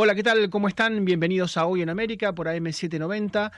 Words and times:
Hola, 0.00 0.14
¿qué 0.14 0.22
tal? 0.22 0.48
¿Cómo 0.48 0.68
están? 0.68 1.04
Bienvenidos 1.04 1.56
a 1.56 1.66
Hoy 1.66 1.82
en 1.82 1.88
América 1.88 2.32
por 2.32 2.46
AM790, 2.46 3.50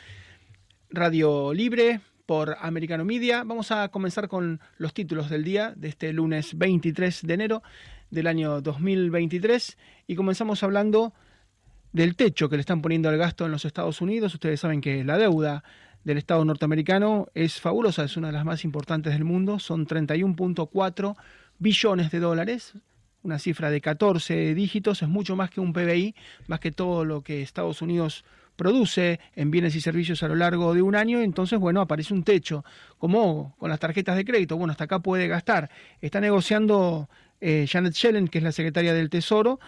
Radio 0.88 1.52
Libre, 1.52 2.00
por 2.24 2.56
Americano 2.60 3.04
Media. 3.04 3.44
Vamos 3.44 3.70
a 3.72 3.90
comenzar 3.90 4.26
con 4.26 4.58
los 4.79 4.95
títulos 4.95 5.29
del 5.29 5.45
día 5.45 5.74
de 5.76 5.88
este 5.88 6.14
lunes 6.14 6.56
23 6.56 7.26
de 7.26 7.34
enero 7.34 7.62
del 8.11 8.26
año 8.26 8.62
2023 8.62 9.76
y 10.06 10.14
comenzamos 10.14 10.62
hablando 10.62 11.12
del 11.92 12.16
techo 12.16 12.49
que 12.49 12.57
le 12.57 12.61
están 12.61 12.81
poniendo 12.81 13.11
al 13.11 13.19
gasto 13.19 13.45
en 13.45 13.53
los 13.53 13.67
Estados 13.67 14.01
Unidos. 14.01 14.33
Ustedes 14.33 14.61
saben 14.61 14.81
que 14.81 15.04
la 15.04 15.19
deuda 15.19 15.63
del 16.05 16.16
Estado 16.16 16.43
norteamericano 16.47 17.27
es 17.34 17.61
fabulosa, 17.61 18.05
es 18.05 18.16
una 18.16 18.29
de 18.29 18.33
las 18.33 18.47
más 18.47 18.65
importantes 18.65 19.12
del 19.12 19.25
mundo, 19.25 19.59
son 19.59 19.87
31.4 19.87 21.16
billones 21.59 22.11
de 22.11 22.19
dólares, 22.19 22.73
una 23.23 23.38
cifra 23.38 23.70
de 23.70 23.80
14 23.80 24.55
dígitos, 24.55 25.02
es 25.02 25.09
mucho 25.09 25.37
más 25.37 25.50
que 25.50 25.60
un 25.60 25.73
PBI, 25.73 26.14
más 26.46 26.60
que 26.60 26.73
todo 26.73 27.05
lo 27.05 27.23
que 27.23 27.42
Estados 27.42 27.82
Unidos 27.82 28.24
produce 28.56 29.20
en 29.37 29.51
bienes 29.51 29.74
y 29.74 29.80
servicios 29.80 30.23
a 30.23 30.28
lo 30.28 30.34
largo 30.34 30.74
de 30.74 30.83
un 30.83 30.95
año, 30.95 31.20
entonces, 31.20 31.59
bueno, 31.59 31.80
aparece 31.80 32.12
un 32.12 32.25
techo, 32.25 32.64
como 32.98 33.56
con 33.59 33.70
las 33.70 33.80
tarjetas 33.80 34.16
de 34.16 34.25
crédito, 34.25 34.56
bueno, 34.56 34.73
hasta 34.73 34.84
acá 34.84 34.98
puede 34.98 35.28
gastar. 35.28 35.70
Está 36.02 36.20
negociando 36.20 37.09
eh, 37.41 37.66
Janet 37.66 37.95
Yellen, 37.95 38.28
que 38.28 38.38
es 38.38 38.45
la 38.45 38.52
secretaria 38.52 38.92
del 38.92 39.09
Tesoro, 39.09 39.61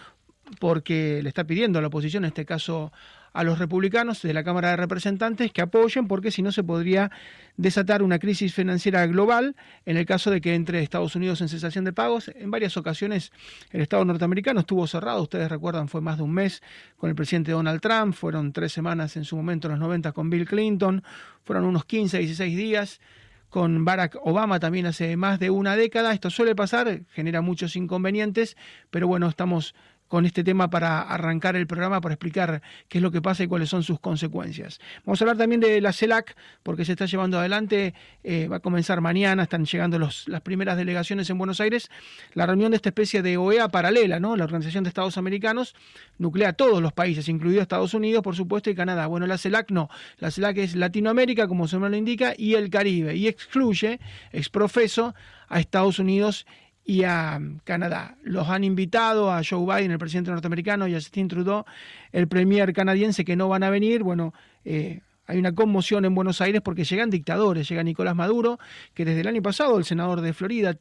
porque 0.60 1.21
le 1.23 1.29
está 1.29 1.45
pidiendo 1.45 1.79
a 1.79 1.82
la 1.82 1.88
oposición, 1.88 2.24
en 2.24 2.29
este 2.29 2.45
caso 2.45 2.93
a 3.33 3.45
los 3.45 3.59
republicanos 3.59 4.23
de 4.23 4.35
la 4.35 4.45
Cámara 4.45 4.71
de 4.71 4.77
Representantes 4.77 5.53
que 5.53 5.63
apoyen 5.63 6.07
porque 6.09 6.31
si 6.31 6.43
no 6.43 6.53
se 6.53 6.63
podría 6.63 7.11
desatar 7.57 8.03
una 8.03 8.19
crisis 8.19 8.55
financiera 8.55 9.07
global 9.07 9.57
en 9.87 9.97
el 9.97 10.07
caso 10.07 10.31
de 10.31 10.41
que 10.41 10.55
entre 10.55 10.83
Estados 10.83 11.17
Unidos 11.17 11.41
en 11.41 11.49
cesación 11.49 11.85
de 11.85 11.93
pagos. 11.93 12.31
En 12.35 12.51
varias 12.51 12.77
ocasiones 12.77 13.33
el 13.71 13.81
Estado 13.81 14.05
norteamericano 14.05 14.61
estuvo 14.61 14.87
cerrado, 14.87 15.23
ustedes 15.23 15.51
recuerdan, 15.51 15.89
fue 15.89 16.01
más 16.01 16.17
de 16.17 16.25
un 16.25 16.33
mes 16.33 16.63
con 16.97 17.11
el 17.11 17.17
presidente 17.17 17.53
Donald 17.53 17.81
Trump, 17.81 18.15
fueron 18.15 18.53
tres 18.53 18.73
semanas 18.73 19.17
en 19.17 19.25
su 19.25 19.37
momento 19.37 19.69
en 19.69 19.73
los 19.73 19.80
90 19.80 20.13
con 20.13 20.30
Bill 20.30 20.47
Clinton, 20.47 21.02
fueron 21.43 21.65
unos 21.65 21.85
15, 21.85 22.19
16 22.19 22.57
días 22.57 23.01
con 23.52 23.85
Barack 23.85 24.17
Obama 24.23 24.61
también 24.61 24.87
hace 24.87 25.15
más 25.19 25.39
de 25.39 25.51
una 25.51 25.77
década. 25.77 26.15
Esto 26.15 26.30
suele 26.30 26.55
pasar, 26.55 27.02
genera 27.13 27.43
muchos 27.43 27.77
inconvenientes, 27.77 28.57
pero 28.89 29.07
bueno, 29.07 29.29
estamos 29.29 29.74
con 30.13 30.27
este 30.27 30.45
tema 30.45 30.68
para 30.68 31.01
arrancar 31.01 31.57
el 31.57 31.66
programa, 31.66 32.02
para 32.02 32.13
explicar 32.13 32.60
qué 32.87 32.99
es 32.99 33.02
lo 33.02 33.10
que 33.10 33.23
pasa 33.23 33.45
y 33.45 33.46
cuáles 33.46 33.71
son 33.71 33.82
sus 33.82 33.99
consecuencias. 33.99 34.79
Vamos 35.07 35.18
a 35.18 35.24
hablar 35.24 35.38
también 35.38 35.63
de 35.63 35.80
la 35.80 35.95
CELAC, 35.95 36.37
porque 36.63 36.85
se 36.85 36.93
está 36.93 37.07
llevando 37.07 37.38
adelante, 37.38 37.95
eh, 38.23 38.46
va 38.46 38.57
a 38.57 38.60
comenzar 38.60 39.01
mañana, 39.01 39.45
están 39.45 39.65
llegando 39.65 39.99
las 39.99 40.40
primeras 40.43 40.77
delegaciones 40.77 41.30
en 41.30 41.38
Buenos 41.38 41.63
Aires, 41.63 41.90
la 42.35 42.45
reunión 42.45 42.73
de 42.73 42.77
esta 42.77 42.90
especie 42.90 43.23
de 43.23 43.38
OEA 43.38 43.71
paralela, 43.71 44.21
¿no? 44.21 44.37
la 44.37 44.45
Organización 44.45 44.85
de 44.85 44.88
Estados 44.88 45.16
Americanos, 45.16 45.74
nuclea 46.18 46.51
a 46.51 46.52
todos 46.52 46.83
los 46.83 46.93
países, 46.93 47.30
incluidos 47.30 47.63
Estados 47.63 47.95
Unidos, 47.95 48.23
por 48.23 48.37
supuesto, 48.37 48.68
y 48.68 48.74
Canadá. 48.74 49.07
Bueno, 49.07 49.27
la 49.27 49.38
CELAC 49.38 49.71
no, 49.71 49.88
la 50.18 50.30
CELAC 50.30 50.59
es 50.59 50.77
Latinoamérica, 50.77 51.49
como 51.49 51.66
su 51.66 51.77
nombre 51.77 51.93
lo 51.93 51.96
indica, 51.96 52.35
y 52.37 52.52
el 52.52 52.68
Caribe, 52.68 53.16
y 53.16 53.29
excluye, 53.29 53.99
exprofeso, 54.30 55.15
a 55.52 55.60
Estados 55.60 55.99
Unidos 55.99 56.46
y 56.85 57.05
a 57.05 57.41
Canadá. 57.65 58.16
Los 58.23 58.49
han 58.49 58.65
invitado 58.65 59.30
a 59.30 59.43
Joe 59.49 59.65
Biden, 59.65 59.93
el 59.93 59.99
presidente 59.99 60.30
norteamericano, 60.30 60.89
y 60.89 60.95
a 60.95 60.97
Justin 60.97 61.29
Trudeau, 61.29 61.65
el 62.11 62.29
premier 62.29 62.73
canadiense, 62.73 63.24
que 63.24 63.37
no 63.37 63.49
van 63.49 63.63
a 63.63 63.71
venir. 63.71 64.03
Bueno, 64.03 64.34
eh, 64.65 65.00
hay 65.27 65.39
una 65.39 65.55
conmoción 65.55 66.05
en 66.05 66.15
Buenos 66.15 66.41
Aires 66.41 66.61
porque 66.62 66.84
llegan 66.84 67.11
dictadores. 67.11 67.69
Llega 67.69 67.83
Nicolás 67.83 68.16
Maduro, 68.16 68.59
que 68.94 69.05
desde 69.05 69.21
el 69.21 69.28
año 69.28 69.43
pasado, 69.43 69.78
el 69.78 69.84
senador 69.84 70.21
de 70.21 70.33
Florida, 70.33 70.77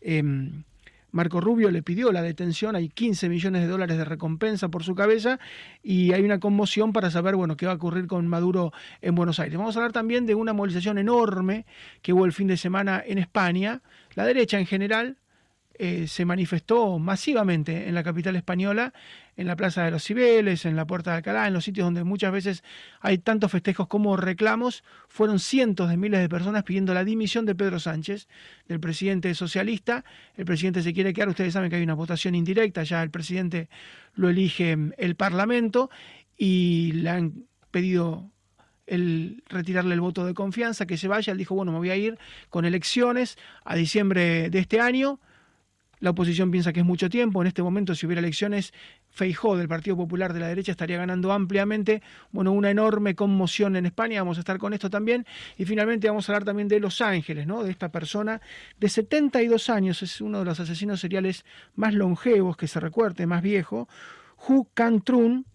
em, 0.00 0.64
Marco 1.12 1.40
Rubio, 1.40 1.70
le 1.70 1.82
pidió 1.82 2.10
la 2.10 2.22
detención. 2.22 2.74
Hay 2.74 2.88
15 2.88 3.28
millones 3.28 3.62
de 3.62 3.68
dólares 3.68 3.96
de 3.96 4.04
recompensa 4.04 4.68
por 4.68 4.82
su 4.82 4.96
cabeza 4.96 5.38
y 5.80 6.12
hay 6.12 6.22
una 6.22 6.40
conmoción 6.40 6.92
para 6.92 7.08
saber 7.08 7.36
bueno, 7.36 7.56
qué 7.56 7.66
va 7.66 7.72
a 7.72 7.76
ocurrir 7.76 8.08
con 8.08 8.26
Maduro 8.26 8.72
en 9.00 9.14
Buenos 9.14 9.38
Aires. 9.38 9.56
Vamos 9.56 9.76
a 9.76 9.78
hablar 9.78 9.92
también 9.92 10.26
de 10.26 10.34
una 10.34 10.52
movilización 10.52 10.98
enorme 10.98 11.66
que 12.02 12.12
hubo 12.12 12.24
el 12.24 12.32
fin 12.32 12.48
de 12.48 12.56
semana 12.56 13.00
en 13.06 13.18
España. 13.18 13.80
La 14.16 14.24
derecha 14.24 14.58
en 14.58 14.66
general, 14.66 15.18
eh, 15.76 16.06
se 16.06 16.24
manifestó 16.24 17.00
masivamente 17.00 17.88
en 17.88 17.94
la 17.94 18.04
capital 18.04 18.36
española, 18.36 18.92
en 19.36 19.48
la 19.48 19.56
Plaza 19.56 19.84
de 19.84 19.90
los 19.90 20.04
Cibeles, 20.04 20.66
en 20.66 20.76
la 20.76 20.86
Puerta 20.86 21.10
de 21.10 21.16
Alcalá, 21.16 21.48
en 21.48 21.52
los 21.52 21.64
sitios 21.64 21.84
donde 21.84 22.04
muchas 22.04 22.30
veces 22.30 22.62
hay 23.00 23.18
tantos 23.18 23.50
festejos 23.50 23.88
como 23.88 24.16
reclamos. 24.16 24.84
Fueron 25.08 25.40
cientos 25.40 25.88
de 25.88 25.96
miles 25.96 26.20
de 26.20 26.28
personas 26.28 26.62
pidiendo 26.62 26.94
la 26.94 27.02
dimisión 27.02 27.44
de 27.44 27.56
Pedro 27.56 27.80
Sánchez, 27.80 28.28
del 28.68 28.78
presidente 28.78 29.34
socialista. 29.34 30.04
El 30.36 30.44
presidente 30.44 30.80
se 30.80 30.92
quiere 30.92 31.12
quedar, 31.12 31.28
ustedes 31.28 31.52
saben 31.52 31.70
que 31.70 31.76
hay 31.76 31.82
una 31.82 31.94
votación 31.94 32.36
indirecta, 32.36 32.84
ya 32.84 33.02
el 33.02 33.10
presidente 33.10 33.68
lo 34.14 34.28
elige 34.28 34.76
el 34.96 35.16
Parlamento 35.16 35.90
y 36.36 36.92
le 36.92 37.10
han 37.10 37.32
pedido 37.72 38.30
el 38.86 39.42
retirarle 39.48 39.94
el 39.94 40.00
voto 40.00 40.24
de 40.24 40.34
confianza, 40.34 40.86
que 40.86 40.96
se 40.96 41.08
vaya. 41.08 41.32
Él 41.32 41.38
dijo, 41.38 41.56
bueno, 41.56 41.72
me 41.72 41.78
voy 41.78 41.90
a 41.90 41.96
ir 41.96 42.16
con 42.48 42.64
elecciones 42.64 43.36
a 43.64 43.74
diciembre 43.74 44.50
de 44.50 44.58
este 44.60 44.80
año 44.80 45.18
la 46.00 46.10
oposición 46.10 46.50
piensa 46.50 46.72
que 46.72 46.80
es 46.80 46.86
mucho 46.86 47.08
tiempo. 47.08 47.40
En 47.40 47.48
este 47.48 47.62
momento, 47.62 47.94
si 47.94 48.06
hubiera 48.06 48.20
elecciones, 48.20 48.72
Feijó 49.10 49.56
del 49.56 49.68
Partido 49.68 49.96
Popular 49.96 50.32
de 50.32 50.40
la 50.40 50.48
derecha 50.48 50.72
estaría 50.72 50.96
ganando 50.96 51.32
ampliamente. 51.32 52.02
Bueno, 52.32 52.52
una 52.52 52.70
enorme 52.70 53.14
conmoción 53.14 53.76
en 53.76 53.86
España. 53.86 54.20
Vamos 54.20 54.38
a 54.38 54.40
estar 54.40 54.58
con 54.58 54.74
esto 54.74 54.90
también. 54.90 55.26
Y 55.56 55.64
finalmente 55.64 56.08
vamos 56.08 56.28
a 56.28 56.32
hablar 56.32 56.44
también 56.44 56.68
de 56.68 56.80
Los 56.80 57.00
Ángeles, 57.00 57.46
¿no? 57.46 57.62
De 57.62 57.70
esta 57.70 57.90
persona 57.90 58.40
de 58.78 58.88
72 58.88 59.70
años. 59.70 60.02
Es 60.02 60.20
uno 60.20 60.40
de 60.40 60.44
los 60.44 60.60
asesinos 60.60 61.00
seriales 61.00 61.44
más 61.74 61.94
longevos 61.94 62.56
que 62.56 62.66
se 62.66 62.80
recuerde, 62.80 63.26
más 63.26 63.42
viejo. 63.42 63.88
Hu 64.48 64.68
Cantrun. 64.74 65.46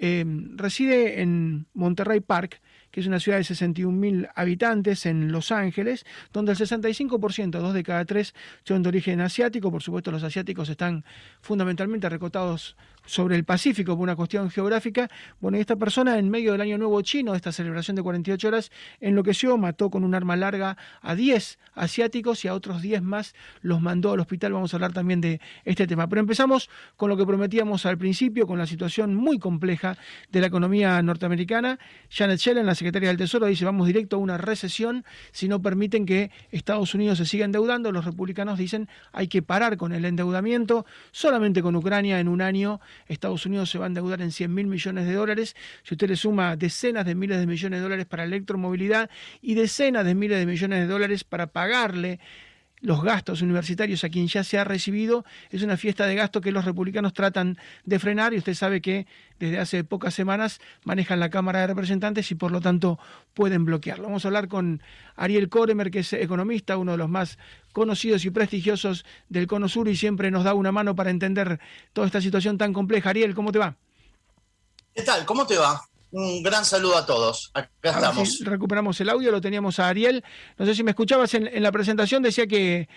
Eh, 0.00 0.24
reside 0.54 1.22
en 1.22 1.66
Monterrey 1.74 2.20
Park 2.20 2.60
es 3.00 3.06
una 3.06 3.20
ciudad 3.20 3.38
de 3.38 3.44
61.000 3.44 4.30
habitantes 4.34 5.06
en 5.06 5.32
Los 5.32 5.52
Ángeles, 5.52 6.04
donde 6.32 6.52
el 6.52 6.58
65%, 6.58 7.50
dos 7.50 7.74
de 7.74 7.82
cada 7.82 8.04
tres, 8.04 8.34
son 8.64 8.82
de 8.82 8.88
origen 8.88 9.20
asiático. 9.20 9.70
Por 9.70 9.82
supuesto, 9.82 10.10
los 10.10 10.22
asiáticos 10.22 10.68
están 10.68 11.04
fundamentalmente 11.40 12.08
recotados 12.08 12.76
sobre 13.08 13.36
el 13.36 13.44
Pacífico 13.44 13.96
por 13.96 14.02
una 14.04 14.16
cuestión 14.16 14.50
geográfica. 14.50 15.08
Bueno, 15.40 15.56
y 15.56 15.60
esta 15.60 15.76
persona 15.76 16.18
en 16.18 16.28
medio 16.28 16.52
del 16.52 16.60
Año 16.60 16.76
Nuevo 16.76 17.00
Chino, 17.00 17.34
esta 17.34 17.52
celebración 17.52 17.96
de 17.96 18.02
48 18.02 18.48
horas, 18.48 18.70
enloqueció, 19.00 19.56
mató 19.56 19.90
con 19.90 20.04
un 20.04 20.14
arma 20.14 20.36
larga 20.36 20.76
a 21.00 21.14
10 21.14 21.58
asiáticos 21.74 22.44
y 22.44 22.48
a 22.48 22.54
otros 22.54 22.82
10 22.82 23.02
más 23.02 23.34
los 23.62 23.80
mandó 23.80 24.12
al 24.12 24.20
hospital. 24.20 24.52
Vamos 24.52 24.74
a 24.74 24.76
hablar 24.76 24.92
también 24.92 25.20
de 25.20 25.40
este 25.64 25.86
tema. 25.86 26.06
Pero 26.08 26.20
empezamos 26.20 26.68
con 26.96 27.08
lo 27.08 27.16
que 27.16 27.24
prometíamos 27.24 27.86
al 27.86 27.96
principio, 27.96 28.46
con 28.46 28.58
la 28.58 28.66
situación 28.66 29.14
muy 29.14 29.38
compleja 29.38 29.96
de 30.30 30.40
la 30.40 30.48
economía 30.48 31.00
norteamericana. 31.02 31.78
Janet 32.10 32.40
Yellen, 32.40 32.66
la 32.66 32.74
secretaria 32.74 33.08
del 33.08 33.16
Tesoro, 33.16 33.46
dice 33.46 33.64
vamos 33.64 33.86
directo 33.86 34.16
a 34.16 34.18
una 34.18 34.36
recesión 34.36 35.04
si 35.32 35.48
no 35.48 35.62
permiten 35.62 36.04
que 36.04 36.30
Estados 36.50 36.94
Unidos 36.94 37.18
se 37.18 37.24
siga 37.24 37.46
endeudando. 37.46 37.90
Los 37.90 38.04
republicanos 38.04 38.58
dicen 38.58 38.88
hay 39.12 39.28
que 39.28 39.40
parar 39.40 39.78
con 39.78 39.92
el 39.92 40.04
endeudamiento. 40.04 40.84
Solamente 41.10 41.62
con 41.62 41.74
Ucrania 41.74 42.20
en 42.20 42.28
un 42.28 42.42
año 42.42 42.80
Estados 43.06 43.46
Unidos 43.46 43.70
se 43.70 43.78
va 43.78 43.86
a 43.86 43.88
endeudar 43.88 44.20
en 44.20 44.32
100 44.32 44.52
mil 44.52 44.66
millones 44.66 45.06
de 45.06 45.14
dólares. 45.14 45.56
Si 45.82 45.94
usted 45.94 46.08
le 46.08 46.16
suma 46.16 46.56
decenas 46.56 47.06
de 47.06 47.14
miles 47.14 47.38
de 47.38 47.46
millones 47.46 47.78
de 47.78 47.82
dólares 47.82 48.06
para 48.06 48.24
electromovilidad 48.24 49.10
y 49.40 49.54
decenas 49.54 50.04
de 50.04 50.14
miles 50.14 50.38
de 50.38 50.46
millones 50.46 50.80
de 50.80 50.86
dólares 50.86 51.24
para 51.24 51.48
pagarle 51.48 52.20
los 52.80 53.02
gastos 53.02 53.42
universitarios 53.42 54.04
a 54.04 54.08
quien 54.08 54.28
ya 54.28 54.44
se 54.44 54.58
ha 54.58 54.64
recibido, 54.64 55.24
es 55.50 55.62
una 55.62 55.76
fiesta 55.76 56.06
de 56.06 56.14
gasto 56.14 56.40
que 56.40 56.52
los 56.52 56.64
republicanos 56.64 57.12
tratan 57.12 57.58
de 57.84 57.98
frenar 57.98 58.34
y 58.34 58.38
usted 58.38 58.54
sabe 58.54 58.80
que 58.80 59.06
desde 59.38 59.58
hace 59.58 59.84
pocas 59.84 60.14
semanas 60.14 60.60
manejan 60.84 61.20
la 61.20 61.30
Cámara 61.30 61.60
de 61.60 61.68
Representantes 61.68 62.30
y 62.30 62.34
por 62.34 62.50
lo 62.50 62.60
tanto 62.60 62.98
pueden 63.34 63.64
bloquearlo. 63.64 64.04
Vamos 64.04 64.24
a 64.24 64.28
hablar 64.28 64.48
con 64.48 64.82
Ariel 65.16 65.48
Koremer, 65.48 65.90
que 65.90 66.00
es 66.00 66.12
economista, 66.12 66.76
uno 66.76 66.92
de 66.92 66.98
los 66.98 67.08
más 67.08 67.38
conocidos 67.72 68.24
y 68.24 68.30
prestigiosos 68.30 69.04
del 69.28 69.46
Cono 69.46 69.68
Sur 69.68 69.88
y 69.88 69.96
siempre 69.96 70.30
nos 70.30 70.44
da 70.44 70.54
una 70.54 70.72
mano 70.72 70.94
para 70.94 71.10
entender 71.10 71.60
toda 71.92 72.06
esta 72.06 72.20
situación 72.20 72.58
tan 72.58 72.72
compleja. 72.72 73.10
Ariel, 73.10 73.34
¿cómo 73.34 73.52
te 73.52 73.58
va? 73.58 73.76
¿Qué 74.94 75.02
tal? 75.02 75.24
¿Cómo 75.24 75.46
te 75.46 75.56
va? 75.56 75.87
Un 76.10 76.42
gran 76.42 76.64
saludo 76.64 76.96
a 76.96 77.04
todos. 77.04 77.50
Acá 77.54 77.70
estamos. 77.82 78.40
recuperamos 78.40 79.00
el 79.00 79.08
audio, 79.10 79.30
lo 79.30 79.40
teníamos 79.40 79.78
a 79.78 79.88
Ariel. 79.88 80.24
No 80.56 80.64
sé 80.64 80.74
si 80.74 80.82
me 80.82 80.92
escuchabas 80.92 81.34
en, 81.34 81.62
la 81.62 81.70
presentación, 81.70 82.22
decía 82.22 82.46
que, 82.46 82.88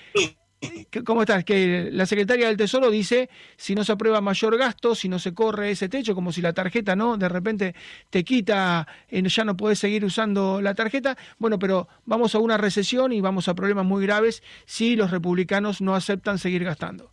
¿Cómo 1.06 1.22
estás? 1.22 1.44
Que 1.44 1.90
la 1.92 2.06
secretaria 2.06 2.48
del 2.48 2.58
Tesoro 2.58 2.92
dice 2.92 3.30
si 3.58 3.74
no 3.74 3.84
se 3.84 3.94
aprueba 3.94 4.22
mayor 4.22 4.58
gasto, 4.58 4.94
si 4.94 5.10
no 5.10 5.18
se 5.18 5.34
corre 5.34 5.72
ese 5.72 5.90
techo, 5.90 6.14
como 6.14 6.32
si 6.32 6.42
la 6.42 6.54
tarjeta, 6.54 6.96
¿no? 6.96 7.18
De 7.18 7.28
repente 7.28 7.74
te 8.12 8.24
quita, 8.24 8.88
ya 9.10 9.44
no 9.44 9.58
puedes 9.58 9.80
seguir 9.80 10.06
usando 10.06 10.62
la 10.62 10.76
tarjeta. 10.76 11.18
Bueno, 11.40 11.58
pero 11.58 11.88
vamos 12.06 12.36
a 12.36 12.40
una 12.40 12.58
recesión 12.58 13.12
y 13.12 13.22
vamos 13.22 13.48
a 13.48 13.56
problemas 13.56 13.86
muy 13.86 14.06
graves 14.06 14.44
si 14.66 14.96
los 14.96 15.10
republicanos 15.10 15.82
no 15.82 15.96
aceptan 15.96 16.38
seguir 16.38 16.64
gastando. 16.64 17.12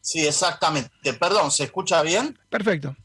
Sí, 0.00 0.26
exactamente. 0.26 0.90
Perdón, 1.18 1.50
¿se 1.52 1.64
escucha 1.64 2.02
bien? 2.02 2.38
Perfecto. 2.48 2.96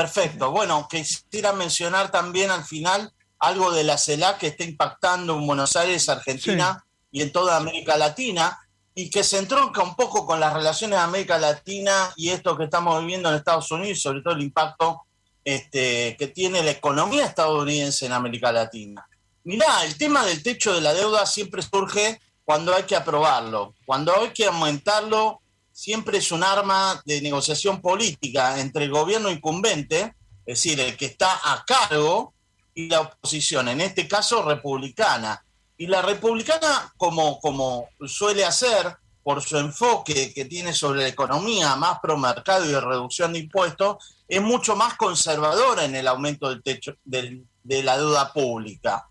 Perfecto. 0.00 0.50
Bueno, 0.50 0.88
quisiera 0.88 1.52
mencionar 1.52 2.10
también 2.10 2.50
al 2.50 2.64
final 2.64 3.12
algo 3.38 3.70
de 3.70 3.84
la 3.84 3.98
CELAC 3.98 4.38
que 4.38 4.46
está 4.46 4.64
impactando 4.64 5.36
en 5.36 5.46
Buenos 5.46 5.76
Aires, 5.76 6.08
Argentina 6.08 6.82
y 7.12 7.20
en 7.20 7.30
toda 7.30 7.58
América 7.58 7.98
Latina. 7.98 8.58
y 8.94 9.10
que 9.10 9.22
se 9.22 9.36
entronca 9.36 9.82
un 9.82 9.94
poco 9.94 10.24
con 10.24 10.40
las 10.40 10.54
relaciones 10.54 10.98
de 10.98 11.04
América 11.04 11.36
Latina 11.36 12.12
y 12.16 12.30
esto 12.30 12.56
que 12.56 12.64
estamos 12.64 12.98
viviendo 13.00 13.28
en 13.28 13.36
Estados 13.36 13.70
Unidos, 13.70 14.00
sobre 14.00 14.22
todo 14.22 14.34
el 14.34 14.42
impacto 14.42 15.02
este, 15.44 16.16
que 16.18 16.28
tiene 16.28 16.62
la 16.62 16.70
economía 16.70 17.26
estadounidense 17.26 18.06
en 18.06 18.12
América 18.12 18.50
Latina. 18.50 19.06
Mirá, 19.44 19.84
el 19.84 19.98
tema 19.98 20.24
del 20.24 20.42
techo 20.42 20.74
de 20.74 20.80
la 20.80 20.94
deuda 20.94 21.26
siempre 21.26 21.60
surge 21.60 22.18
cuando 22.44 22.74
hay 22.74 22.84
que 22.84 22.96
aprobarlo, 22.96 23.74
cuando 23.84 24.18
hay 24.18 24.30
que 24.30 24.46
aumentarlo, 24.46 25.42
siempre 25.80 26.18
es 26.18 26.30
un 26.30 26.44
arma 26.44 27.00
de 27.06 27.22
negociación 27.22 27.80
política 27.80 28.60
entre 28.60 28.84
el 28.84 28.90
gobierno 28.90 29.30
incumbente, 29.30 30.14
es 30.44 30.62
decir, 30.62 30.78
el 30.78 30.94
que 30.94 31.06
está 31.06 31.40
a 31.42 31.64
cargo, 31.64 32.34
y 32.74 32.90
la 32.90 33.00
oposición, 33.00 33.66
en 33.68 33.80
este 33.80 34.06
caso 34.06 34.42
republicana. 34.42 35.42
Y 35.78 35.86
la 35.86 36.02
republicana, 36.02 36.92
como, 36.98 37.40
como 37.40 37.88
suele 38.06 38.44
hacer, 38.44 38.94
por 39.22 39.42
su 39.42 39.56
enfoque 39.56 40.34
que 40.34 40.44
tiene 40.44 40.74
sobre 40.74 41.00
la 41.00 41.08
economía, 41.08 41.74
más 41.76 41.98
pro 42.00 42.18
mercado 42.18 42.68
y 42.68 42.74
reducción 42.74 43.32
de 43.32 43.38
impuestos, 43.38 43.96
es 44.28 44.42
mucho 44.42 44.76
más 44.76 44.98
conservadora 44.98 45.86
en 45.86 45.94
el 45.94 46.08
aumento 46.08 46.50
del 46.50 46.62
techo 46.62 46.92
de 47.04 47.82
la 47.82 47.96
deuda 47.96 48.34
pública. 48.34 49.08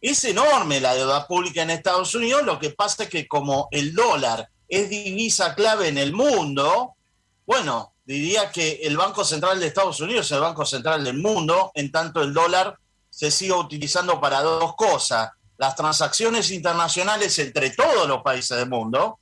Es 0.00 0.24
enorme 0.24 0.80
la 0.80 0.92
deuda 0.92 1.28
pública 1.28 1.62
en 1.62 1.70
Estados 1.70 2.16
Unidos, 2.16 2.42
lo 2.42 2.58
que 2.58 2.70
pasa 2.70 3.04
es 3.04 3.08
que 3.08 3.28
como 3.28 3.68
el 3.70 3.94
dólar 3.94 4.50
es 4.70 4.88
divisa 4.88 5.54
clave 5.54 5.88
en 5.88 5.98
el 5.98 6.12
mundo, 6.12 6.94
bueno, 7.44 7.94
diría 8.04 8.50
que 8.50 8.80
el 8.84 8.96
Banco 8.96 9.24
Central 9.24 9.58
de 9.58 9.66
Estados 9.66 10.00
Unidos 10.00 10.26
es 10.26 10.32
el 10.32 10.40
Banco 10.40 10.64
Central 10.64 11.02
del 11.02 11.18
mundo, 11.18 11.72
en 11.74 11.90
tanto 11.90 12.22
el 12.22 12.32
dólar 12.32 12.78
se 13.10 13.30
sigue 13.30 13.52
utilizando 13.52 14.20
para 14.20 14.40
dos 14.40 14.76
cosas, 14.76 15.30
las 15.58 15.74
transacciones 15.74 16.50
internacionales 16.52 17.38
entre 17.40 17.70
todos 17.70 18.06
los 18.08 18.22
países 18.22 18.56
del 18.56 18.68
mundo 18.68 19.18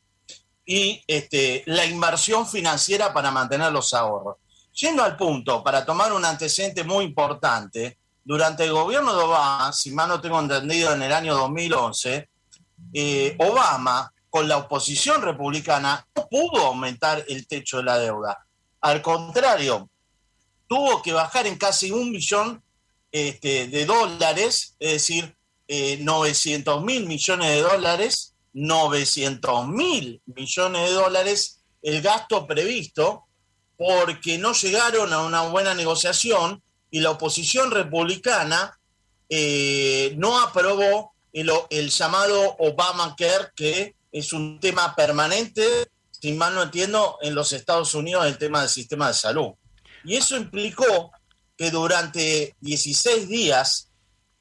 y 0.64 1.02
este, 1.06 1.64
la 1.66 1.86
inversión 1.86 2.46
financiera 2.46 3.12
para 3.12 3.30
mantener 3.30 3.72
los 3.72 3.94
ahorros. 3.94 4.36
Yendo 4.74 5.02
al 5.02 5.16
punto, 5.16 5.64
para 5.64 5.84
tomar 5.84 6.12
un 6.12 6.24
antecedente 6.24 6.84
muy 6.84 7.06
importante, 7.06 7.98
durante 8.22 8.64
el 8.64 8.72
gobierno 8.72 9.16
de 9.16 9.24
Obama, 9.24 9.72
si 9.72 9.90
mal 9.90 10.08
no 10.08 10.20
tengo 10.20 10.38
entendido, 10.38 10.92
en 10.92 11.02
el 11.02 11.12
año 11.12 11.34
2011, 11.34 12.28
eh, 12.92 13.36
Obama, 13.38 14.12
con 14.30 14.48
la 14.48 14.58
oposición 14.58 15.22
republicana, 15.22 16.06
no 16.14 16.28
pudo 16.28 16.66
aumentar 16.66 17.24
el 17.28 17.46
techo 17.46 17.78
de 17.78 17.84
la 17.84 17.98
deuda. 17.98 18.46
Al 18.80 19.02
contrario, 19.02 19.88
tuvo 20.66 21.02
que 21.02 21.12
bajar 21.12 21.46
en 21.46 21.56
casi 21.56 21.90
un 21.90 22.10
millón 22.10 22.62
este, 23.10 23.68
de 23.68 23.86
dólares, 23.86 24.76
es 24.78 24.92
decir, 24.92 25.36
900 25.68 26.78
eh, 26.80 26.84
mil 26.84 27.06
millones 27.06 27.48
de 27.48 27.60
dólares, 27.60 28.34
900 28.54 29.68
mil 29.68 30.20
millones 30.26 30.88
de 30.88 30.94
dólares 30.94 31.58
el 31.82 32.02
gasto 32.02 32.46
previsto 32.46 33.24
porque 33.76 34.38
no 34.38 34.52
llegaron 34.52 35.12
a 35.12 35.22
una 35.22 35.42
buena 35.42 35.74
negociación 35.74 36.62
y 36.90 37.00
la 37.00 37.10
oposición 37.10 37.70
republicana 37.70 38.78
eh, 39.28 40.14
no 40.16 40.40
aprobó 40.40 41.12
el, 41.32 41.50
el, 41.70 41.90
llamado 41.90 42.56
Obamacare, 42.58 43.50
que 43.54 43.94
es 44.12 44.32
un 44.32 44.60
tema 44.60 44.94
permanente, 44.94 45.88
si 46.10 46.32
mal 46.32 46.54
no 46.54 46.62
entiendo, 46.62 47.18
en 47.22 47.34
los 47.34 47.52
Estados 47.52 47.94
Unidos, 47.94 48.26
el 48.26 48.38
tema 48.38 48.60
del 48.60 48.70
sistema 48.70 49.08
de 49.08 49.14
salud. 49.14 49.52
Y 50.04 50.16
eso 50.16 50.36
implicó 50.36 51.12
que 51.56 51.70
durante 51.70 52.56
16 52.60 53.28
días 53.28 53.88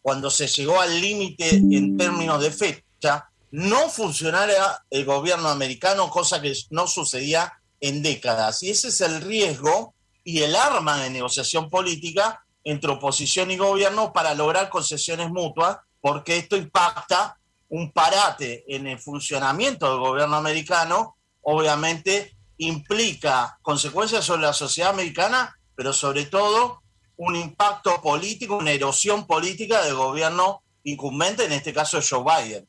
cuando 0.08 0.30
se 0.30 0.48
llegó 0.48 0.80
al 0.80 1.02
límite 1.02 1.50
en 1.50 1.98
términos 1.98 2.42
de 2.42 2.50
fecha, 2.50 3.30
no 3.52 3.90
funcionara 3.90 4.86
el 4.90 5.04
gobierno 5.04 5.50
americano, 5.50 6.10
cosa 6.10 6.42
que 6.42 6.54
no 6.70 6.88
sucedía 6.88 7.52
en 7.82 8.02
décadas. 8.02 8.64
Y 8.64 8.70
ese 8.70 8.88
es 8.88 9.02
el 9.02 9.20
riesgo 9.20 9.96
y 10.24 10.44
el 10.44 10.56
arma 10.56 11.04
de 11.04 11.10
negociación 11.10 11.70
política 11.70 12.42
entre 12.64 12.92
oposición 12.92 13.52
y 13.52 13.58
gobierno 13.58 14.14
para 14.14 14.34
lograr 14.34 14.70
concesiones 14.70 15.30
mutuas, 15.30 15.76
porque 16.00 16.38
esto 16.38 16.56
impacta 16.56 17.37
un 17.70 17.92
parate 17.92 18.64
en 18.68 18.88
el 18.88 19.00
funcionamiento 19.00 19.90
del 19.90 20.00
gobierno 20.00 20.36
americano, 20.36 21.18
obviamente 21.42 22.36
implica 22.58 23.58
consecuencias 23.62 24.26
sobre 24.26 24.44
la 24.44 24.54
sociedad 24.54 24.92
americana, 24.92 25.58
pero 25.76 25.94
sobre 25.94 26.26
todo 26.26 26.82
un 27.18 27.36
impacto 27.36 28.02
político, 28.02 28.58
una 28.58 28.72
erosión 28.72 29.26
política 29.28 29.84
del 29.84 29.96
gobierno 29.96 30.64
incumbente, 30.84 31.46
en 31.46 31.52
este 31.52 31.74
caso 31.74 32.00
Joe 32.08 32.24
Biden. 32.24 32.68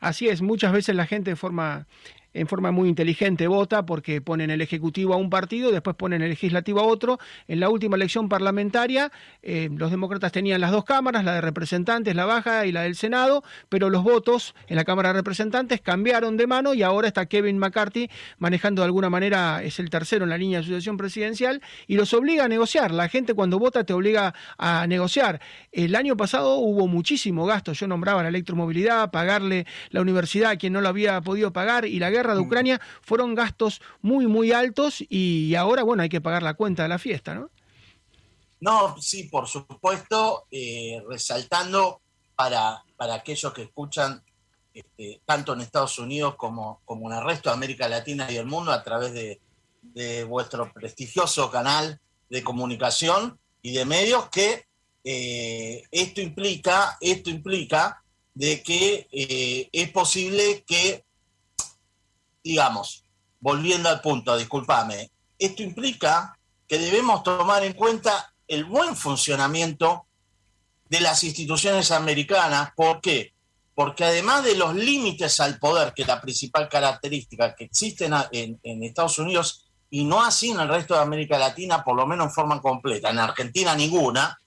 Así 0.00 0.28
es, 0.28 0.42
muchas 0.42 0.72
veces 0.72 0.94
la 0.94 1.06
gente 1.06 1.30
de 1.30 1.36
forma 1.36 1.86
en 2.38 2.46
forma 2.46 2.70
muy 2.70 2.88
inteligente 2.88 3.48
vota 3.48 3.84
porque 3.84 4.20
ponen 4.20 4.50
el 4.50 4.60
Ejecutivo 4.60 5.12
a 5.12 5.16
un 5.16 5.28
partido, 5.28 5.72
después 5.72 5.96
ponen 5.96 6.22
el 6.22 6.30
Legislativo 6.30 6.80
a 6.80 6.84
otro. 6.84 7.18
En 7.48 7.58
la 7.58 7.68
última 7.68 7.96
elección 7.96 8.28
parlamentaria, 8.28 9.10
eh, 9.42 9.68
los 9.74 9.90
demócratas 9.90 10.30
tenían 10.30 10.60
las 10.60 10.70
dos 10.70 10.84
cámaras, 10.84 11.24
la 11.24 11.34
de 11.34 11.40
representantes, 11.40 12.14
la 12.14 12.26
baja 12.26 12.64
y 12.64 12.72
la 12.72 12.82
del 12.82 12.94
Senado, 12.94 13.42
pero 13.68 13.90
los 13.90 14.04
votos 14.04 14.54
en 14.68 14.76
la 14.76 14.84
Cámara 14.84 15.08
de 15.08 15.14
Representantes 15.14 15.80
cambiaron 15.80 16.36
de 16.36 16.46
mano 16.46 16.74
y 16.74 16.82
ahora 16.82 17.08
está 17.08 17.26
Kevin 17.26 17.58
McCarthy 17.58 18.08
manejando 18.38 18.82
de 18.82 18.86
alguna 18.86 19.10
manera, 19.10 19.62
es 19.64 19.80
el 19.80 19.90
tercero 19.90 20.24
en 20.24 20.30
la 20.30 20.38
línea 20.38 20.58
de 20.58 20.64
sucesión 20.64 20.96
presidencial 20.96 21.60
y 21.88 21.96
los 21.96 22.14
obliga 22.14 22.44
a 22.44 22.48
negociar. 22.48 22.92
La 22.92 23.08
gente 23.08 23.34
cuando 23.34 23.58
vota 23.58 23.82
te 23.82 23.92
obliga 23.92 24.32
a 24.58 24.86
negociar. 24.86 25.40
El 25.72 25.96
año 25.96 26.16
pasado 26.16 26.56
hubo 26.58 26.86
muchísimo 26.86 27.46
gasto, 27.46 27.72
yo 27.72 27.88
nombraba 27.88 28.22
la 28.22 28.28
electromovilidad, 28.28 29.10
pagarle 29.10 29.66
la 29.90 30.02
universidad 30.02 30.52
a 30.52 30.56
quien 30.56 30.72
no 30.72 30.80
lo 30.80 30.88
había 30.88 31.20
podido 31.20 31.52
pagar 31.52 31.84
y 31.84 31.98
la 31.98 32.10
guerra 32.10 32.27
de 32.34 32.40
Ucrania 32.40 32.80
fueron 33.02 33.34
gastos 33.34 33.80
muy, 34.00 34.26
muy 34.26 34.52
altos 34.52 35.04
y 35.08 35.54
ahora, 35.54 35.82
bueno, 35.82 36.02
hay 36.02 36.08
que 36.08 36.20
pagar 36.20 36.42
la 36.42 36.54
cuenta 36.54 36.82
de 36.82 36.88
la 36.88 36.98
fiesta, 36.98 37.34
¿no? 37.34 37.50
No, 38.60 38.96
sí, 39.00 39.24
por 39.24 39.46
supuesto, 39.46 40.46
eh, 40.50 41.00
resaltando 41.08 42.00
para, 42.34 42.82
para 42.96 43.14
aquellos 43.14 43.52
que 43.52 43.62
escuchan 43.62 44.22
este, 44.74 45.20
tanto 45.24 45.54
en 45.54 45.60
Estados 45.60 45.98
Unidos 45.98 46.36
como, 46.36 46.80
como 46.84 47.10
en 47.10 47.18
el 47.18 47.24
resto 47.24 47.48
de 47.48 47.54
América 47.54 47.88
Latina 47.88 48.30
y 48.30 48.36
el 48.36 48.46
mundo 48.46 48.70
a 48.70 48.82
través 48.82 49.12
de, 49.12 49.40
vuestro 50.28 50.72
prestigioso 50.72 51.50
canal 51.50 51.98
de 52.30 52.44
comunicación 52.44 53.36
y 53.62 53.72
de 53.72 53.84
medios 53.84 54.28
que 54.28 54.66
eh, 55.02 55.82
esto 55.90 56.20
implica, 56.20 56.96
esto 57.00 57.30
implica 57.30 58.04
de 58.34 58.62
que 58.62 59.08
eh, 59.10 59.68
es 59.72 59.90
posible 59.90 60.62
que 60.64 61.04
digamos, 62.48 63.04
volviendo 63.40 63.90
al 63.90 64.00
punto, 64.00 64.34
discúlpame, 64.34 65.10
esto 65.38 65.62
implica 65.62 66.34
que 66.66 66.78
debemos 66.78 67.22
tomar 67.22 67.62
en 67.62 67.74
cuenta 67.74 68.32
el 68.46 68.64
buen 68.64 68.96
funcionamiento 68.96 70.06
de 70.88 71.00
las 71.00 71.24
instituciones 71.24 71.90
americanas. 71.90 72.70
¿Por 72.74 73.02
qué? 73.02 73.34
Porque 73.74 74.02
además 74.04 74.44
de 74.44 74.56
los 74.56 74.74
límites 74.74 75.40
al 75.40 75.58
poder, 75.58 75.92
que 75.92 76.02
es 76.02 76.08
la 76.08 76.22
principal 76.22 76.70
característica 76.70 77.54
que 77.54 77.64
existen 77.64 78.14
en, 78.32 78.82
Estados 78.82 79.18
Unidos 79.18 79.70
y 79.90 80.04
no 80.04 80.24
así 80.24 80.48
en 80.48 80.60
el 80.60 80.68
resto 80.68 80.94
de 80.94 81.00
América 81.00 81.38
Latina, 81.38 81.84
por 81.84 81.96
lo 81.96 82.06
menos 82.06 82.28
en 82.28 82.32
forma 82.32 82.62
completa, 82.62 83.10
en 83.10 83.18
Argentina 83.18 83.74
ninguna, 83.74 84.40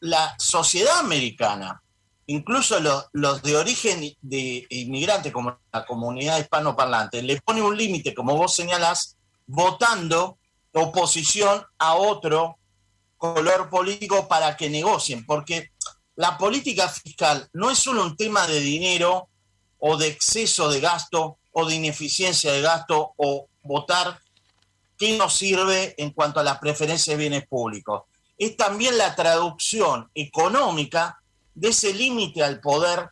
la 0.00 0.34
sociedad 0.38 0.98
americana 0.98 1.80
incluso 2.28 2.78
los, 3.12 3.42
de 3.42 3.56
origen 3.56 4.14
de 4.20 4.66
inmigrantes, 4.68 5.32
como 5.32 5.58
la 5.72 5.84
comunidad 5.86 6.38
hispanoparlante, 6.38 7.22
le 7.22 7.40
pone 7.40 7.62
un 7.62 7.76
límite, 7.76 8.14
como 8.14 8.36
vos 8.36 8.54
señalás, 8.54 9.16
votando 9.46 10.38
oposición 10.72 11.64
a 11.78 11.94
otro 11.94 12.58
color 13.16 13.70
político 13.70 14.28
para 14.28 14.56
que 14.56 14.68
negocien, 14.68 15.24
porque 15.24 15.70
la 16.16 16.36
política 16.36 16.88
fiscal 16.88 17.48
no 17.54 17.70
es 17.70 17.78
solo 17.78 18.04
un 18.04 18.16
tema 18.16 18.46
de 18.46 18.60
dinero 18.60 19.28
o 19.78 19.96
de 19.96 20.08
exceso 20.08 20.70
de 20.70 20.80
gasto 20.80 21.38
o 21.52 21.64
de 21.64 21.76
ineficiencia 21.76 22.52
de 22.52 22.60
gasto 22.60 23.14
o 23.16 23.48
votar 23.62 24.20
qué 24.98 25.16
nos 25.16 25.34
sirve 25.34 25.94
en 25.96 26.10
cuanto 26.10 26.40
a 26.40 26.44
las 26.44 26.58
preferencias 26.58 27.16
de 27.16 27.20
bienes 27.22 27.46
públicos. 27.46 28.02
Es 28.36 28.56
también 28.56 28.98
la 28.98 29.14
traducción 29.16 30.10
económica 30.14 31.17
de 31.58 31.70
ese 31.70 31.92
límite 31.92 32.42
al 32.44 32.60
poder 32.60 33.10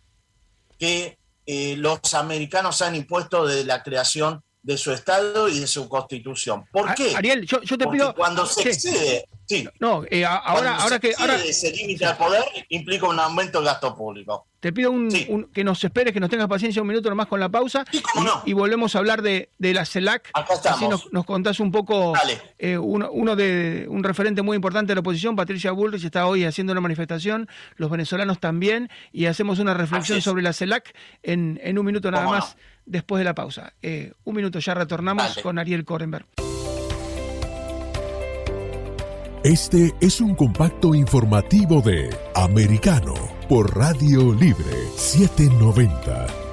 que 0.79 1.19
eh, 1.47 1.75
los 1.77 2.15
americanos 2.15 2.81
han 2.81 2.95
impuesto 2.95 3.45
desde 3.45 3.65
la 3.65 3.83
creación 3.83 4.43
de 4.67 4.77
su 4.77 4.91
Estado 4.91 5.49
y 5.49 5.61
de 5.61 5.67
su 5.69 5.89
Constitución. 5.89 6.65
¿Por 6.73 6.93
qué? 6.97 7.15
Ariel, 7.15 7.47
yo, 7.47 7.61
te 7.61 7.87
pido... 7.87 8.13
Cuando 8.15 8.45
se 8.45 8.69
excede 8.69 9.29
Sí. 9.47 9.69
No, 9.79 10.03
eh, 10.11 10.25
ahora, 10.25 10.77
ahora 10.77 10.99
que. 10.99 11.15
Ahora, 11.19 11.37
ese 11.37 11.71
límite 11.71 12.05
al 12.05 12.17
poder 12.17 12.43
implica 12.69 13.07
un 13.07 13.19
aumento 13.19 13.59
del 13.59 13.67
gasto 13.67 13.95
público. 13.95 14.49
Te 14.59 14.73
pido 14.73 14.91
un, 14.91 15.09
que 15.53 15.63
nos 15.63 15.85
esperes, 15.85 16.13
que 16.13 16.19
nos 16.19 16.29
tengas 16.29 16.49
paciencia 16.49 16.83
un 16.83 16.89
minuto 16.89 17.09
nomás 17.09 17.29
con 17.29 17.39
la 17.39 17.49
pausa. 17.49 17.85
y, 18.45 18.53
volvemos 18.53 18.97
a 18.97 18.99
hablar 18.99 19.23
de, 19.23 19.51
la 19.61 19.85
CELAC. 19.85 20.31
Acá 20.35 20.55
estamos. 20.55 20.79
Así 20.79 20.89
nos, 20.89 21.13
nos 21.13 21.25
contás 21.25 21.61
un 21.61 21.71
poco. 21.71 22.15
Eh, 22.59 22.77
uno, 22.77 23.37
de 23.37 23.87
un 23.89 24.03
referente 24.03 24.43
muy 24.43 24.57
importante 24.57 24.91
de 24.91 24.97
la 24.97 25.01
oposición, 25.01 25.37
Patricia 25.37 25.71
Bullrich, 25.71 26.05
está 26.05 26.27
hoy 26.27 26.45
haciendo 26.45 26.73
una 26.73 26.81
manifestación, 26.81 27.49
los 27.77 27.89
venezolanos 27.89 28.41
también, 28.41 28.91
y 29.13 29.27
hacemos 29.27 29.61
una 29.61 29.75
reflexión 29.75 30.21
sobre 30.23 30.43
la 30.43 30.53
CELAC 30.53 30.93
en, 31.23 31.61
en 31.63 31.79
un 31.79 31.87
minuto 31.87 32.11
nada 32.11 32.27
más 32.27 32.57
después 32.87 33.21
de 33.21 33.25
la 33.25 33.35
pausa. 33.35 33.75
Eh, 33.83 34.13
un 34.25 34.37
minuto, 34.37 34.59
ya 34.59 34.75
retornamos 34.75 35.39
con 35.43 35.59
Ariel 35.59 35.85
Korenberg. 35.85 36.27
Este 39.45 39.95
es 40.01 40.21
un 40.21 40.35
compacto 40.35 40.95
informativo 40.95 41.81
de 41.81 42.11
Americano 42.35 43.15
por 43.49 43.77
Radio 43.77 44.35
Libre 44.35 44.89
790 44.97 46.25
AM. 46.25 46.46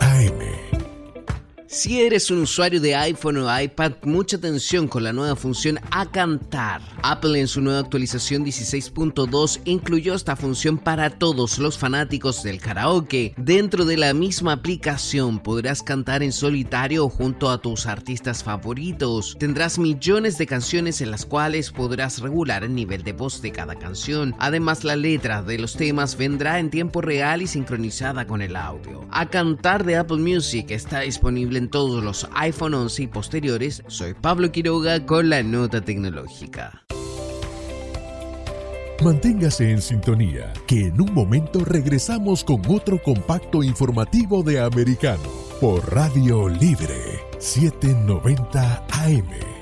Si 1.74 2.04
eres 2.04 2.30
un 2.30 2.38
usuario 2.38 2.80
de 2.80 2.96
iPhone 2.96 3.38
o 3.38 3.60
iPad, 3.60 3.94
mucha 4.04 4.38
atención 4.38 4.88
con 4.88 5.04
la 5.04 5.12
nueva 5.12 5.36
función 5.36 5.80
a 5.90 6.06
cantar. 6.06 6.84
Apple 7.02 7.40
en 7.40 7.48
su 7.48 7.62
nueva 7.62 7.80
actualización 7.80 8.46
16.2 8.46 9.60
incluyó 9.66 10.14
esta 10.14 10.36
función 10.36 10.78
para 10.78 11.10
todos 11.10 11.58
los 11.58 11.80
fanáticos 11.80 12.44
del 12.44 12.62
karaoke. 12.62 13.34
Dentro 13.38 13.86
de 13.86 13.98
la 13.98 14.14
misma 14.14 14.52
aplicación 14.52 15.40
podrás 15.40 15.82
cantar 15.82 16.22
en 16.22 16.32
solitario 16.32 17.10
junto 17.10 17.50
a 17.50 17.60
tus 17.60 17.88
artistas 17.88 18.44
favoritos. 18.44 19.36
Tendrás 19.40 19.80
millones 19.80 20.38
de 20.38 20.46
canciones 20.46 21.02
en 21.02 21.10
las 21.10 21.26
cuales 21.26 21.72
podrás 21.72 22.20
regular 22.20 22.64
el 22.64 22.76
nivel 22.76 23.02
de 23.02 23.14
voz 23.14 23.42
de 23.42 23.52
cada 23.52 23.74
canción. 23.80 24.36
Además, 24.38 24.84
la 24.84 24.96
letra 24.96 25.42
de 25.42 25.58
los 25.58 25.76
temas 25.76 26.18
vendrá 26.18 26.60
en 26.60 26.70
tiempo 26.70 27.02
real 27.02 27.42
y 27.42 27.48
sincronizada 27.48 28.28
con 28.28 28.44
el 28.44 28.56
audio. 28.56 29.08
A 29.10 29.28
cantar 29.28 29.84
de 29.84 29.96
Apple 29.96 30.18
Music 30.18 30.68
está 30.70 31.00
disponible 31.00 31.63
todos 31.70 32.04
los 32.04 32.28
iPhone 32.36 32.74
11 32.74 33.04
y 33.04 33.08
posteriores, 33.08 33.84
soy 33.88 34.14
Pablo 34.14 34.52
Quiroga 34.52 35.06
con 35.06 35.30
la 35.30 35.44
nota 35.44 35.82
tecnológica. 35.82 36.84
Manténgase 39.04 39.70
en 39.70 39.82
sintonía, 39.82 40.54
que 40.66 40.88
en 40.88 41.02
un 41.02 41.14
momento 41.14 41.66
regresamos 41.66 42.44
con 42.44 42.62
otro 42.68 43.02
compacto 43.02 43.62
informativo 43.62 44.44
de 44.44 44.62
Americano 44.62 45.30
por 45.60 45.94
Radio 45.94 46.48
Libre 46.48 47.20
790 47.40 48.86
AM. 48.90 49.53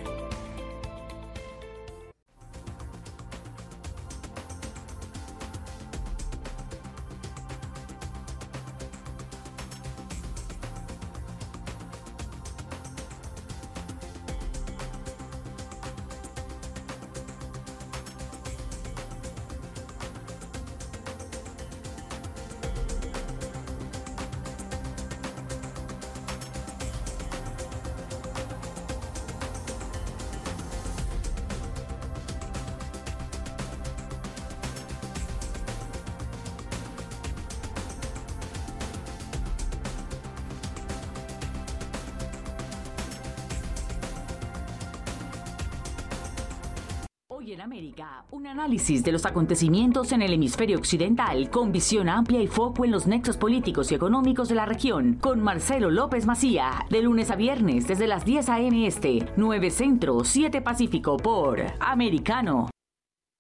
De 48.92 49.14
los 49.14 49.26
acontecimientos 49.26 50.12
en 50.12 50.22
el 50.22 50.34
hemisferio 50.34 50.78
occidental 50.78 51.50
con 51.50 51.72
visión 51.72 52.10
amplia 52.10 52.42
y 52.42 52.48
foco 52.48 52.84
en 52.84 52.92
los 52.92 53.08
nexos 53.08 53.38
políticos 53.38 53.90
y 53.90 53.96
económicos 53.96 54.50
de 54.50 54.56
la 54.56 54.66
región 54.66 55.14
con 55.14 55.42
Marcelo 55.42 55.90
López 55.90 56.26
Macía 56.26 56.86
de 56.90 57.02
lunes 57.02 57.32
a 57.32 57.38
viernes 57.38 57.88
desde 57.88 58.06
las 58.06 58.26
10 58.26 58.50
a.m. 58.50 58.86
este, 58.86 59.26
9 59.38 59.72
Centro, 59.72 60.26
7 60.26 60.62
Pacífico 60.62 61.16
por 61.16 61.62
Americano. 61.80 62.71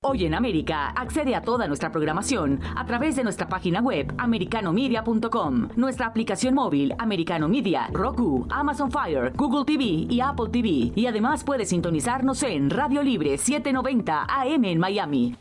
Hoy 0.04 0.26
en 0.26 0.34
América, 0.34 0.88
accede 0.96 1.36
a 1.36 1.44
toda 1.44 1.68
nuestra 1.68 1.92
programación 1.92 2.60
a 2.76 2.88
través 2.88 3.16
de 3.16 3.24
nuestra 3.24 3.48
página 3.48 3.82
web 3.82 4.12
americanomedia.com, 4.18 5.70
nuestra 5.76 6.08
aplicación 6.08 6.56
móvil 6.56 6.96
Americano 6.98 7.48
Media, 7.48 7.88
Roku, 7.94 8.48
Amazon 8.50 8.90
Fire, 8.90 9.32
Google 9.36 9.64
TV 9.64 10.08
y 10.10 10.20
Apple 10.20 10.50
TV. 10.52 10.92
Y 10.96 11.06
además 11.06 11.44
puede 11.44 11.68
sintonizarnos 11.68 12.42
en 12.42 12.72
Radio 12.72 13.04
Libre 13.04 13.38
790 13.38 14.26
AM 14.28 14.66
en 14.66 14.80
Miami. 14.80 15.36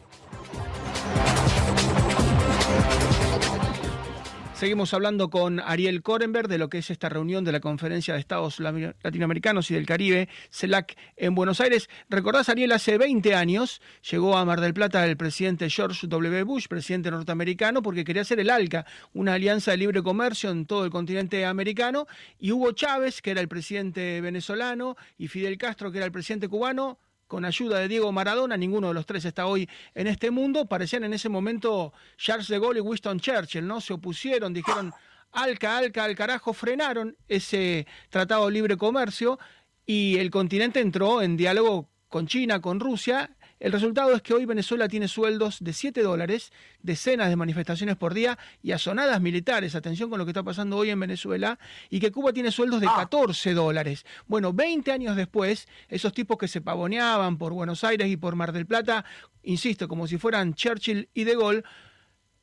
Seguimos 4.61 4.93
hablando 4.93 5.31
con 5.31 5.59
Ariel 5.59 6.03
Korenberg 6.03 6.47
de 6.47 6.59
lo 6.59 6.69
que 6.69 6.77
es 6.77 6.91
esta 6.91 7.09
reunión 7.09 7.45
de 7.45 7.53
la 7.53 7.61
Conferencia 7.61 8.13
de 8.13 8.21
Estados 8.21 8.61
Latinoamericanos 8.61 9.71
y 9.71 9.75
del 9.75 9.87
Caribe, 9.87 10.29
CELAC, 10.51 10.99
en 11.17 11.35
Buenos 11.35 11.63
Aires. 11.63 11.89
Recordás, 12.11 12.51
Ariel, 12.51 12.73
hace 12.73 12.99
20 12.99 13.35
años 13.35 13.81
llegó 14.11 14.37
a 14.37 14.45
Mar 14.45 14.61
del 14.61 14.75
Plata 14.75 15.07
el 15.07 15.17
presidente 15.17 15.71
George 15.71 16.07
W. 16.07 16.43
Bush, 16.43 16.67
presidente 16.69 17.11
norteamericano, 17.11 17.81
porque 17.81 18.05
quería 18.05 18.21
hacer 18.21 18.39
el 18.39 18.51
ALCA, 18.51 18.85
una 19.15 19.33
alianza 19.33 19.71
de 19.71 19.79
libre 19.79 20.03
comercio 20.03 20.51
en 20.51 20.67
todo 20.67 20.85
el 20.85 20.91
continente 20.91 21.47
americano, 21.47 22.07
y 22.39 22.53
Hugo 22.53 22.73
Chávez, 22.73 23.23
que 23.23 23.31
era 23.31 23.41
el 23.41 23.49
presidente 23.49 24.21
venezolano, 24.21 24.95
y 25.17 25.29
Fidel 25.29 25.57
Castro, 25.57 25.91
que 25.91 25.97
era 25.97 26.05
el 26.05 26.13
presidente 26.13 26.49
cubano, 26.49 26.99
con 27.31 27.45
ayuda 27.45 27.79
de 27.79 27.87
Diego 27.87 28.11
Maradona, 28.11 28.57
ninguno 28.57 28.89
de 28.89 28.95
los 28.95 29.07
tres 29.07 29.25
está 29.25 29.47
hoy 29.47 29.69
en 29.95 30.09
este 30.09 30.33
mundo, 30.33 30.67
parecían 30.67 31.05
en 31.05 31.15
ese 31.15 31.29
momento 31.29 31.93
Charles 32.17 32.49
de 32.49 32.59
Gaulle 32.59 32.81
y 32.81 32.83
Winston 32.83 33.21
Churchill, 33.21 33.65
¿no? 33.65 33.81
Se 33.81 33.93
opusieron, 33.93 34.53
dijeron 34.53 34.93
alca, 35.31 35.79
alca, 35.79 36.03
al 36.03 36.17
carajo, 36.17 36.53
frenaron 36.53 37.17
ese 37.29 37.87
tratado 38.09 38.47
de 38.47 38.53
libre 38.53 38.77
comercio 38.77 39.39
y 39.87 40.19
el 40.19 40.29
continente 40.33 40.81
entró 40.81 41.23
en 41.23 41.37
diálogo 41.37 41.89
con 42.09 42.27
China, 42.27 42.61
con 42.61 42.81
Rusia, 42.81 43.31
el 43.61 43.73
resultado 43.73 44.15
es 44.15 44.23
que 44.23 44.33
hoy 44.33 44.47
Venezuela 44.47 44.89
tiene 44.89 45.07
sueldos 45.07 45.59
de 45.61 45.75
7 45.75 46.03
dólares, 46.03 46.51
decenas 46.83 47.29
de 47.29 47.37
manifestaciones 47.37 47.95
por 47.95 48.15
día 48.15 48.39
y 48.63 48.73
asonadas 48.73 49.21
militares, 49.21 49.75
atención 49.75 50.09
con 50.09 50.19
lo 50.19 50.25
que 50.25 50.31
está 50.31 50.43
pasando 50.43 50.79
hoy 50.79 50.89
en 50.89 50.99
Venezuela, 50.99 51.59
y 51.91 52.01
que 52.01 52.11
Cuba 52.11 52.33
tiene 52.33 52.51
sueldos 52.51 52.81
de 52.81 52.87
14 52.87 53.51
ah. 53.51 53.55
dólares. 53.55 54.07
Bueno, 54.27 54.55
20 54.55 54.91
años 54.93 55.15
después, 55.15 55.69
esos 55.89 56.15
tipos 56.15 56.39
que 56.39 56.49
se 56.49 56.63
pavoneaban 56.63 57.37
por 57.37 57.53
Buenos 57.53 57.85
Aires 57.85 58.09
y 58.09 58.17
por 58.17 58.35
Mar 58.35 58.53
del 58.53 58.65
Plata, 58.65 59.05
insisto, 59.43 59.89
como 59.89 60.07
si 60.07 60.17
fueran 60.17 60.55
Churchill 60.55 61.11
y 61.13 61.25
De 61.25 61.37
Gaulle, 61.37 61.63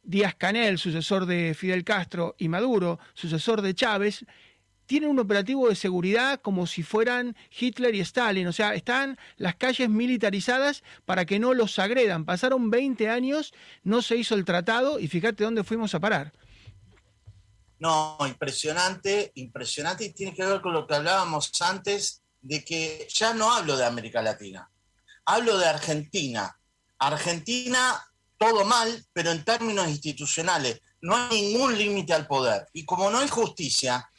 Díaz 0.04 0.36
Canel, 0.36 0.78
sucesor 0.78 1.26
de 1.26 1.56
Fidel 1.56 1.84
Castro, 1.84 2.36
y 2.38 2.48
Maduro, 2.48 3.00
sucesor 3.16 3.64
de 3.64 3.74
Chávez, 3.74 4.24
tienen 4.88 5.10
un 5.10 5.20
operativo 5.20 5.70
de 5.70 5.76
seguridad 5.76 6.42
como 6.42 6.66
si 6.66 6.82
fueran 6.82 7.36
Hitler 7.58 7.94
y 7.94 8.00
Stalin. 8.00 8.48
O 8.48 8.54
sea, 8.54 8.74
están 8.74 9.20
las 9.36 9.56
calles 9.56 9.90
militarizadas 9.90 10.84
para 11.06 11.26
que 11.26 11.40
no 11.40 11.54
los 11.54 11.78
agredan. 11.78 12.26
Pasaron 12.26 12.72
20 12.72 13.10
años, 13.10 13.54
no 13.84 14.02
se 14.02 14.16
hizo 14.16 14.34
el 14.34 14.46
tratado 14.46 15.00
y 15.00 15.08
fíjate 15.08 15.44
dónde 15.44 15.64
fuimos 15.64 15.94
a 15.94 16.00
parar. 16.00 16.34
No, 17.80 18.18
impresionante, 18.22 19.32
impresionante 19.36 20.06
y 20.06 20.14
tiene 20.14 20.34
que 20.34 20.46
ver 20.46 20.62
con 20.62 20.74
lo 20.74 20.88
que 20.88 20.96
hablábamos 20.96 21.52
antes 21.62 22.24
de 22.42 22.64
que 22.64 23.08
ya 23.14 23.34
no 23.34 23.52
hablo 23.52 23.78
de 23.78 23.86
América 23.86 24.22
Latina, 24.22 24.70
hablo 25.26 25.58
de 25.58 25.68
Argentina. 25.68 26.58
Argentina, 27.00 28.04
todo 28.38 28.66
mal, 28.66 29.06
pero 29.14 29.32
en 29.32 29.44
términos 29.44 29.88
institucionales, 29.88 30.82
no 31.02 31.16
hay 31.16 31.42
ningún 31.42 31.78
límite 31.78 32.14
al 32.14 32.26
poder. 32.26 32.68
Y 32.74 32.86
como 32.86 33.12
no 33.12 33.20
hay 33.20 33.28
justicia, 33.28 34.10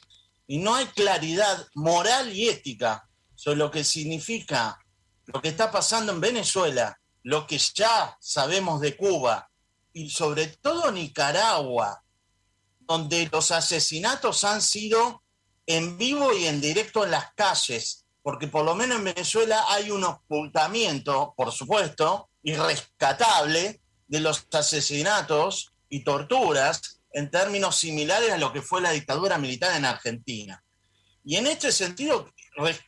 y 0.49 0.59
no 0.59 0.75
hay 0.75 0.87
claridad 0.87 1.69
moral 1.75 2.35
y 2.35 2.49
ética 2.49 3.09
sobre 3.37 3.59
lo 3.59 3.71
que 3.71 3.85
significa 3.85 4.81
lo 5.26 5.43
que 5.43 5.49
está 5.49 5.71
pasando 5.71 6.11
en 6.11 6.21
Venezuela, 6.21 6.99
lo 7.23 7.47
que 7.47 7.59
ya 7.59 8.17
sabemos 8.19 8.81
de 8.81 8.97
Cuba 8.97 9.50
y 9.93 10.09
sobre 10.09 10.47
todo 10.47 10.90
Nicaragua, 10.90 12.02
donde 12.81 13.28
los 13.31 13.50
asesinatos 13.50 14.43
han 14.45 14.62
sido 14.62 15.23
en 15.67 15.99
vivo 15.99 16.33
y 16.33 16.47
en 16.47 16.62
directo 16.62 17.05
en 17.05 17.11
las 17.11 17.35
calles, 17.35 18.07
porque 18.23 18.49
por 18.49 18.64
lo 18.64 18.75
menos 18.75 18.99
en 18.99 19.05
Venezuela 19.05 19.67
hay 19.69 19.90
un 19.90 20.05
ocultamiento, 20.05 21.35
por 21.37 21.52
supuesto, 21.52 22.31
irrescatable 22.43 23.83
de 24.07 24.21
los 24.21 24.47
asesinatos 24.50 25.75
y 25.90 26.05
torturas 26.05 26.98
en 27.18 27.30
términos 27.30 27.76
similares 27.76 28.30
a 28.30 28.38
lo 28.38 28.52
que 28.52 28.62
fue 28.62 28.80
la 28.80 28.92
dictadura 28.92 29.38
militar 29.38 29.76
en 29.76 29.84
Argentina. 29.84 30.62
Y 31.25 31.37
en 31.37 31.46
este 31.46 31.72
sentido, 31.72 32.32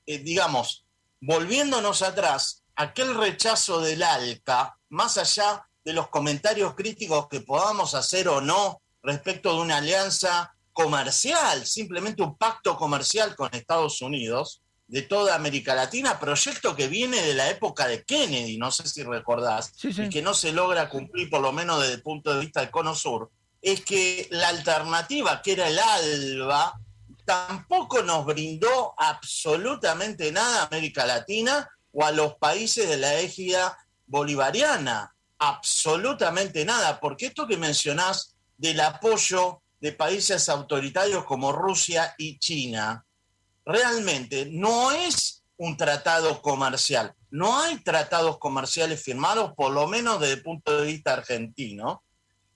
eh, 0.07 0.19
digamos, 0.19 0.87
volviéndonos 1.21 2.03
atrás, 2.03 2.63
aquel 2.77 3.15
rechazo 3.15 3.81
del 3.81 4.03
ALCA 4.03 4.77
más 4.89 5.19
allá 5.19 5.67
de 5.85 5.93
los 5.93 6.09
comentarios 6.09 6.75
críticos 6.75 7.29
que 7.29 7.41
podamos 7.41 7.95
hacer 7.95 8.29
o 8.29 8.41
no 8.41 8.81
respecto 9.03 9.55
de 9.55 9.61
una 9.63 9.79
alianza 9.79 10.55
comercial, 10.73 11.67
simplemente 11.67 12.23
un 12.23 12.37
pacto 12.37 12.77
comercial 12.77 13.35
con 13.35 13.53
Estados 13.53 14.01
Unidos, 14.01 14.63
de 14.87 15.03
toda 15.03 15.37
América 15.37 15.75
Latina, 15.75 16.19
proyecto 16.19 16.75
que 16.75 16.89
viene 16.89 17.23
de 17.23 17.35
la 17.35 17.49
época 17.49 17.87
de 17.87 18.03
Kennedy, 18.05 18.59
no 18.59 18.73
sé 18.73 18.89
si 18.89 19.05
recordás, 19.05 19.73
y 19.85 20.09
que 20.09 20.21
no 20.21 20.35
se 20.35 20.53
logra 20.53 20.89
cumplir 20.89 21.31
por 21.31 21.41
lo 21.41 21.53
menos 21.53 21.81
desde 21.81 21.95
el 21.95 22.03
punto 22.03 22.35
de 22.35 22.41
vista 22.41 22.61
del 22.61 22.71
Cono 22.71 22.95
Sur, 22.97 23.31
es 23.63 23.85
que 23.85 24.29
la 24.31 24.49
alternativa, 24.49 25.43
que 25.43 25.53
era 25.53 25.69
el 25.69 25.79
ALBA, 25.79 26.81
tampoco 27.25 28.03
nos 28.03 28.25
brindó 28.25 28.95
absolutamente 28.97 30.33
nada 30.33 30.63
a 30.63 30.67
América 30.67 31.07
Latina 31.07 31.69
o 31.93 32.05
a 32.05 32.11
los 32.11 32.35
países 32.37 32.89
de 32.89 32.97
la 32.97 33.21
égida 33.21 33.79
bolivariana. 34.07 35.15
Absolutamente 35.39 36.65
nada, 36.65 37.01
porque 37.01 37.27
esto 37.27 37.47
que 37.47 37.57
mencionás 37.57 38.35
del 38.57 38.81
apoyo 38.81 39.63
de 39.81 39.93
países 39.93 40.49
autoritarios 40.49 41.25
como 41.25 41.53
Rusia 41.53 42.15
y 42.19 42.39
China, 42.39 43.05
realmente 43.65 44.47
no 44.51 44.93
es 44.93 45.43
un 45.57 45.77
tratado 45.77 46.43
comercial. 46.43 47.15
No 47.31 47.59
hay 47.61 47.79
tratados 47.79 48.39
comerciales 48.39 49.03
firmados, 49.03 49.53
por 49.55 49.73
lo 49.73 49.87
menos 49.87 50.21
desde 50.21 50.35
el 50.35 50.43
punto 50.43 50.81
de 50.81 50.87
vista 50.87 51.13
argentino, 51.13 52.03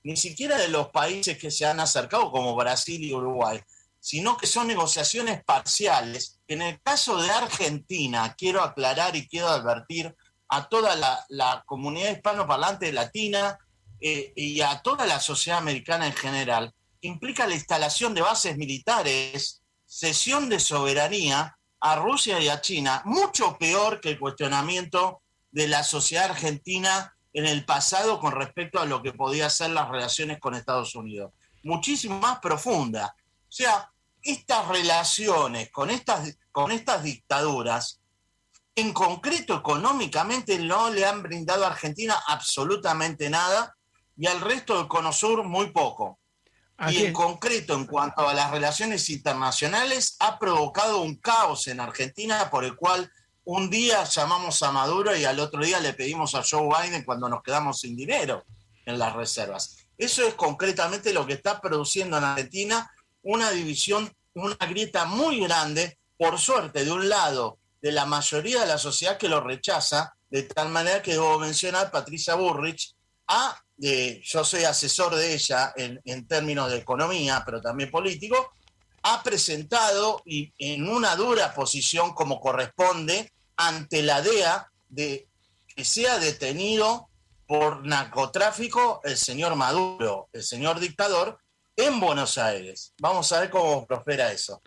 ni 0.04 0.16
siquiera 0.16 0.58
de 0.58 0.68
los 0.68 0.88
países 0.90 1.38
que 1.38 1.50
se 1.50 1.66
han 1.66 1.80
acercado, 1.80 2.30
como 2.30 2.54
Brasil 2.54 3.02
y 3.02 3.12
Uruguay, 3.12 3.60
sino 3.98 4.36
que 4.36 4.46
son 4.46 4.68
negociaciones 4.68 5.42
parciales. 5.44 6.38
En 6.46 6.62
el 6.62 6.80
caso 6.82 7.20
de 7.20 7.30
Argentina, 7.30 8.34
quiero 8.36 8.62
aclarar 8.62 9.16
y 9.16 9.26
quiero 9.26 9.48
advertir 9.48 10.14
a 10.48 10.68
toda 10.68 10.94
la, 10.94 11.64
comunidad 11.66 12.12
hispanoparlante 12.12 12.92
latina 12.92 13.58
eh, 14.00 14.32
y 14.36 14.60
a 14.60 14.80
toda 14.82 15.06
la 15.06 15.18
sociedad 15.18 15.58
americana 15.58 16.06
en 16.06 16.12
general, 16.12 16.72
implica 17.00 17.46
la 17.46 17.54
instalación 17.54 18.14
de 18.14 18.20
bases 18.20 18.56
militares 18.56 19.62
cesión 19.86 20.48
de 20.48 20.60
soberanía 20.60 21.56
a 21.80 21.96
Rusia 21.96 22.40
y 22.40 22.48
a 22.48 22.60
China, 22.60 23.02
mucho 23.04 23.56
peor 23.58 24.00
que 24.00 24.10
el 24.10 24.18
cuestionamiento 24.18 25.22
de 25.50 25.68
la 25.68 25.84
sociedad 25.84 26.30
argentina 26.30 27.14
en 27.34 27.44
el 27.44 27.66
pasado 27.66 28.18
con 28.18 28.32
respecto 28.32 28.80
a 28.80 28.86
lo 28.86 29.02
que 29.02 29.12
podía 29.12 29.50
ser 29.50 29.70
las 29.70 29.90
relaciones 29.90 30.40
con 30.40 30.54
Estados 30.54 30.94
Unidos. 30.94 31.32
Muchísimo 31.62 32.18
más 32.18 32.38
profunda. 32.38 33.14
O 33.18 33.52
sea, 33.52 33.90
estas 34.22 34.66
relaciones 34.68 35.70
con 35.70 35.90
estas, 35.90 36.38
con 36.50 36.72
estas 36.72 37.02
dictaduras, 37.02 38.00
en 38.74 38.94
concreto 38.94 39.56
económicamente, 39.56 40.58
no 40.58 40.88
le 40.88 41.04
han 41.04 41.22
brindado 41.22 41.64
a 41.64 41.68
Argentina 41.68 42.16
absolutamente 42.28 43.28
nada 43.28 43.76
y 44.16 44.26
al 44.26 44.40
resto 44.40 44.78
del 44.78 44.88
Cono 44.88 45.12
Sur 45.12 45.44
muy 45.44 45.70
poco 45.70 46.18
y 46.90 47.04
en 47.04 47.12
concreto, 47.12 47.74
en 47.74 47.86
cuanto 47.86 48.28
a 48.28 48.34
las 48.34 48.50
relaciones 48.50 49.08
internacionales, 49.08 50.16
ha 50.18 50.38
provocado 50.38 51.02
un 51.02 51.16
caos 51.16 51.68
en 51.68 51.80
Argentina 51.80 52.50
por 52.50 52.64
el 52.64 52.74
cual 52.74 53.10
un 53.44 53.68
día 53.68 54.04
llamamos 54.04 54.62
a 54.62 54.72
Maduro 54.72 55.14
y 55.16 55.24
al 55.24 55.38
otro 55.38 55.62
día 55.62 55.80
le 55.80 55.92
pedimos 55.92 56.34
a 56.34 56.42
Joe 56.42 56.68
Biden 56.68 57.04
cuando 57.04 57.28
nos 57.28 57.42
quedamos 57.42 57.80
sin 57.80 57.94
dinero 57.94 58.44
en 58.86 58.98
las 58.98 59.14
reservas. 59.14 59.76
Eso 59.96 60.26
es 60.26 60.34
concretamente 60.34 61.12
lo 61.12 61.26
que 61.26 61.34
está 61.34 61.60
produciendo 61.60 62.18
en 62.18 62.24
Argentina 62.24 62.90
una 63.22 63.50
división, 63.50 64.12
una 64.34 64.56
grieta 64.56 65.04
muy 65.04 65.40
grande, 65.40 65.98
por 66.16 66.38
suerte, 66.38 66.84
de 66.84 66.92
un 66.92 67.08
lado, 67.08 67.58
de 67.80 67.92
la 67.92 68.06
mayoría 68.06 68.60
de 68.60 68.66
la 68.66 68.78
sociedad 68.78 69.18
que 69.18 69.28
lo 69.28 69.40
rechaza, 69.40 70.14
de 70.30 70.42
tal 70.44 70.68
manera 70.70 71.02
que 71.02 71.12
debo 71.12 71.38
mencionar 71.38 71.90
Patricia 71.90 72.34
Burrich, 72.34 72.94
a 73.28 73.58
yo 73.76 74.44
soy 74.44 74.64
asesor 74.64 75.14
de 75.16 75.34
ella 75.34 75.72
en, 75.76 76.26
términos 76.26 76.70
de 76.70 76.78
economía, 76.78 77.42
pero 77.44 77.60
también 77.60 77.90
político, 77.90 78.52
ha 79.02 79.22
presentado 79.22 80.22
y 80.24 80.52
en 80.58 80.88
una 80.88 81.16
dura 81.16 81.52
posición 81.52 82.14
como 82.14 82.40
corresponde 82.40 83.32
ante 83.56 84.02
la 84.02 84.22
DEA 84.22 84.70
de 84.88 85.28
que 85.66 85.84
sea 85.84 86.18
detenido 86.18 87.08
por 87.46 87.84
narcotráfico 87.84 89.00
el 89.04 89.16
señor 89.16 89.54
Maduro, 89.56 90.28
el 90.32 90.42
señor 90.42 90.80
dictador, 90.80 91.38
en 91.76 92.00
Buenos 92.00 92.38
Aires. 92.38 92.94
Vamos 92.98 93.30
a 93.32 93.40
ver 93.40 93.50
cómo 93.50 93.86
prospera 93.86 94.32
eso. 94.32 94.62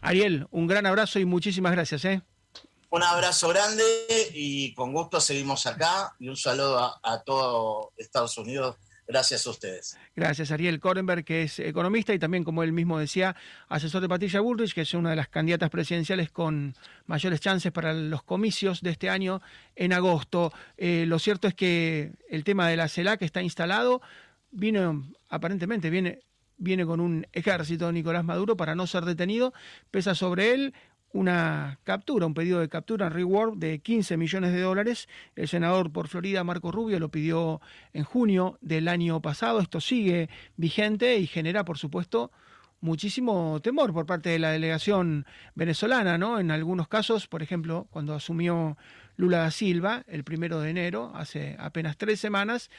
Ariel, 0.00 0.46
un 0.50 0.66
gran 0.66 0.86
abrazo 0.86 1.18
y 1.18 1.24
muchísimas 1.24 1.72
gracias. 1.72 2.04
¿eh? 2.06 2.22
Un 2.90 3.02
abrazo 3.02 3.48
grande 3.48 3.84
y 4.34 4.74
con 4.74 4.92
gusto 4.92 5.20
seguimos 5.20 5.64
acá 5.66 6.14
y 6.18 6.28
un 6.28 6.36
saludo 6.36 6.98
a, 7.02 7.22
todo 7.22 7.92
Estados 7.96 8.36
Unidos. 8.36 8.76
Gracias 9.06 9.46
a 9.46 9.50
ustedes. 9.50 9.98
Gracias, 10.14 10.50
Ariel 10.52 10.78
Korenberg, 10.80 11.24
que 11.24 11.42
es 11.42 11.58
economista 11.58 12.14
y 12.14 12.18
también, 12.18 12.44
como 12.44 12.62
él 12.62 12.72
mismo 12.72 12.98
decía, 12.98 13.34
asesor 13.68 14.00
de 14.00 14.08
Patricia 14.08 14.40
Bullrich, 14.40 14.74
que 14.74 14.82
es 14.82 14.94
una 14.94 15.10
de 15.10 15.16
las 15.16 15.28
candidatas 15.28 15.70
presidenciales 15.70 16.30
con 16.30 16.74
mayores 17.06 17.40
chances 17.40 17.72
para 17.72 17.92
los 17.92 18.22
comicios 18.22 18.80
de 18.80 18.90
este 18.90 19.10
año 19.10 19.42
en 19.74 19.92
agosto. 19.92 20.52
Eh, 20.76 21.04
lo 21.06 21.18
cierto 21.18 21.48
es 21.48 21.54
que 21.54 22.12
el 22.30 22.44
tema 22.44 22.68
de 22.68 22.76
la 22.76 22.88
CELAC 22.88 23.22
está 23.22 23.42
instalado, 23.42 24.02
vino, 24.52 25.04
aparentemente 25.28 25.90
viene, 25.90 26.20
viene 26.56 26.86
con 26.86 27.00
un 27.00 27.26
ejército 27.32 27.90
Nicolás 27.90 28.24
Maduro 28.24 28.56
para 28.56 28.74
no 28.74 28.86
ser 28.86 29.04
detenido, 29.04 29.52
pesa 29.90 30.14
sobre 30.14 30.54
él 30.54 30.74
una 31.12 31.78
captura, 31.84 32.26
un 32.26 32.34
pedido 32.34 32.60
de 32.60 32.68
captura, 32.68 33.06
en 33.06 33.12
reward 33.12 33.56
de 33.56 33.80
15 33.80 34.16
millones 34.16 34.52
de 34.52 34.60
dólares. 34.60 35.08
El 35.36 35.48
senador 35.48 35.92
por 35.92 36.08
Florida, 36.08 36.44
Marco 36.44 36.72
Rubio, 36.72 36.98
lo 36.98 37.10
pidió 37.10 37.60
en 37.92 38.04
junio 38.04 38.58
del 38.60 38.88
año 38.88 39.20
pasado. 39.20 39.60
Esto 39.60 39.80
sigue 39.80 40.28
vigente 40.56 41.18
y 41.18 41.26
genera, 41.26 41.64
por 41.64 41.78
supuesto, 41.78 42.30
muchísimo 42.80 43.60
temor 43.62 43.92
por 43.92 44.06
parte 44.06 44.30
de 44.30 44.38
la 44.38 44.50
delegación 44.50 45.24
venezolana, 45.54 46.18
¿no? 46.18 46.38
En 46.38 46.50
algunos 46.50 46.88
casos, 46.88 47.28
por 47.28 47.42
ejemplo, 47.42 47.86
cuando 47.90 48.14
asumió 48.14 48.76
Lula 49.16 49.38
da 49.38 49.50
Silva 49.50 50.04
el 50.08 50.24
primero 50.24 50.60
de 50.60 50.70
enero, 50.70 51.12
hace 51.14 51.56
apenas 51.58 51.96
tres 51.96 52.20
semanas, 52.20 52.70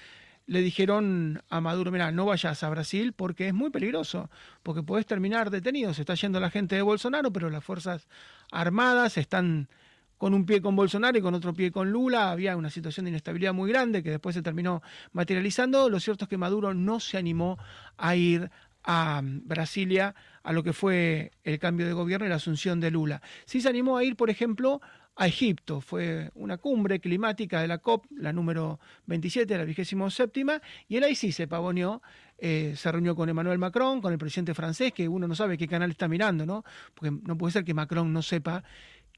le 0.46 0.62
dijeron 0.62 1.42
a 1.50 1.62
Maduro, 1.62 1.92
mira, 1.92 2.12
no 2.12 2.26
vayas 2.26 2.64
a 2.64 2.70
Brasil 2.70 3.14
porque 3.14 3.48
es 3.48 3.54
muy 3.54 3.70
peligroso, 3.70 4.30
porque 4.62 4.84
puedes 4.84 5.06
terminar 5.06 5.50
detenido. 5.50 5.94
Se 5.94 6.02
está 6.02 6.16
yendo 6.16 6.40
la 6.40 6.50
gente 6.50 6.76
de 6.76 6.82
Bolsonaro, 6.82 7.32
pero 7.32 7.50
las 7.50 7.64
Fuerzas 7.64 8.08
Armadas 8.52 9.18
están 9.18 9.70
con 10.18 10.34
un 10.34 10.46
pie 10.46 10.62
con 10.62 10.76
Bolsonaro 10.76 11.18
y 11.18 11.22
con 11.22 11.34
otro 11.34 11.54
pie 11.54 11.72
con 11.72 11.92
Lula. 11.92 12.32
Había 12.32 12.56
una 12.56 12.70
situación 12.70 13.06
de 13.06 13.12
inestabilidad 13.12 13.54
muy 13.54 13.70
grande 13.70 14.04
que 14.04 14.12
después 14.12 14.36
se 14.36 14.42
terminó 14.42 14.82
materializando. 15.12 15.90
Lo 15.90 16.00
cierto 16.00 16.26
es 16.26 16.30
que 16.30 16.38
Maduro 16.38 16.74
no 16.74 17.00
se 17.00 17.18
animó 17.18 17.58
a 17.98 18.16
ir 18.16 18.50
a 18.84 19.22
Brasilia 19.24 20.14
a 20.44 20.52
lo 20.52 20.64
que 20.64 20.74
fue 20.74 21.32
el 21.44 21.60
cambio 21.60 21.86
de 21.86 21.94
gobierno 21.94 22.26
y 22.26 22.30
la 22.30 22.36
asunción 22.36 22.80
de 22.80 22.92
Lula. 22.92 23.22
Sí 23.46 23.62
se 23.62 23.70
animó 23.70 23.98
a 23.98 24.04
ir, 24.04 24.16
por 24.16 24.30
ejemplo, 24.30 24.82
a 25.16 25.28
Egipto. 25.28 25.82
Fue 25.82 26.32
una 26.36 26.58
cumbre 26.58 27.00
climática 27.00 27.62
de 27.62 27.68
la 27.68 27.78
COP, 27.78 28.06
la 28.12 28.34
número 28.34 28.80
27, 29.06 29.58
la 29.58 29.66
vigésimo 29.66 30.10
séptima, 30.10 30.62
y 30.88 30.98
él 30.98 31.04
ahí 31.04 31.16
sí 31.16 31.32
se 31.32 31.48
pavoneó, 31.48 32.02
eh, 32.38 32.74
se 32.76 32.92
reunió 32.92 33.16
con 33.16 33.30
Emmanuel 33.30 33.60
Macron, 33.60 34.02
con 34.02 34.12
el 34.12 34.20
presidente 34.20 34.54
francés, 34.54 34.94
que 34.94 35.08
uno 35.08 35.28
no 35.28 35.36
sabe 35.36 35.58
qué 35.58 35.68
canal 35.68 35.92
está 35.92 36.08
mirando, 36.08 36.46
¿no? 36.46 36.64
Porque 36.94 37.12
no 37.12 37.38
puede 37.38 37.54
ser 37.54 37.64
que 37.64 37.74
Macron 37.74 38.12
no 38.12 38.22
sepa 38.22 38.64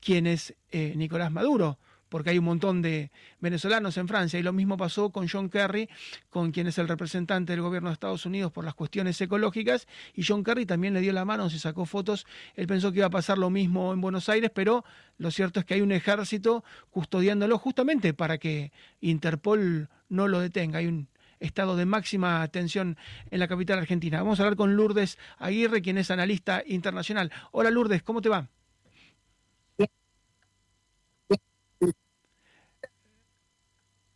quién 0.01 0.27
es 0.27 0.55
eh, 0.71 0.93
Nicolás 0.95 1.31
Maduro 1.31 1.79
porque 2.15 2.29
hay 2.29 2.37
un 2.37 2.45
montón 2.45 2.81
de 2.81 3.11
venezolanos 3.41 3.97
en 3.97 4.07
Francia. 4.07 4.39
Y 4.39 4.41
lo 4.41 4.53
mismo 4.53 4.77
pasó 4.77 5.09
con 5.09 5.27
John 5.27 5.49
Kerry, 5.49 5.89
con 6.29 6.53
quien 6.53 6.65
es 6.65 6.77
el 6.77 6.87
representante 6.87 7.51
del 7.51 7.61
gobierno 7.61 7.89
de 7.89 7.93
Estados 7.95 8.25
Unidos 8.25 8.53
por 8.53 8.63
las 8.63 8.73
cuestiones 8.73 9.19
ecológicas. 9.19 9.85
Y 10.13 10.23
John 10.23 10.41
Kerry 10.41 10.65
también 10.65 10.93
le 10.93 11.01
dio 11.01 11.11
la 11.11 11.25
mano, 11.25 11.49
se 11.49 11.59
sacó 11.59 11.85
fotos. 11.85 12.25
Él 12.53 12.67
pensó 12.67 12.93
que 12.93 12.99
iba 12.99 13.07
a 13.07 13.09
pasar 13.09 13.37
lo 13.37 13.49
mismo 13.49 13.91
en 13.91 13.99
Buenos 13.99 14.29
Aires, 14.29 14.49
pero 14.55 14.85
lo 15.17 15.29
cierto 15.29 15.59
es 15.59 15.65
que 15.65 15.73
hay 15.73 15.81
un 15.81 15.91
ejército 15.91 16.63
custodiándolo 16.89 17.57
justamente 17.57 18.13
para 18.13 18.37
que 18.37 18.71
Interpol 19.01 19.89
no 20.07 20.29
lo 20.29 20.39
detenga. 20.39 20.79
Hay 20.79 20.87
un 20.87 21.09
estado 21.41 21.75
de 21.75 21.85
máxima 21.85 22.43
atención 22.43 22.95
en 23.29 23.41
la 23.41 23.49
capital 23.49 23.79
argentina. 23.79 24.19
Vamos 24.19 24.39
a 24.39 24.43
hablar 24.43 24.55
con 24.55 24.77
Lourdes 24.77 25.17
Aguirre, 25.37 25.81
quien 25.81 25.97
es 25.97 26.09
analista 26.11 26.63
internacional. 26.65 27.33
Hola 27.51 27.71
Lourdes, 27.71 28.03
¿cómo 28.03 28.21
te 28.21 28.29
va? 28.29 28.47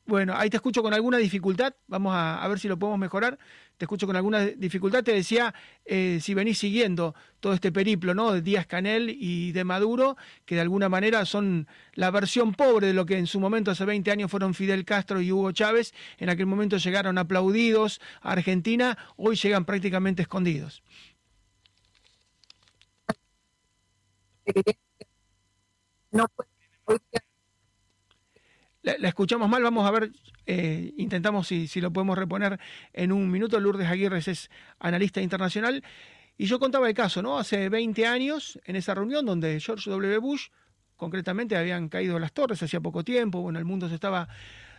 Bueno, 0.09 0.33
ahí 0.35 0.49
te 0.49 0.57
escucho 0.57 0.81
con 0.81 0.91
alguna 0.91 1.19
dificultad, 1.19 1.75
vamos 1.85 2.13
a, 2.15 2.47
ver 2.47 2.57
si 2.57 2.67
lo 2.67 2.79
podemos 2.79 2.97
mejorar. 2.97 3.37
Te 3.77 3.85
escucho 3.85 4.07
con 4.07 4.15
alguna 4.15 4.39
dificultad. 4.39 5.03
Te 5.03 5.13
decía, 5.13 5.53
eh, 5.85 6.17
si 6.19 6.33
venís 6.33 6.57
siguiendo 6.57 7.13
todo 7.39 7.53
este 7.53 7.71
periplo 7.71 8.15
¿no? 8.15 8.31
de 8.31 8.41
Díaz 8.41 8.65
Canel 8.65 9.15
y 9.15 9.51
de 9.51 9.63
Maduro, 9.63 10.17
que 10.45 10.55
de 10.55 10.61
alguna 10.61 10.89
manera 10.89 11.25
son 11.25 11.67
la 11.93 12.09
versión 12.09 12.55
pobre 12.55 12.87
de 12.87 12.93
lo 12.93 13.05
que 13.05 13.19
en 13.19 13.27
su 13.27 13.39
momento 13.39 13.69
hace 13.69 13.85
20 13.85 14.09
años 14.09 14.31
fueron 14.31 14.55
Fidel 14.55 14.83
Castro 14.83 15.21
y 15.21 15.31
Hugo 15.31 15.51
Chávez. 15.51 15.93
En 16.17 16.29
aquel 16.29 16.47
momento 16.47 16.77
llegaron 16.77 17.19
aplaudidos 17.19 18.01
a 18.21 18.31
Argentina, 18.31 18.97
hoy 19.15 19.35
llegan 19.35 19.63
prácticamente 19.63 20.23
escondidos. 20.23 20.81
La, 28.97 29.07
escuchamos 29.07 29.49
mal, 29.49 29.61
vamos 29.61 29.87
a 29.87 29.91
ver, 29.91 30.11
eh, 30.45 30.93
intentamos 30.97 31.47
si, 31.47 31.67
si 31.67 31.81
lo 31.81 31.91
podemos 31.91 32.17
reponer 32.17 32.59
en 32.93 33.11
un 33.11 33.29
minuto. 33.29 33.59
Lourdes 33.59 33.87
Aguirre 33.87 34.19
es 34.19 34.49
analista 34.79 35.21
internacional. 35.21 35.83
Y 36.37 36.45
yo 36.45 36.57
contaba 36.57 36.87
el 36.87 36.93
caso, 36.93 37.21
¿no? 37.21 37.37
Hace 37.37 37.67
20 37.67 38.07
años, 38.07 38.59
en 38.63 38.77
esa 38.77 38.95
reunión 38.95 39.25
donde 39.25 39.59
George 39.59 39.89
W. 39.89 40.17
Bush, 40.19 40.47
concretamente, 40.95 41.57
habían 41.57 41.89
caído 41.89 42.17
las 42.17 42.31
torres 42.31 42.63
hacía 42.63 42.79
poco 42.79 43.03
tiempo, 43.03 43.41
bueno, 43.41 43.59
el 43.59 43.65
mundo 43.65 43.89
se 43.89 43.95
estaba 43.95 44.29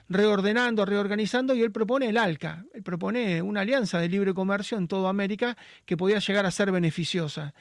reordenando, 0.08 0.86
reorganizando, 0.86 1.54
y 1.54 1.62
él 1.62 1.70
propone 1.70 2.08
el 2.08 2.16
ALCA, 2.16 2.64
él 2.72 2.82
propone 2.82 3.42
una 3.42 3.60
alianza 3.60 3.98
de 3.98 4.08
libre 4.08 4.32
comercio 4.32 4.78
en 4.78 4.88
toda 4.88 5.10
América 5.10 5.56
que 5.84 5.98
podía 5.98 6.18
llegar 6.18 6.46
a 6.46 6.50
ser 6.50 6.72
beneficiosa. 6.72 7.52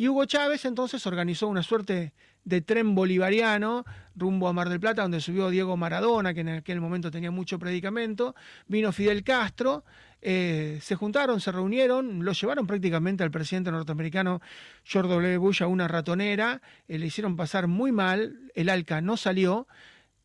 Y 0.00 0.08
Hugo 0.08 0.24
Chávez 0.24 0.64
entonces 0.64 1.06
organizó 1.06 1.46
una 1.46 1.62
suerte 1.62 2.14
de 2.44 2.62
tren 2.62 2.94
bolivariano 2.94 3.84
rumbo 4.16 4.48
a 4.48 4.52
Mar 4.54 4.70
del 4.70 4.80
Plata, 4.80 5.02
donde 5.02 5.20
subió 5.20 5.50
Diego 5.50 5.76
Maradona, 5.76 6.32
que 6.32 6.40
en 6.40 6.48
aquel 6.48 6.80
momento 6.80 7.10
tenía 7.10 7.30
mucho 7.30 7.58
predicamento, 7.58 8.34
vino 8.66 8.92
Fidel 8.92 9.22
Castro, 9.22 9.84
eh, 10.22 10.78
se 10.80 10.94
juntaron, 10.94 11.38
se 11.42 11.52
reunieron, 11.52 12.24
lo 12.24 12.32
llevaron 12.32 12.66
prácticamente 12.66 13.24
al 13.24 13.30
presidente 13.30 13.70
norteamericano 13.70 14.40
George 14.84 15.10
W. 15.12 15.36
Bush 15.36 15.62
a 15.62 15.66
una 15.66 15.86
ratonera, 15.86 16.62
eh, 16.88 16.96
le 16.96 17.04
hicieron 17.04 17.36
pasar 17.36 17.66
muy 17.66 17.92
mal, 17.92 18.50
el 18.54 18.70
ALCA 18.70 19.02
no 19.02 19.18
salió, 19.18 19.68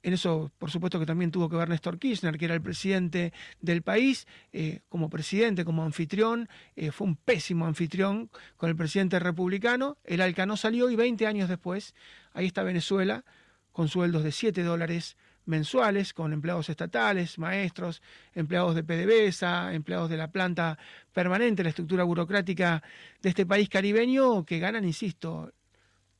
en 0.06 0.14
eso, 0.14 0.52
por 0.60 0.70
supuesto, 0.70 1.00
que 1.00 1.08
también 1.08 1.32
tuvo 1.32 1.50
que 1.50 1.56
ver 1.56 1.68
Néstor 1.68 1.98
Kirchner, 1.98 2.38
que 2.38 2.46
era 2.46 2.54
el 2.54 2.62
presidente 2.62 3.34
del 3.60 3.82
país. 3.82 4.28
Eh, 4.54 4.82
como 4.88 5.10
presidente, 5.10 5.66
como 5.66 5.84
anfitrión, 5.84 6.48
eh, 6.76 6.92
fue 6.92 7.08
un 7.08 7.16
pésimo 7.16 7.66
anfitrión 7.66 8.30
con 8.56 8.70
el 8.70 8.76
presidente 8.76 9.18
republicano. 9.18 9.98
El 10.04 10.22
ALCA 10.22 10.46
no 10.46 10.58
salió 10.58 10.92
y 10.92 10.96
20 10.96 11.26
años 11.26 11.50
después, 11.50 11.96
ahí 12.34 12.46
está 12.46 12.62
Venezuela, 12.62 13.26
con 13.72 13.88
sueldos 13.88 14.24
de 14.24 14.32
7 14.32 14.62
dólares 14.62 15.18
mensuales, 15.46 16.14
con 16.14 16.34
empleados 16.34 16.70
estatales, 16.70 17.40
maestros, 17.40 18.04
empleados 18.36 18.76
de 18.76 18.84
PDVSA, 18.84 19.74
empleados 19.74 20.12
de 20.12 20.18
la 20.18 20.32
planta 20.32 20.78
permanente, 21.14 21.64
la 21.64 21.70
estructura 21.70 22.04
burocrática 22.04 22.84
de 23.24 23.30
este 23.30 23.48
país 23.48 23.70
caribeño, 23.70 24.46
que 24.46 24.60
ganan, 24.60 24.86
insisto, 24.86 25.52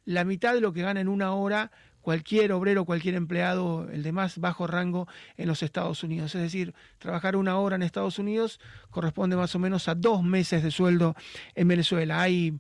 la 0.06 0.24
mitad 0.24 0.56
de 0.56 0.62
lo 0.62 0.74
que 0.74 0.82
gana 0.82 1.02
en 1.02 1.08
una 1.08 1.36
hora 1.36 1.72
cualquier 2.06 2.52
obrero, 2.52 2.86
cualquier 2.86 3.16
empleado, 3.16 3.90
el 3.92 4.04
de 4.04 4.12
más 4.12 4.38
bajo 4.38 4.68
rango 4.68 5.08
en 5.38 5.48
los 5.48 5.64
Estados 5.64 6.04
Unidos. 6.04 6.36
Es 6.36 6.42
decir, 6.44 6.76
trabajar 7.00 7.36
una 7.36 7.58
hora 7.58 7.78
en 7.78 7.82
Estados 7.82 8.20
Unidos 8.20 8.60
corresponde 8.92 9.36
más 9.36 9.56
o 9.56 9.60
menos 9.60 9.88
a 9.88 9.96
dos 9.96 10.22
meses 10.22 10.62
de 10.62 10.70
sueldo 10.70 11.16
en 11.56 11.68
Venezuela. 11.68 12.22
Hay 12.22 12.60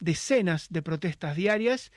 decenas 0.00 0.68
de 0.70 0.80
protestas 0.80 1.36
diarias, 1.36 1.92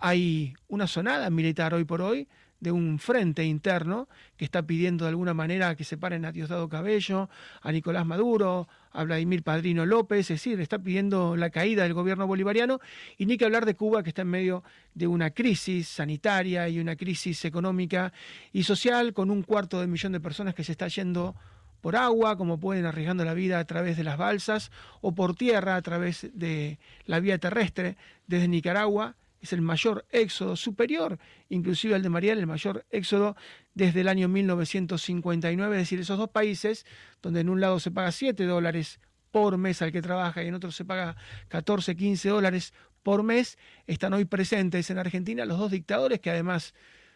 hay 0.00 0.54
una 0.66 0.88
sonada 0.88 1.30
militar 1.30 1.72
hoy 1.72 1.84
por 1.84 2.02
hoy 2.02 2.26
de 2.60 2.72
un 2.72 2.98
frente 2.98 3.44
interno 3.44 4.08
que 4.36 4.44
está 4.44 4.62
pidiendo 4.62 5.04
de 5.04 5.10
alguna 5.10 5.34
manera 5.34 5.74
que 5.74 5.84
se 5.84 5.96
paren 5.96 6.24
a 6.24 6.32
Diosdado 6.32 6.68
Cabello, 6.68 7.28
a 7.62 7.72
Nicolás 7.72 8.06
Maduro, 8.06 8.68
a 8.92 9.04
Vladimir 9.04 9.42
Padrino 9.42 9.86
López, 9.86 10.30
es 10.30 10.42
decir, 10.42 10.60
está 10.60 10.78
pidiendo 10.78 11.36
la 11.36 11.50
caída 11.50 11.84
del 11.84 11.94
gobierno 11.94 12.26
bolivariano 12.26 12.80
y 13.16 13.26
ni 13.26 13.36
que 13.36 13.46
hablar 13.46 13.64
de 13.64 13.74
Cuba 13.74 14.02
que 14.02 14.10
está 14.10 14.22
en 14.22 14.28
medio 14.28 14.62
de 14.94 15.06
una 15.06 15.30
crisis 15.30 15.88
sanitaria 15.88 16.68
y 16.68 16.78
una 16.78 16.96
crisis 16.96 17.44
económica 17.44 18.12
y 18.52 18.62
social 18.64 19.12
con 19.14 19.30
un 19.30 19.42
cuarto 19.42 19.80
de 19.80 19.86
millón 19.86 20.12
de 20.12 20.20
personas 20.20 20.54
que 20.54 20.64
se 20.64 20.72
está 20.72 20.88
yendo 20.88 21.34
por 21.80 21.96
agua, 21.96 22.36
como 22.36 22.60
pueden 22.60 22.84
arriesgando 22.84 23.24
la 23.24 23.32
vida 23.32 23.58
a 23.58 23.64
través 23.64 23.96
de 23.96 24.04
las 24.04 24.18
balsas, 24.18 24.70
o 25.00 25.14
por 25.14 25.34
tierra 25.34 25.76
a 25.76 25.82
través 25.82 26.28
de 26.34 26.78
la 27.06 27.20
vía 27.20 27.38
terrestre 27.38 27.96
desde 28.26 28.48
Nicaragua 28.48 29.16
es 29.40 29.52
el 29.52 29.62
mayor 29.62 30.06
éxodo 30.10 30.56
superior, 30.56 31.18
inclusive 31.48 31.94
al 31.94 32.02
de 32.02 32.10
Mariel, 32.10 32.38
el 32.38 32.46
mayor 32.46 32.86
éxodo 32.90 33.36
desde 33.74 34.02
el 34.02 34.08
año 34.08 34.28
1959, 34.28 35.76
es 35.76 35.82
decir, 35.82 36.00
esos 36.00 36.18
dos 36.18 36.28
países, 36.28 36.84
donde 37.22 37.40
en 37.40 37.48
un 37.48 37.60
lado 37.60 37.80
se 37.80 37.90
paga 37.90 38.12
7 38.12 38.44
dólares 38.44 39.00
por 39.30 39.56
mes 39.58 39.80
al 39.82 39.92
que 39.92 40.02
trabaja 40.02 40.42
y 40.42 40.48
en 40.48 40.54
otro 40.54 40.72
se 40.72 40.84
paga 40.84 41.16
14, 41.48 41.96
15 41.96 42.28
dólares 42.28 42.74
por 43.02 43.22
mes, 43.22 43.58
están 43.86 44.12
hoy 44.12 44.26
presentes 44.26 44.90
en 44.90 44.98
Argentina 44.98 45.44
los 45.46 45.58
dos 45.58 45.70
dictadores 45.70 46.20
que 46.20 46.30
además 46.30 46.74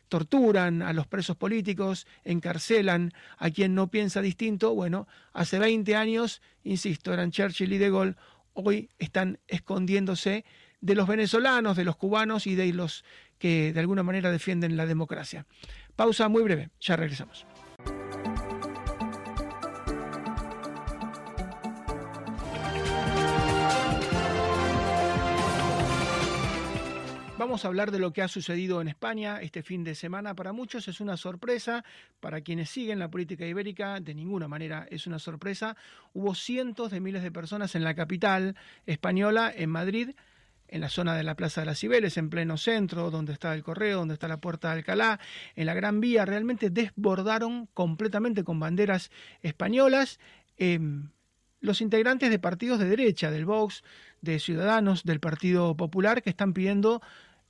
torturan 0.09 0.83
a 0.83 0.93
los 0.93 1.07
presos 1.07 1.37
políticos, 1.37 2.07
encarcelan 2.25 3.13
a 3.39 3.51
quien 3.51 3.75
no 3.75 3.91
piensa 3.91 4.21
distinto. 4.21 4.75
Bueno, 4.75 5.09
hace 5.33 5.59
20 5.59 5.97
años, 5.97 6.43
insisto, 6.63 7.13
eran 7.13 7.31
Churchill 7.31 7.73
y 7.73 7.79
De 7.79 7.91
Gaulle, 7.91 8.15
hoy 8.53 8.91
están 8.99 9.41
escondiéndose 9.49 10.45
de 10.85 10.95
los 10.95 11.09
venezolanos, 11.09 11.79
de 11.79 11.85
los 11.85 11.97
cubanos 11.97 12.47
y 12.47 12.55
de 12.55 12.71
los 12.75 13.07
que 13.39 13.73
de 13.73 13.81
alguna 13.81 14.03
manera 14.03 14.31
defienden 14.31 14.77
la 14.77 14.85
democracia. 14.85 15.47
Pausa 15.97 16.29
muy 16.29 16.43
breve, 16.43 16.69
ya 16.79 16.95
regresamos. 16.95 17.47
Vamos 27.39 27.65
a 27.65 27.69
hablar 27.69 27.91
de 27.91 27.99
lo 27.99 28.13
que 28.13 28.21
ha 28.21 28.29
sucedido 28.29 28.83
en 28.83 28.89
España 28.89 29.41
este 29.41 29.63
fin 29.63 29.85
de 29.85 29.95
semana. 29.95 30.35
Para 30.35 30.53
muchos 30.53 30.87
es 30.89 31.01
una 31.01 31.17
sorpresa, 31.17 31.83
para 32.21 32.43
quienes 32.43 32.69
siguen 32.69 32.99
la 32.99 33.11
política 33.11 33.47
ibérica 33.47 34.01
de 34.01 34.15
ninguna 34.15 34.49
manera 34.49 34.87
es 34.91 35.07
una 35.07 35.19
sorpresa. 35.19 35.77
Hubo 36.13 36.35
cientos 36.35 36.91
de 36.91 37.01
miles 37.01 37.23
de 37.23 37.33
personas 37.33 37.75
en 37.75 37.85
la 37.85 37.95
capital 37.95 38.55
española, 38.87 39.51
en 39.55 39.71
Madrid, 39.71 40.11
en 40.69 40.81
la 40.81 40.89
zona 40.89 41.15
de 41.15 41.23
la 41.23 41.35
Plaza 41.35 41.61
de 41.61 41.67
las 41.67 41.79
Cibeles, 41.79 42.17
en 42.17 42.31
pleno 42.31 42.57
centro, 42.57 43.11
donde 43.11 43.33
está 43.33 43.55
el 43.55 43.63
correo, 43.63 43.99
donde 43.99 44.15
está 44.15 44.29
la 44.29 44.41
Puerta 44.41 44.69
de 44.69 44.79
Alcalá, 44.79 45.21
en 45.57 45.67
la 45.67 45.75
Gran 45.75 46.01
Vía, 46.01 46.25
realmente 46.25 46.71
desbordaron 46.71 47.67
completamente 47.75 48.45
con 48.45 48.59
banderas 48.59 49.11
españolas. 49.43 50.19
Em, 50.57 51.11
los 51.61 51.81
integrantes 51.81 52.31
de 52.31 52.39
partidos 52.39 52.79
de 52.79 52.89
derecha, 52.89 53.31
del 53.31 53.47
Vox, 53.47 53.83
de 54.21 54.39
Ciudadanos, 54.39 55.05
del 55.05 55.21
Partido 55.21 55.77
Popular, 55.77 56.23
que 56.23 56.31
están 56.31 56.53
pidiendo 56.53 57.01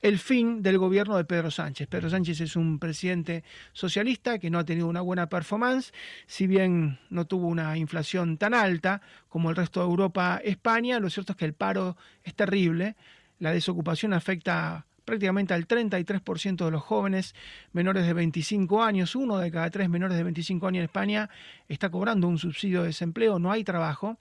el 0.05 0.19
fin 0.19 0.63
del 0.63 0.77
gobierno 0.77 1.17
de 1.17 1.25
Pedro 1.25 1.51
Sánchez. 1.51 1.89
Pedro 1.89 2.11
Sánchez 2.11 2.43
es 2.43 2.57
un 2.57 2.79
presidente 2.79 3.43
socialista 3.73 4.39
que 4.39 4.51
no 4.51 4.59
ha 4.59 4.65
tenido 4.65 4.87
una 4.87 5.01
buena 5.01 5.31
performance, 5.31 5.95
si 6.27 6.47
bien 6.47 6.99
no 7.09 7.25
tuvo 7.25 7.47
una 7.47 7.79
inflación 7.79 8.37
tan 8.37 8.53
alta 8.53 9.01
como 9.31 9.49
el 9.49 9.57
resto 9.57 9.81
de 9.81 9.87
Europa, 9.87 10.43
España, 10.45 11.01
lo 11.01 11.09
cierto 11.09 11.33
es 11.33 11.39
que 11.39 11.47
el 11.47 11.55
paro 11.55 11.97
es 12.23 12.35
terrible, 12.35 12.97
la 13.39 13.53
desocupación 13.53 14.13
afecta 14.13 14.85
prácticamente 15.07 15.55
al 15.55 15.67
33% 15.67 16.67
de 16.67 16.71
los 16.71 16.83
jóvenes 16.83 17.35
menores 17.73 18.07
de 18.07 18.13
25 18.13 18.83
años, 18.83 19.17
uno 19.17 19.39
de 19.39 19.51
cada 19.51 19.71
tres 19.71 19.89
menores 19.89 20.19
de 20.19 20.23
25 20.23 20.67
años 20.67 20.81
en 20.81 20.85
España 20.85 21.31
está 21.67 21.89
cobrando 21.89 22.29
un 22.29 22.37
subsidio 22.37 22.83
de 22.83 22.89
desempleo, 22.89 23.39
no 23.39 23.51
hay 23.51 23.65
trabajo. 23.65 24.19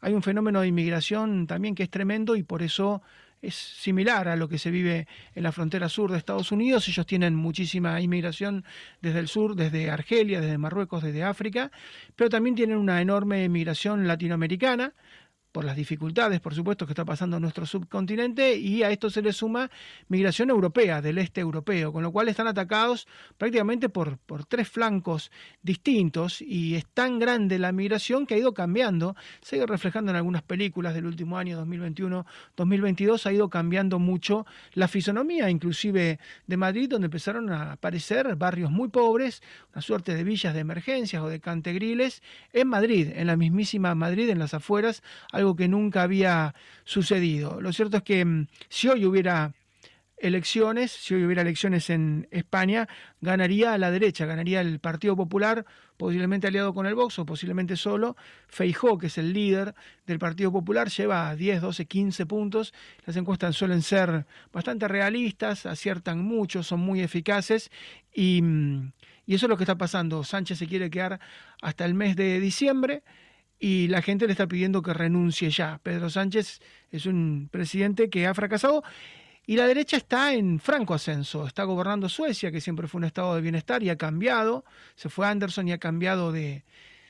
Hay 0.00 0.12
un 0.12 0.22
fenómeno 0.22 0.60
de 0.60 0.68
inmigración 0.68 1.48
también 1.48 1.74
que 1.74 1.82
es 1.82 1.90
tremendo 1.90 2.36
y 2.36 2.44
por 2.44 2.62
eso 2.62 3.02
es 3.40 3.54
similar 3.54 4.28
a 4.28 4.36
lo 4.36 4.48
que 4.48 4.58
se 4.58 4.70
vive 4.70 5.06
en 5.34 5.42
la 5.42 5.52
frontera 5.52 5.88
sur 5.88 6.10
de 6.10 6.18
Estados 6.18 6.52
Unidos. 6.52 6.88
Ellos 6.88 7.06
tienen 7.06 7.34
muchísima 7.34 8.00
inmigración 8.00 8.64
desde 9.00 9.20
el 9.20 9.28
sur, 9.28 9.54
desde 9.54 9.90
Argelia, 9.90 10.40
desde 10.40 10.58
Marruecos, 10.58 11.02
desde 11.02 11.22
África, 11.22 11.70
pero 12.16 12.30
también 12.30 12.56
tienen 12.56 12.78
una 12.78 13.00
enorme 13.00 13.44
inmigración 13.44 14.06
latinoamericana 14.06 14.92
por 15.52 15.64
las 15.64 15.76
dificultades, 15.76 16.40
por 16.40 16.54
supuesto, 16.54 16.86
que 16.86 16.92
está 16.92 17.04
pasando 17.04 17.36
en 17.36 17.42
nuestro 17.42 17.66
subcontinente, 17.66 18.56
y 18.56 18.82
a 18.82 18.90
esto 18.90 19.10
se 19.10 19.22
le 19.22 19.32
suma 19.32 19.70
migración 20.08 20.50
europea, 20.50 21.00
del 21.00 21.18
este 21.18 21.40
europeo, 21.40 21.92
con 21.92 22.02
lo 22.02 22.12
cual 22.12 22.28
están 22.28 22.46
atacados 22.46 23.06
prácticamente 23.36 23.88
por, 23.88 24.18
por 24.18 24.44
tres 24.44 24.68
flancos 24.68 25.30
distintos, 25.62 26.42
y 26.42 26.74
es 26.74 26.86
tan 26.86 27.18
grande 27.18 27.58
la 27.58 27.72
migración 27.72 28.26
que 28.26 28.34
ha 28.34 28.38
ido 28.38 28.54
cambiando, 28.54 29.16
se 29.40 29.56
ha 29.56 29.58
ido 29.58 29.66
reflejando 29.66 30.10
en 30.10 30.16
algunas 30.16 30.42
películas 30.42 30.94
del 30.94 31.06
último 31.06 31.38
año 31.38 31.64
2021-2022, 31.64 33.26
ha 33.26 33.32
ido 33.32 33.48
cambiando 33.48 33.98
mucho 33.98 34.46
la 34.74 34.88
fisonomía, 34.88 35.50
inclusive 35.50 36.18
de 36.46 36.56
Madrid, 36.56 36.88
donde 36.88 37.06
empezaron 37.06 37.50
a 37.50 37.72
aparecer 37.72 38.36
barrios 38.36 38.70
muy 38.70 38.88
pobres, 38.88 39.42
una 39.72 39.82
suerte 39.82 40.14
de 40.14 40.24
villas 40.24 40.54
de 40.54 40.60
emergencias 40.60 41.22
o 41.22 41.28
de 41.28 41.40
cantegriles, 41.40 42.22
en 42.52 42.68
Madrid, 42.68 43.10
en 43.14 43.26
la 43.26 43.36
mismísima 43.36 43.94
Madrid, 43.94 44.28
en 44.28 44.38
las 44.38 44.54
afueras, 44.54 45.02
algo 45.38 45.56
que 45.56 45.68
nunca 45.68 46.02
había 46.02 46.54
sucedido. 46.84 47.60
Lo 47.60 47.72
cierto 47.72 47.98
es 47.98 48.02
que 48.02 48.24
mm, 48.24 48.46
si 48.68 48.88
hoy 48.88 49.06
hubiera 49.06 49.52
elecciones, 50.20 50.90
si 50.90 51.14
hoy 51.14 51.24
hubiera 51.24 51.42
elecciones 51.42 51.90
en 51.90 52.26
España, 52.30 52.88
ganaría 53.20 53.78
la 53.78 53.90
derecha, 53.90 54.26
ganaría 54.26 54.60
el 54.60 54.80
Partido 54.80 55.16
Popular, 55.16 55.64
posiblemente 55.96 56.48
aliado 56.48 56.74
con 56.74 56.86
el 56.86 56.94
Vox 56.94 57.18
o 57.18 57.26
posiblemente 57.26 57.76
solo. 57.76 58.16
Feijó, 58.48 58.98
que 58.98 59.06
es 59.08 59.18
el 59.18 59.32
líder 59.32 59.74
del 60.06 60.18
Partido 60.18 60.52
Popular, 60.52 60.88
lleva 60.88 61.34
10, 61.34 61.60
12, 61.60 61.86
15 61.86 62.26
puntos. 62.26 62.74
Las 63.06 63.16
encuestas 63.16 63.56
suelen 63.56 63.82
ser 63.82 64.26
bastante 64.52 64.88
realistas, 64.88 65.66
aciertan 65.66 66.20
mucho, 66.20 66.62
son 66.62 66.80
muy 66.80 67.00
eficaces 67.00 67.70
y, 68.12 68.42
mm, 68.42 68.92
y 69.26 69.34
eso 69.34 69.46
es 69.46 69.50
lo 69.50 69.56
que 69.56 69.64
está 69.64 69.76
pasando. 69.76 70.24
Sánchez 70.24 70.58
se 70.58 70.66
quiere 70.66 70.90
quedar 70.90 71.20
hasta 71.62 71.84
el 71.84 71.94
mes 71.94 72.16
de 72.16 72.40
diciembre 72.40 73.02
y 73.58 73.88
la 73.88 74.02
gente 74.02 74.26
le 74.26 74.32
está 74.32 74.46
pidiendo 74.46 74.82
que 74.82 74.94
renuncie 74.94 75.50
ya. 75.50 75.80
Pedro 75.82 76.10
Sánchez 76.10 76.60
es 76.90 77.06
un 77.06 77.48
presidente 77.50 78.10
que 78.10 78.26
ha 78.26 78.34
fracasado, 78.34 78.82
Y 79.46 79.56
la 79.56 79.66
derecha 79.66 79.96
está 79.96 80.34
en 80.34 80.60
franco 80.60 80.92
ascenso, 80.92 81.46
está 81.46 81.64
gobernando 81.64 82.08
Suecia, 82.10 82.52
que 82.52 82.60
siempre 82.60 82.86
fue 82.86 82.98
un 82.98 83.04
estado 83.04 83.34
de 83.34 83.40
bienestar 83.40 83.82
y 83.82 83.88
ha 83.88 83.96
cambiado, 83.96 84.64
se 84.94 85.08
fue 85.08 85.26
Anderson 85.26 85.66
y 85.68 85.72
ha 85.72 85.78
cambiado 85.78 86.32
de, 86.32 86.64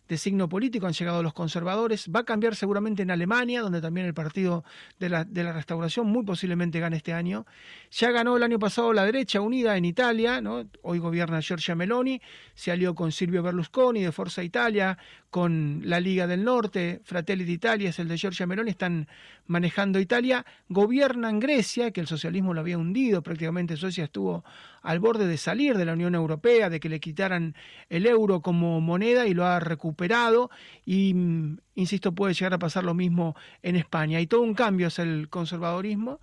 de 0.08 0.18
signo 0.18 0.48
político, 0.48 0.86
han 0.86 0.92
llegado 0.92 1.22
los 1.22 1.34
conservadores, 1.34 2.08
va 2.14 2.20
a 2.20 2.24
cambiar 2.24 2.56
seguramente 2.56 3.02
en 3.02 3.10
Alemania, 3.10 3.60
donde 3.60 3.80
también 3.80 4.06
el 4.06 4.14
Partido 4.14 4.64
de 4.98 5.08
la, 5.08 5.24
de 5.24 5.44
la 5.44 5.52
Restauración 5.52 6.06
muy 6.06 6.24
posiblemente 6.24 6.80
gane 6.80 6.96
este 6.96 7.12
año. 7.12 7.46
Ya 7.90 8.10
ganó 8.10 8.36
el 8.36 8.42
año 8.42 8.58
pasado 8.58 8.92
la 8.92 9.04
derecha 9.04 9.40
unida 9.40 9.76
en 9.76 9.84
Italia, 9.84 10.40
¿no? 10.40 10.64
hoy 10.82 10.98
gobierna 10.98 11.40
Giorgia 11.40 11.74
Meloni, 11.74 12.20
se 12.54 12.72
alió 12.72 12.94
con 12.94 13.12
Silvio 13.12 13.42
Berlusconi 13.42 14.02
de 14.02 14.12
Forza 14.12 14.42
Italia, 14.42 14.98
con 15.30 15.82
la 15.84 16.00
Liga 16.00 16.26
del 16.26 16.42
Norte, 16.42 17.00
Fratelli 17.04 17.44
d'Italia 17.44 17.90
es 17.90 17.98
el 17.98 18.08
de 18.08 18.16
Giorgia 18.16 18.46
Meloni, 18.46 18.70
están 18.70 19.08
manejando 19.46 20.00
Italia, 20.00 20.46
gobiernan 20.68 21.38
Grecia, 21.38 21.90
que 21.90 22.00
el 22.00 22.06
socialismo 22.06 22.54
lo 22.54 22.60
había 22.60 22.78
hundido, 22.78 23.22
prácticamente. 23.22 23.76
Suecia 23.76 24.04
estuvo 24.04 24.44
al 24.88 25.00
borde 25.00 25.26
de 25.26 25.36
salir 25.36 25.76
de 25.76 25.84
la 25.84 25.92
Unión 25.92 26.14
Europea, 26.14 26.70
de 26.70 26.80
que 26.80 26.88
le 26.88 26.98
quitaran 26.98 27.54
el 27.90 28.06
euro 28.06 28.40
como 28.40 28.80
moneda 28.80 29.26
y 29.26 29.34
lo 29.34 29.44
ha 29.44 29.60
recuperado 29.60 30.50
y, 30.86 31.12
mm, 31.12 31.58
insisto, 31.74 32.12
puede 32.12 32.32
llegar 32.32 32.54
a 32.54 32.58
pasar 32.58 32.84
lo 32.84 32.94
mismo 32.94 33.36
en 33.62 33.76
España. 33.76 34.18
Y 34.18 34.26
todo 34.26 34.40
un 34.40 34.54
cambio 34.54 34.86
es 34.86 34.98
el 34.98 35.28
conservadorismo, 35.28 36.20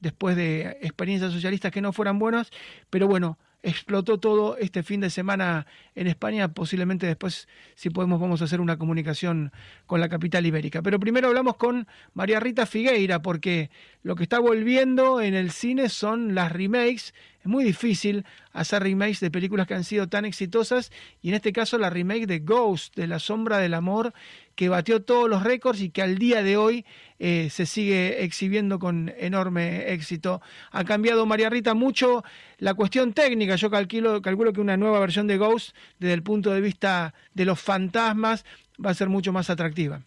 después 0.00 0.34
de 0.34 0.78
experiencias 0.82 1.32
socialistas 1.32 1.70
que 1.70 1.80
no 1.80 1.92
fueran 1.92 2.18
buenas, 2.18 2.50
pero 2.90 3.06
bueno, 3.06 3.38
explotó 3.62 4.18
todo 4.18 4.56
este 4.56 4.82
fin 4.82 5.00
de 5.00 5.10
semana 5.10 5.66
en 5.94 6.06
España. 6.06 6.48
Posiblemente 6.48 7.06
después, 7.06 7.48
si 7.74 7.90
podemos, 7.90 8.20
vamos 8.20 8.40
a 8.40 8.44
hacer 8.44 8.60
una 8.60 8.78
comunicación 8.78 9.52
con 9.86 10.00
la 10.00 10.08
capital 10.08 10.46
ibérica. 10.46 10.82
Pero 10.82 11.00
primero 11.00 11.28
hablamos 11.28 11.56
con 11.56 11.86
María 12.14 12.40
Rita 12.40 12.66
Figueira, 12.66 13.20
porque 13.22 13.70
lo 14.02 14.14
que 14.14 14.22
está 14.22 14.38
volviendo 14.38 15.20
en 15.20 15.34
el 15.34 15.50
cine 15.50 15.88
son 15.88 16.34
las 16.34 16.52
remakes. 16.52 17.14
Muy 17.48 17.64
difícil 17.64 18.26
hacer 18.52 18.82
remakes 18.82 19.20
de 19.20 19.30
películas 19.30 19.66
que 19.66 19.72
han 19.72 19.82
sido 19.82 20.06
tan 20.06 20.26
exitosas, 20.26 20.92
y 21.22 21.30
en 21.30 21.34
este 21.34 21.50
caso 21.50 21.78
la 21.78 21.88
remake 21.88 22.26
de 22.26 22.40
Ghost, 22.40 22.94
de 22.94 23.06
La 23.06 23.18
Sombra 23.18 23.56
del 23.56 23.72
Amor, 23.72 24.12
que 24.54 24.68
batió 24.68 25.00
todos 25.00 25.30
los 25.30 25.42
récords 25.42 25.80
y 25.80 25.88
que 25.88 26.02
al 26.02 26.18
día 26.18 26.42
de 26.42 26.58
hoy 26.58 26.84
eh, 27.18 27.48
se 27.50 27.64
sigue 27.64 28.22
exhibiendo 28.22 28.78
con 28.78 29.14
enorme 29.16 29.94
éxito. 29.94 30.42
Ha 30.72 30.84
cambiado 30.84 31.24
María 31.24 31.48
Rita 31.48 31.72
mucho 31.72 32.22
la 32.58 32.74
cuestión 32.74 33.14
técnica. 33.14 33.56
Yo 33.56 33.70
calculo, 33.70 34.20
calculo 34.20 34.52
que 34.52 34.60
una 34.60 34.76
nueva 34.76 35.00
versión 35.00 35.26
de 35.26 35.38
Ghost, 35.38 35.74
desde 35.98 36.12
el 36.12 36.22
punto 36.22 36.50
de 36.50 36.60
vista 36.60 37.14
de 37.32 37.46
los 37.46 37.58
fantasmas, 37.58 38.44
va 38.84 38.90
a 38.90 38.94
ser 38.94 39.08
mucho 39.08 39.32
más 39.32 39.48
atractiva. 39.48 40.02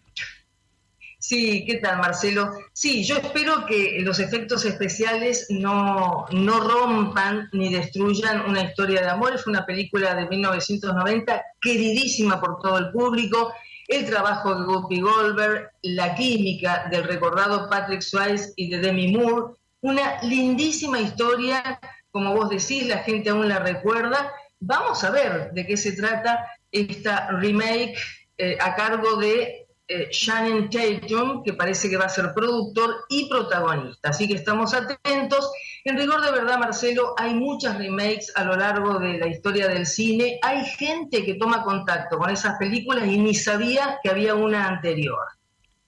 Sí, 1.22 1.64
¿qué 1.64 1.76
tal 1.76 1.98
Marcelo? 1.98 2.50
Sí, 2.72 3.04
yo 3.04 3.16
espero 3.16 3.64
que 3.64 4.00
los 4.00 4.18
efectos 4.18 4.64
especiales 4.64 5.46
no, 5.50 6.26
no 6.32 6.60
rompan 6.60 7.48
ni 7.52 7.72
destruyan 7.72 8.40
una 8.50 8.64
historia 8.64 9.02
de 9.02 9.08
amor. 9.08 9.32
Es 9.32 9.46
una 9.46 9.64
película 9.64 10.16
de 10.16 10.26
1990 10.26 11.40
queridísima 11.60 12.40
por 12.40 12.58
todo 12.60 12.76
el 12.78 12.90
público 12.90 13.54
el 13.86 14.04
trabajo 14.06 14.52
de 14.52 14.64
Guppy 14.64 15.00
Goldberg, 15.00 15.70
la 15.82 16.16
química 16.16 16.88
del 16.90 17.04
recordado 17.04 17.70
Patrick 17.70 18.00
Swayze 18.00 18.52
y 18.56 18.70
de 18.70 18.80
Demi 18.80 19.12
Moore, 19.12 19.54
una 19.80 20.20
lindísima 20.22 20.98
historia, 20.98 21.78
como 22.10 22.34
vos 22.34 22.50
decís, 22.50 22.88
la 22.88 22.98
gente 22.98 23.30
aún 23.30 23.48
la 23.48 23.60
recuerda. 23.60 24.32
Vamos 24.58 25.04
a 25.04 25.10
ver 25.10 25.52
de 25.52 25.66
qué 25.66 25.76
se 25.76 25.92
trata 25.92 26.48
esta 26.72 27.28
remake 27.30 27.96
eh, 28.38 28.56
a 28.60 28.74
cargo 28.74 29.16
de 29.16 29.61
eh, 29.88 30.08
Shannon 30.10 30.70
Tatum, 30.70 31.42
que 31.42 31.52
parece 31.54 31.90
que 31.90 31.96
va 31.96 32.04
a 32.04 32.08
ser 32.08 32.32
productor 32.34 33.04
y 33.08 33.28
protagonista. 33.28 34.10
Así 34.10 34.28
que 34.28 34.34
estamos 34.34 34.74
atentos. 34.74 35.50
En 35.84 35.96
rigor 35.96 36.24
de 36.24 36.30
verdad, 36.30 36.58
Marcelo, 36.58 37.14
hay 37.18 37.34
muchas 37.34 37.76
remakes 37.76 38.32
a 38.36 38.44
lo 38.44 38.56
largo 38.56 38.98
de 38.98 39.18
la 39.18 39.26
historia 39.26 39.68
del 39.68 39.86
cine. 39.86 40.38
Hay 40.42 40.64
gente 40.64 41.24
que 41.24 41.34
toma 41.34 41.64
contacto 41.64 42.18
con 42.18 42.30
esas 42.30 42.56
películas 42.58 43.06
y 43.06 43.18
ni 43.18 43.34
sabía 43.34 43.98
que 44.02 44.10
había 44.10 44.34
una 44.34 44.68
anterior. 44.68 45.26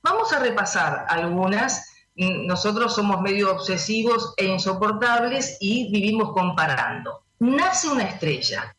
Vamos 0.02 0.32
a 0.32 0.40
repasar 0.40 1.06
algunas. 1.08 1.90
Nosotros 2.16 2.94
somos 2.94 3.20
medio 3.22 3.52
obsesivos 3.52 4.34
e 4.36 4.44
insoportables 4.44 5.56
y 5.60 5.90
vivimos 5.90 6.32
comparando. 6.32 7.22
Nace 7.38 7.88
una 7.88 8.04
estrella. 8.04 8.74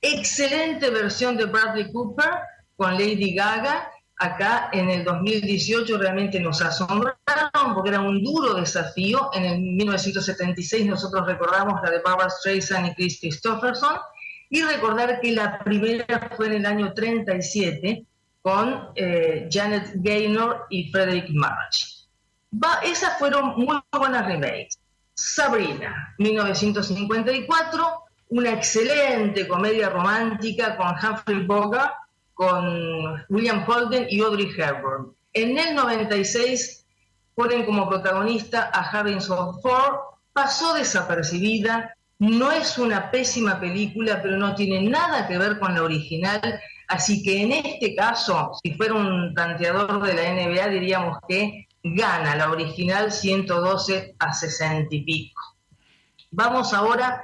Excelente 0.00 0.88
versión 0.90 1.36
de 1.36 1.44
Bradley 1.44 1.92
Cooper 1.92 2.30
con 2.76 2.94
Lady 2.94 3.34
Gaga 3.34 3.90
acá 4.20 4.68
en 4.72 4.90
el 4.90 5.02
2018 5.02 5.96
realmente 5.96 6.38
nos 6.40 6.60
asombraron 6.60 7.74
porque 7.74 7.88
era 7.88 8.00
un 8.00 8.22
duro 8.22 8.54
desafío. 8.54 9.30
En 9.32 9.44
el 9.44 9.60
1976 9.60 10.86
nosotros 10.86 11.26
recordamos 11.26 11.80
la 11.82 11.90
de 11.90 12.00
Barbara 12.00 12.28
Streisand 12.28 12.88
y 12.88 12.94
Chris 12.94 13.18
Christopherson 13.18 13.96
y 14.50 14.62
recordar 14.62 15.20
que 15.20 15.32
la 15.32 15.58
primera 15.60 16.30
fue 16.36 16.48
en 16.48 16.52
el 16.52 16.66
año 16.66 16.92
37 16.92 18.04
con 18.42 18.90
eh, 18.94 19.48
Janet 19.50 19.90
Gaynor 19.94 20.66
y 20.68 20.90
Frederick 20.90 21.30
March. 21.30 22.06
esas 22.82 23.18
fueron 23.18 23.54
muy 23.56 23.80
buenas 23.90 24.26
remakes. 24.26 24.78
Sabrina, 25.14 26.14
1954, 26.18 28.04
una 28.28 28.52
excelente 28.52 29.48
comedia 29.48 29.88
romántica 29.88 30.76
con 30.76 30.88
Humphrey 30.88 31.46
Bogart 31.46 31.99
con 32.40 33.22
William 33.28 33.62
Holden 33.68 34.06
y 34.08 34.22
Audrey 34.22 34.50
Hepburn. 34.56 35.14
En 35.34 35.58
el 35.58 35.74
96 35.74 36.86
ponen 37.34 37.66
como 37.66 37.86
protagonista 37.86 38.70
a 38.72 38.80
Harrison 38.80 39.60
Ford, 39.60 39.98
pasó 40.32 40.72
desapercibida, 40.72 41.94
no 42.18 42.50
es 42.50 42.78
una 42.78 43.10
pésima 43.10 43.60
película, 43.60 44.22
pero 44.22 44.38
no 44.38 44.54
tiene 44.54 44.80
nada 44.88 45.28
que 45.28 45.36
ver 45.36 45.58
con 45.58 45.74
la 45.74 45.82
original, 45.82 46.40
así 46.88 47.22
que 47.22 47.42
en 47.42 47.52
este 47.52 47.94
caso, 47.94 48.52
si 48.62 48.72
fuera 48.72 48.94
un 48.94 49.34
tanteador 49.34 50.02
de 50.02 50.14
la 50.14 50.32
NBA, 50.32 50.68
diríamos 50.68 51.18
que 51.28 51.68
gana 51.82 52.36
la 52.36 52.50
original 52.50 53.12
112 53.12 54.14
a 54.18 54.32
60 54.32 54.94
y 54.94 55.02
pico. 55.02 55.42
Vamos 56.30 56.72
ahora 56.72 57.22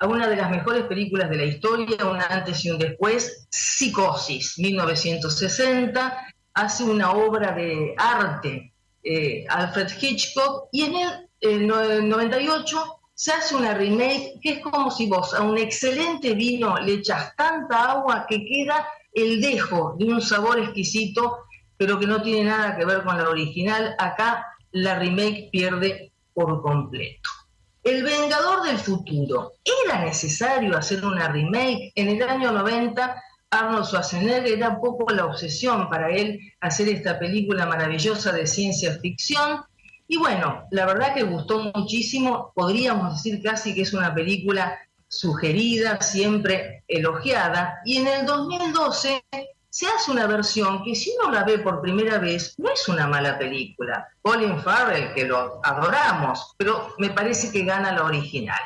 a 0.00 0.06
una 0.06 0.26
de 0.26 0.36
las 0.36 0.50
mejores 0.50 0.84
películas 0.84 1.28
de 1.30 1.36
la 1.36 1.44
historia, 1.44 2.04
un 2.06 2.20
antes 2.20 2.64
y 2.64 2.70
un 2.70 2.78
después, 2.78 3.46
Psicosis, 3.50 4.58
1960, 4.58 6.26
hace 6.54 6.84
una 6.84 7.12
obra 7.12 7.52
de 7.52 7.94
arte 7.98 8.72
eh, 9.02 9.46
Alfred 9.48 9.88
Hitchcock 10.00 10.68
y 10.72 10.82
en 10.82 10.94
el, 11.40 11.66
98 11.66 13.00
se 13.14 13.32
hace 13.32 13.56
una 13.56 13.74
remake 13.74 14.38
que 14.42 14.50
es 14.52 14.58
como 14.60 14.90
si 14.90 15.06
vos 15.06 15.32
a 15.34 15.42
un 15.42 15.56
excelente 15.56 16.34
vino 16.34 16.78
le 16.78 16.94
echas 16.94 17.34
tanta 17.36 17.92
agua 17.92 18.26
que 18.28 18.44
queda 18.44 18.86
el 19.12 19.40
dejo 19.40 19.96
de 19.98 20.06
un 20.06 20.20
sabor 20.20 20.58
exquisito, 20.58 21.38
pero 21.76 21.98
que 21.98 22.06
no 22.06 22.22
tiene 22.22 22.50
nada 22.50 22.76
que 22.76 22.84
ver 22.84 23.02
con 23.02 23.16
la 23.16 23.28
original. 23.28 23.94
Acá 23.98 24.46
la 24.72 24.98
remake 24.98 25.48
pierde 25.50 26.12
por 26.34 26.62
completo. 26.62 27.28
El 27.82 28.02
Vengador 28.02 28.62
del 28.64 28.78
Futuro. 28.78 29.54
¿Era 29.86 30.04
necesario 30.04 30.76
hacer 30.76 31.02
una 31.02 31.28
remake? 31.28 31.92
En 31.94 32.08
el 32.08 32.22
año 32.22 32.52
90, 32.52 33.22
Arnold 33.50 33.86
Schwarzenegger 33.86 34.46
era 34.46 34.68
un 34.68 34.80
poco 34.80 35.10
la 35.12 35.24
obsesión 35.24 35.88
para 35.88 36.10
él 36.10 36.38
hacer 36.60 36.88
esta 36.90 37.18
película 37.18 37.64
maravillosa 37.64 38.32
de 38.32 38.46
ciencia 38.46 38.98
ficción. 39.00 39.62
Y 40.06 40.18
bueno, 40.18 40.64
la 40.70 40.84
verdad 40.84 41.14
que 41.14 41.22
gustó 41.22 41.72
muchísimo. 41.74 42.52
Podríamos 42.54 43.14
decir 43.14 43.42
casi 43.42 43.74
que 43.74 43.82
es 43.82 43.94
una 43.94 44.14
película 44.14 44.78
sugerida, 45.08 46.02
siempre 46.02 46.84
elogiada. 46.86 47.80
Y 47.86 47.96
en 47.96 48.08
el 48.08 48.26
2012 48.26 49.24
se 49.70 49.86
hace 49.86 50.10
una 50.10 50.26
versión 50.26 50.82
que 50.82 50.96
si 50.96 51.14
uno 51.16 51.30
la 51.30 51.44
ve 51.44 51.60
por 51.60 51.80
primera 51.80 52.18
vez 52.18 52.54
no 52.58 52.70
es 52.70 52.88
una 52.88 53.06
mala 53.06 53.38
película. 53.38 54.08
Colin 54.20 54.60
Farrell, 54.60 55.14
que 55.14 55.24
lo 55.24 55.60
adoramos, 55.64 56.54
pero 56.56 56.92
me 56.98 57.10
parece 57.10 57.52
que 57.52 57.64
gana 57.64 57.92
la 57.92 58.04
original. 58.04 58.60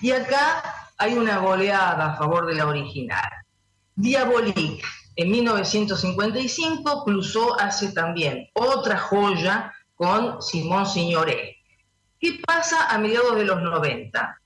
Y 0.00 0.10
acá 0.10 0.90
hay 0.98 1.14
una 1.14 1.38
goleada 1.38 2.12
a 2.12 2.16
favor 2.16 2.46
de 2.46 2.54
la 2.54 2.66
original. 2.66 3.30
Diabolique, 3.94 4.82
en 5.14 5.30
1955, 5.30 7.04
Clouseau 7.04 7.54
hace 7.58 7.92
también 7.92 8.48
otra 8.52 8.98
joya 8.98 9.72
con 9.94 10.42
Simón 10.42 10.86
Signoret. 10.86 11.56
¿Qué 12.20 12.40
pasa 12.44 12.88
a 12.88 12.98
mediados 12.98 13.36
de 13.36 13.44
los 13.44 13.62
90? 13.62 14.40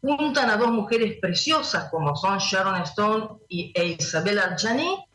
Juntan 0.00 0.48
a 0.48 0.56
dos 0.56 0.70
mujeres 0.70 1.18
preciosas 1.20 1.90
como 1.90 2.16
son 2.16 2.38
Sharon 2.38 2.76
Stone 2.82 3.28
y 3.48 3.72
Isabella 3.78 4.44
Adjani 4.44 5.07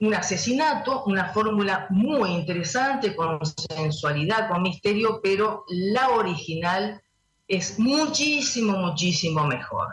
un 0.00 0.14
asesinato, 0.14 1.04
una 1.04 1.32
fórmula 1.32 1.86
muy 1.90 2.30
interesante, 2.30 3.16
con 3.16 3.40
sensualidad, 3.44 4.48
con 4.48 4.62
misterio, 4.62 5.20
pero 5.22 5.64
la 5.68 6.10
original 6.10 7.02
es 7.48 7.78
muchísimo, 7.78 8.76
muchísimo 8.76 9.44
mejor. 9.46 9.88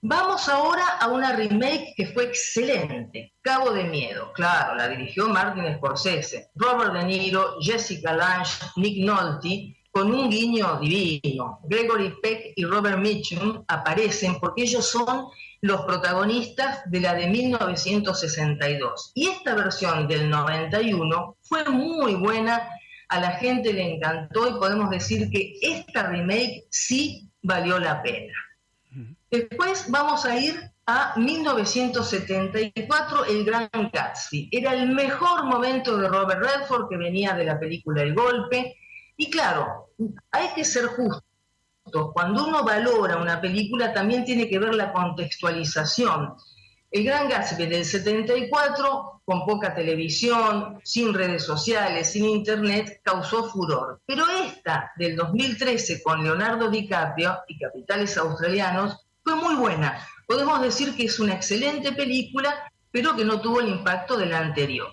Vamos 0.00 0.48
ahora 0.50 0.98
a 1.00 1.08
una 1.08 1.32
remake 1.32 1.94
que 1.96 2.06
fue 2.08 2.24
excelente, 2.24 3.32
Cabo 3.40 3.70
de 3.70 3.84
Miedo. 3.84 4.32
Claro, 4.34 4.74
la 4.74 4.88
dirigió 4.88 5.28
Martin 5.28 5.76
Scorsese. 5.76 6.50
Robert 6.54 6.92
De 6.92 7.04
Niro, 7.04 7.56
Jessica 7.60 8.12
Lange, 8.12 8.52
Nick 8.76 9.02
Nolte 9.04 9.74
con 9.90 10.12
un 10.12 10.28
guiño 10.28 10.78
divino. 10.80 11.60
Gregory 11.64 12.14
Peck 12.20 12.52
y 12.56 12.64
Robert 12.64 12.98
Mitchum 12.98 13.64
aparecen 13.66 14.38
porque 14.40 14.64
ellos 14.64 14.90
son 14.90 15.28
los 15.64 15.80
protagonistas 15.86 16.82
de 16.90 17.00
la 17.00 17.14
de 17.14 17.26
1962. 17.26 19.12
Y 19.14 19.28
esta 19.28 19.54
versión 19.54 20.06
del 20.06 20.28
91 20.28 21.38
fue 21.40 21.64
muy 21.70 22.16
buena, 22.16 22.68
a 23.08 23.18
la 23.18 23.30
gente 23.30 23.72
le 23.72 23.94
encantó 23.94 24.46
y 24.46 24.58
podemos 24.58 24.90
decir 24.90 25.30
que 25.30 25.54
esta 25.62 26.02
remake 26.02 26.66
sí 26.68 27.30
valió 27.40 27.78
la 27.78 28.02
pena. 28.02 28.34
Después 29.30 29.86
vamos 29.88 30.26
a 30.26 30.36
ir 30.36 30.70
a 30.84 31.14
1974, 31.16 33.24
El 33.24 33.46
Gran 33.46 33.70
Gatsby. 33.90 34.50
Era 34.52 34.74
el 34.74 34.90
mejor 34.90 35.46
momento 35.46 35.96
de 35.96 36.08
Robert 36.08 36.42
Redford, 36.42 36.90
que 36.90 36.98
venía 36.98 37.32
de 37.32 37.46
la 37.46 37.58
película 37.58 38.02
El 38.02 38.14
Golpe. 38.14 38.76
Y 39.16 39.30
claro, 39.30 39.88
hay 40.30 40.48
que 40.54 40.66
ser 40.66 40.88
Cuando 42.12 42.46
uno 42.46 42.64
valora 42.64 43.16
una 43.16 43.40
película, 43.40 43.92
también 43.92 44.24
tiene 44.24 44.48
que 44.48 44.58
ver 44.58 44.74
la 44.74 44.92
contextualización. 44.92 46.34
El 46.90 47.04
Gran 47.04 47.28
Gatsby 47.28 47.66
del 47.66 47.84
74, 47.84 49.22
con 49.24 49.44
poca 49.44 49.74
televisión, 49.74 50.80
sin 50.84 51.14
redes 51.14 51.44
sociales, 51.44 52.10
sin 52.10 52.24
internet, 52.24 53.00
causó 53.02 53.50
furor. 53.50 54.00
Pero 54.06 54.24
esta 54.44 54.92
del 54.96 55.16
2013 55.16 56.02
con 56.02 56.22
Leonardo 56.22 56.70
DiCaprio 56.70 57.38
y 57.48 57.58
Capitales 57.58 58.16
Australianos 58.16 59.06
fue 59.22 59.36
muy 59.36 59.54
buena. 59.54 60.06
Podemos 60.26 60.60
decir 60.62 60.96
que 60.96 61.04
es 61.04 61.18
una 61.20 61.34
excelente 61.34 61.92
película, 61.92 62.70
pero 62.90 63.14
que 63.16 63.24
no 63.24 63.40
tuvo 63.40 63.60
el 63.60 63.68
impacto 63.68 64.16
de 64.16 64.26
la 64.26 64.38
anterior. 64.38 64.92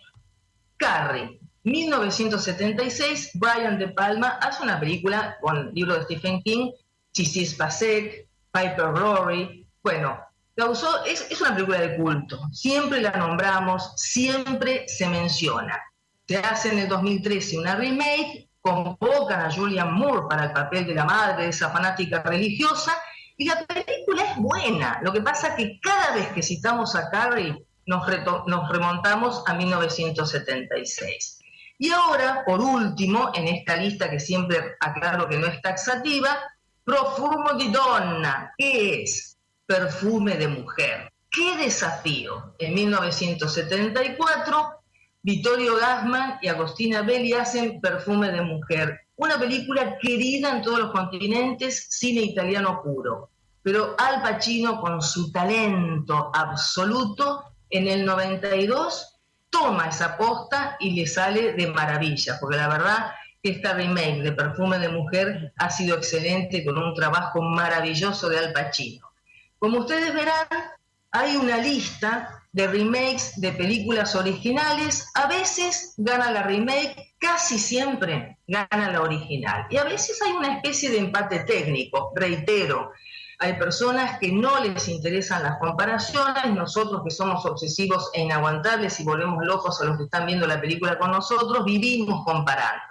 Carrie, 0.77 1.39
1976, 1.63 3.31
Brian 3.35 3.77
De 3.77 3.89
Palma 3.89 4.39
hace 4.41 4.63
una 4.63 4.79
película 4.79 5.37
con 5.39 5.71
libro 5.73 5.95
de 5.95 6.03
Stephen 6.03 6.41
King, 6.41 6.71
Chisis 7.13 7.55
Pasek, 7.55 8.27
Piper 8.51 8.93
Rory. 8.93 9.67
Bueno, 9.83 10.19
causó, 10.55 11.03
es, 11.05 11.27
es 11.29 11.41
una 11.41 11.53
película 11.53 11.81
de 11.81 11.95
culto. 11.97 12.39
Siempre 12.51 13.01
la 13.01 13.11
nombramos, 13.11 13.93
siempre 13.95 14.87
se 14.87 15.07
menciona. 15.07 15.79
Se 16.27 16.37
hace 16.37 16.71
en 16.71 16.79
el 16.79 16.87
2013 16.87 17.57
una 17.57 17.75
remake, 17.75 18.47
convocan 18.61 19.41
a 19.41 19.51
Julian 19.51 19.93
Moore 19.93 20.27
para 20.29 20.45
el 20.45 20.53
papel 20.53 20.85
de 20.85 20.95
la 20.95 21.05
madre 21.05 21.43
de 21.43 21.49
esa 21.49 21.69
fanática 21.71 22.21
religiosa 22.21 22.95
y 23.37 23.45
la 23.45 23.65
película 23.65 24.23
es 24.23 24.37
buena. 24.37 24.99
Lo 25.01 25.11
que 25.11 25.21
pasa 25.21 25.49
es 25.49 25.55
que 25.55 25.79
cada 25.81 26.15
vez 26.15 26.27
que 26.29 26.43
citamos 26.43 26.95
a 26.95 27.09
Carrie 27.09 27.65
nos, 27.87 28.07
nos 28.47 28.69
remontamos 28.69 29.43
a 29.47 29.53
1976. 29.55 31.39
Y 31.79 31.89
ahora, 31.91 32.43
por 32.45 32.61
último, 32.61 33.31
en 33.33 33.47
esta 33.47 33.75
lista 33.75 34.09
que 34.09 34.19
siempre 34.19 34.75
aclaro 34.79 35.27
que 35.27 35.37
no 35.37 35.47
es 35.47 35.59
taxativa, 35.61 36.37
Profumo 36.83 37.53
di 37.53 37.69
Donna, 37.69 38.53
¿qué 38.57 39.03
es? 39.03 39.37
Perfume 39.65 40.35
de 40.37 40.47
mujer. 40.47 41.11
¡Qué 41.29 41.57
desafío! 41.57 42.55
En 42.59 42.73
1974, 42.73 44.69
Vittorio 45.21 45.77
Gassman 45.77 46.39
y 46.41 46.47
Agostina 46.47 47.01
Belli 47.03 47.33
hacen 47.33 47.79
Perfume 47.79 48.31
de 48.31 48.41
mujer, 48.41 48.99
una 49.15 49.37
película 49.39 49.97
querida 49.99 50.49
en 50.49 50.61
todos 50.61 50.79
los 50.79 50.91
continentes, 50.91 51.87
cine 51.89 52.21
italiano 52.21 52.81
puro 52.83 53.31
pero 53.63 53.95
Al 53.97 54.21
Pacino 54.21 54.79
con 54.81 55.01
su 55.01 55.31
talento 55.31 56.31
absoluto 56.33 57.43
en 57.69 57.87
el 57.87 58.05
92 58.05 59.19
toma 59.49 59.87
esa 59.87 60.17
posta 60.17 60.77
y 60.79 60.91
le 60.91 61.05
sale 61.05 61.53
de 61.53 61.67
maravilla, 61.67 62.37
porque 62.39 62.57
la 62.57 62.69
verdad 62.69 63.11
esta 63.43 63.73
remake 63.73 64.21
de 64.21 64.31
Perfume 64.33 64.79
de 64.79 64.89
Mujer 64.89 65.53
ha 65.57 65.69
sido 65.69 65.97
excelente 65.97 66.63
con 66.63 66.77
un 66.77 66.93
trabajo 66.93 67.41
maravilloso 67.41 68.29
de 68.29 68.37
Al 68.39 68.53
Pacino. 68.53 69.07
Como 69.57 69.79
ustedes 69.79 70.13
verán, 70.13 70.47
hay 71.11 71.35
una 71.35 71.57
lista 71.57 72.43
de 72.51 72.67
remakes 72.67 73.39
de 73.39 73.53
películas 73.53 74.15
originales, 74.15 75.09
a 75.15 75.27
veces 75.27 75.93
gana 75.97 76.31
la 76.31 76.43
remake, 76.43 77.15
casi 77.17 77.57
siempre 77.57 78.37
gana 78.47 78.91
la 78.91 79.01
original. 79.01 79.65
Y 79.69 79.77
a 79.77 79.85
veces 79.85 80.21
hay 80.21 80.33
una 80.33 80.55
especie 80.55 80.89
de 80.89 80.99
empate 80.99 81.39
técnico, 81.39 82.11
reitero, 82.15 82.91
hay 83.41 83.53
personas 83.53 84.19
que 84.19 84.31
no 84.31 84.59
les 84.59 84.87
interesan 84.87 85.41
las 85.41 85.57
comparaciones, 85.57 86.53
nosotros 86.53 87.01
que 87.03 87.09
somos 87.09 87.43
obsesivos 87.43 88.11
e 88.13 88.21
inaguantables 88.21 88.99
y 88.99 89.03
volvemos 89.03 89.43
locos 89.43 89.81
a 89.81 89.85
los 89.85 89.97
que 89.97 90.03
están 90.03 90.27
viendo 90.27 90.45
la 90.45 90.61
película 90.61 90.99
con 90.99 91.09
nosotros, 91.09 91.65
vivimos 91.65 92.23
comparando. 92.23 92.90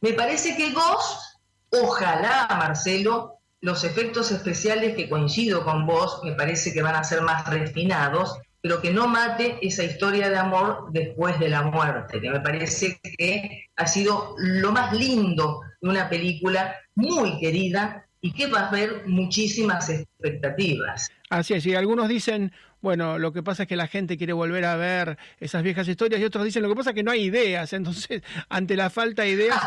Me 0.00 0.12
parece 0.12 0.56
que 0.56 0.72
Ghost, 0.72 1.40
ojalá, 1.70 2.46
Marcelo, 2.50 3.38
los 3.60 3.84
efectos 3.84 4.30
especiales 4.30 4.94
que 4.94 5.08
coincido 5.08 5.64
con 5.64 5.86
vos, 5.86 6.20
me 6.22 6.32
parece 6.32 6.72
que 6.72 6.82
van 6.82 6.94
a 6.94 7.04
ser 7.04 7.22
más 7.22 7.48
refinados, 7.48 8.38
pero 8.60 8.80
que 8.80 8.92
no 8.92 9.08
mate 9.08 9.58
esa 9.62 9.84
historia 9.84 10.28
de 10.28 10.36
amor 10.36 10.88
después 10.90 11.38
de 11.38 11.48
la 11.48 11.62
muerte, 11.62 12.20
que 12.20 12.30
me 12.30 12.40
parece 12.40 13.00
que 13.02 13.66
ha 13.76 13.86
sido 13.86 14.34
lo 14.38 14.72
más 14.72 14.92
lindo 14.92 15.62
de 15.80 15.88
una 15.88 16.08
película 16.08 16.76
muy 16.94 17.38
querida 17.38 18.06
y 18.20 18.32
que 18.32 18.48
va 18.48 18.60
a 18.60 18.68
haber 18.68 19.06
muchísimas 19.06 19.88
expectativas. 19.88 21.10
Así 21.28 21.54
es, 21.54 21.66
y 21.66 21.74
algunos 21.74 22.08
dicen, 22.08 22.52
bueno, 22.80 23.18
lo 23.18 23.32
que 23.32 23.42
pasa 23.42 23.64
es 23.64 23.68
que 23.68 23.74
la 23.74 23.88
gente 23.88 24.16
quiere 24.16 24.32
volver 24.32 24.64
a 24.64 24.76
ver 24.76 25.18
esas 25.40 25.64
viejas 25.64 25.88
historias 25.88 26.20
y 26.20 26.24
otros 26.24 26.44
dicen, 26.44 26.62
lo 26.62 26.68
que 26.68 26.76
pasa 26.76 26.90
es 26.90 26.94
que 26.94 27.02
no 27.02 27.10
hay 27.10 27.24
ideas, 27.24 27.72
entonces 27.72 28.22
ante 28.48 28.76
la 28.76 28.90
falta 28.90 29.22
de 29.22 29.30
ideas 29.30 29.60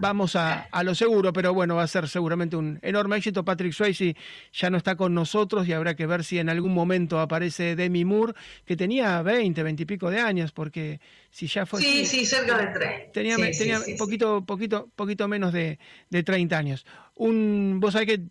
vamos 0.00 0.34
a, 0.34 0.68
lo 0.82 0.96
seguro, 0.96 1.32
pero 1.32 1.54
bueno, 1.54 1.76
va 1.76 1.84
a 1.84 1.86
ser 1.86 2.08
seguramente 2.08 2.56
un 2.56 2.80
enorme 2.82 3.16
éxito. 3.16 3.44
Patrick 3.44 3.72
Swayze 3.72 4.16
ya 4.52 4.68
no 4.68 4.78
está 4.78 4.96
con 4.96 5.14
nosotros 5.14 5.68
y 5.68 5.72
habrá 5.74 5.94
que 5.94 6.06
ver 6.06 6.24
si 6.24 6.40
en 6.40 6.48
algún 6.48 6.74
momento 6.74 7.20
aparece 7.20 7.76
Demi 7.76 8.04
Moore, 8.04 8.32
que 8.64 8.76
tenía 8.76 9.22
20, 9.22 9.62
20 9.62 9.82
y 9.84 9.86
pico 9.86 10.10
de 10.10 10.18
años, 10.18 10.50
porque 10.50 11.00
si 11.30 11.46
ya 11.46 11.66
fue... 11.66 11.80
Sí, 11.80 12.04
sí, 12.04 12.26
cerca 12.26 12.58
de 12.58 12.66
30. 12.66 13.12
Tenía, 13.12 13.36
tenía 13.56 13.80
poquito, 13.96 14.44
poquito, 14.44 14.88
poquito 14.96 15.28
menos 15.28 15.52
de, 15.52 15.78
de 16.10 16.22
30 16.24 16.58
años. 16.58 16.86
Un, 17.14 17.78
vos 17.80 17.92
sabés 17.92 18.08
que 18.08 18.22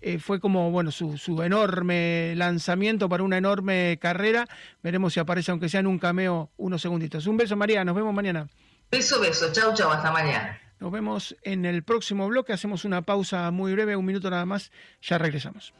eh, 0.00 0.18
fue 0.18 0.40
como 0.40 0.70
bueno 0.70 0.90
su, 0.90 1.18
su, 1.18 1.42
enorme 1.42 2.34
lanzamiento 2.36 3.08
para 3.08 3.22
una 3.22 3.38
enorme 3.38 3.98
carrera. 4.00 4.46
Veremos 4.82 5.12
si 5.12 5.20
aparece, 5.20 5.50
aunque 5.50 5.68
sea 5.68 5.80
en 5.80 5.86
un 5.86 5.98
cameo, 5.98 6.50
unos 6.56 6.82
segunditos. 6.82 7.26
Un 7.26 7.36
beso, 7.36 7.56
María. 7.56 7.84
Nos 7.84 7.94
vemos 7.94 8.14
mañana. 8.14 8.48
Beso, 8.90 9.20
beso. 9.20 9.52
Chau, 9.52 9.74
chau. 9.74 9.90
Hasta 9.90 10.10
mañana. 10.10 10.58
Nos 10.80 10.90
vemos 10.90 11.36
en 11.42 11.66
el 11.66 11.82
próximo 11.82 12.26
bloque. 12.28 12.52
Hacemos 12.52 12.84
una 12.84 13.02
pausa 13.02 13.50
muy 13.50 13.72
breve, 13.72 13.96
un 13.96 14.06
minuto 14.06 14.30
nada 14.30 14.46
más. 14.46 14.72
Ya 15.02 15.18
regresamos. 15.18 15.74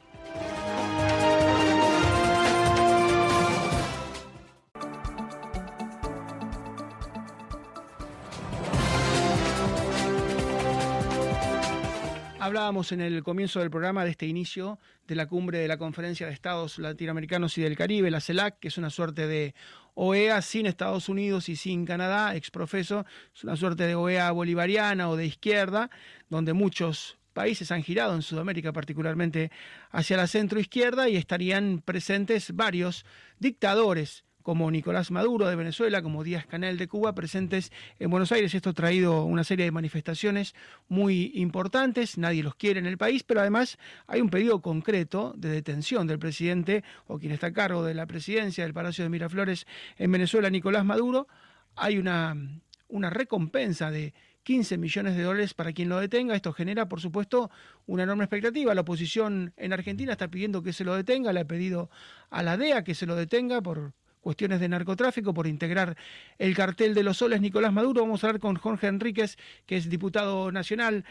Hablábamos 12.42 12.90
en 12.92 13.02
el 13.02 13.22
comienzo 13.22 13.60
del 13.60 13.68
programa 13.68 14.02
de 14.02 14.12
este 14.12 14.24
inicio 14.24 14.78
de 15.06 15.14
la 15.14 15.26
cumbre 15.26 15.58
de 15.58 15.68
la 15.68 15.76
Conferencia 15.76 16.26
de 16.26 16.32
Estados 16.32 16.78
Latinoamericanos 16.78 17.58
y 17.58 17.60
del 17.60 17.76
Caribe, 17.76 18.10
la 18.10 18.22
CELAC, 18.22 18.58
que 18.60 18.68
es 18.68 18.78
una 18.78 18.88
suerte 18.88 19.26
de 19.26 19.54
OEA 19.92 20.40
sin 20.40 20.64
Estados 20.64 21.10
Unidos 21.10 21.50
y 21.50 21.56
sin 21.56 21.84
Canadá, 21.84 22.34
exprofeso, 22.34 23.04
es 23.34 23.44
una 23.44 23.56
suerte 23.56 23.86
de 23.86 23.94
OEA 23.94 24.30
bolivariana 24.30 25.10
o 25.10 25.16
de 25.16 25.26
izquierda, 25.26 25.90
donde 26.30 26.54
muchos 26.54 27.18
países 27.34 27.70
han 27.72 27.82
girado 27.82 28.14
en 28.14 28.22
Sudamérica 28.22 28.72
particularmente 28.72 29.50
hacia 29.90 30.16
la 30.16 30.26
centro 30.26 30.58
izquierda 30.58 31.10
y 31.10 31.16
estarían 31.16 31.82
presentes 31.84 32.56
varios 32.56 33.04
dictadores 33.38 34.24
como 34.42 34.70
Nicolás 34.70 35.10
Maduro 35.10 35.46
de 35.46 35.56
Venezuela, 35.56 36.02
como 36.02 36.24
Díaz 36.24 36.46
Canel 36.46 36.78
de 36.78 36.88
Cuba, 36.88 37.14
presentes 37.14 37.72
en 37.98 38.10
Buenos 38.10 38.32
Aires. 38.32 38.54
Esto 38.54 38.70
ha 38.70 38.74
traído 38.74 39.24
una 39.24 39.44
serie 39.44 39.64
de 39.64 39.70
manifestaciones 39.70 40.54
muy 40.88 41.32
importantes, 41.34 42.18
nadie 42.18 42.42
los 42.42 42.54
quiere 42.54 42.80
en 42.80 42.86
el 42.86 42.98
país, 42.98 43.22
pero 43.22 43.40
además 43.40 43.78
hay 44.06 44.20
un 44.20 44.30
pedido 44.30 44.60
concreto 44.60 45.34
de 45.36 45.50
detención 45.50 46.06
del 46.06 46.18
presidente 46.18 46.84
o 47.06 47.18
quien 47.18 47.32
está 47.32 47.48
a 47.48 47.52
cargo 47.52 47.84
de 47.84 47.94
la 47.94 48.06
presidencia 48.06 48.64
del 48.64 48.74
Palacio 48.74 49.04
de 49.04 49.10
Miraflores 49.10 49.66
en 49.98 50.12
Venezuela, 50.12 50.50
Nicolás 50.50 50.84
Maduro. 50.84 51.28
Hay 51.76 51.98
una, 51.98 52.36
una 52.88 53.10
recompensa 53.10 53.90
de 53.90 54.14
15 54.42 54.78
millones 54.78 55.16
de 55.16 55.22
dólares 55.22 55.54
para 55.54 55.72
quien 55.72 55.88
lo 55.88 56.00
detenga. 56.00 56.34
Esto 56.34 56.52
genera, 56.52 56.88
por 56.88 57.00
supuesto, 57.00 57.50
una 57.86 58.04
enorme 58.04 58.24
expectativa. 58.24 58.74
La 58.74 58.80
oposición 58.80 59.52
en 59.56 59.72
Argentina 59.72 60.12
está 60.12 60.28
pidiendo 60.28 60.62
que 60.62 60.72
se 60.72 60.84
lo 60.84 60.94
detenga, 60.94 61.32
le 61.32 61.40
ha 61.40 61.46
pedido 61.46 61.90
a 62.30 62.42
la 62.42 62.56
DEA 62.56 62.84
que 62.84 62.94
se 62.94 63.06
lo 63.06 63.16
detenga 63.16 63.60
por 63.60 63.92
cuestiones 64.20 64.60
de 64.60 64.68
narcotráfico 64.68 65.34
por 65.34 65.46
integrar 65.46 65.96
el 66.38 66.54
cartel 66.54 66.94
de 66.94 67.02
los 67.02 67.18
soles 67.18 67.40
Nicolás 67.40 67.72
Maduro. 67.72 68.02
Vamos 68.02 68.22
a 68.22 68.28
hablar 68.28 68.40
con 68.40 68.56
Jorge 68.56 68.86
Enríquez, 68.86 69.36
que 69.66 69.76
es 69.76 69.88
diputado 69.88 70.52
nacional 70.52 71.04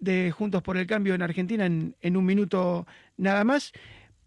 de 0.00 0.30
Juntos 0.30 0.62
por 0.62 0.76
el 0.76 0.86
Cambio 0.86 1.14
en 1.14 1.22
Argentina 1.22 1.66
en, 1.66 2.16
un 2.16 2.24
minuto 2.24 2.86
nada 3.16 3.44
más. 3.44 3.72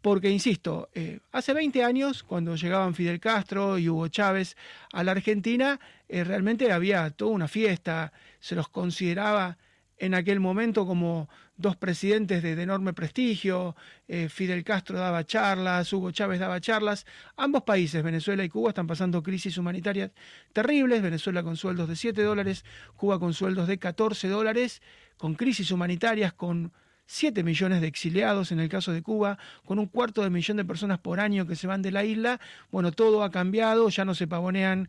Porque, 0.02 0.30
insisto, 0.30 0.90
eh, 0.94 1.20
hace 1.34 1.54
20 1.54 1.84
años, 1.84 2.24
cuando 2.24 2.56
llegaban 2.56 2.96
Fidel 2.96 3.20
Castro 3.20 3.78
y 3.78 3.90
Hugo 3.90 4.08
Chávez 4.08 4.56
a 4.94 5.04
la 5.04 5.12
Argentina, 5.12 5.78
eh, 6.08 6.24
realmente 6.24 6.72
había 6.72 7.10
toda 7.10 7.32
una 7.32 7.50
fiesta, 7.50 8.14
se 8.40 8.56
los 8.56 8.70
consideraba 8.70 9.58
en 9.98 10.14
aquel 10.14 10.40
momento 10.40 10.86
como 10.86 11.28
dos 11.60 11.76
presidentes 11.76 12.42
de, 12.42 12.54
enorme 12.62 12.94
prestigio, 12.94 13.76
eh, 14.08 14.30
Fidel 14.30 14.64
Castro 14.64 14.98
daba 14.98 15.26
charlas, 15.26 15.92
Hugo 15.92 16.12
Chávez 16.12 16.40
daba 16.40 16.62
charlas, 16.62 17.06
ambos 17.36 17.64
países, 17.64 18.02
Venezuela 18.02 18.46
y 18.46 18.50
Cuba, 18.50 18.70
están 18.70 18.88
pasando 18.88 19.22
crisis 19.22 19.58
humanitarias 19.58 20.12
terribles, 20.54 21.02
Venezuela 21.02 21.44
con 21.44 21.58
sueldos 21.58 21.90
de 21.90 21.98
7 21.98 22.24
dólares, 22.24 22.64
Cuba 22.96 23.20
con 23.20 23.34
sueldos 23.34 23.68
de 23.68 23.78
14 23.78 24.30
dólares, 24.30 24.82
con 25.18 25.36
crisis 25.36 25.70
humanitarias, 25.72 26.32
con 26.32 26.72
7 27.08 27.44
millones 27.44 27.82
de 27.82 27.88
exiliados 27.88 28.54
en 28.54 28.62
el 28.62 28.70
caso 28.70 28.94
de 28.94 29.02
Cuba, 29.02 29.38
con 29.66 29.80
un 29.80 29.88
cuarto 29.88 30.24
de 30.24 30.30
millón 30.30 30.58
de 30.58 30.66
personas 30.66 31.00
por 31.00 31.20
año 31.20 31.46
que 31.46 31.58
se 31.58 31.68
van 31.68 31.82
de 31.82 31.92
la 31.92 32.06
isla, 32.06 32.40
bueno, 32.72 32.94
todo 32.94 33.24
ha 33.24 33.32
cambiado, 33.32 33.90
ya 33.90 34.06
no 34.06 34.16
se 34.16 34.28
pavonean 34.28 34.88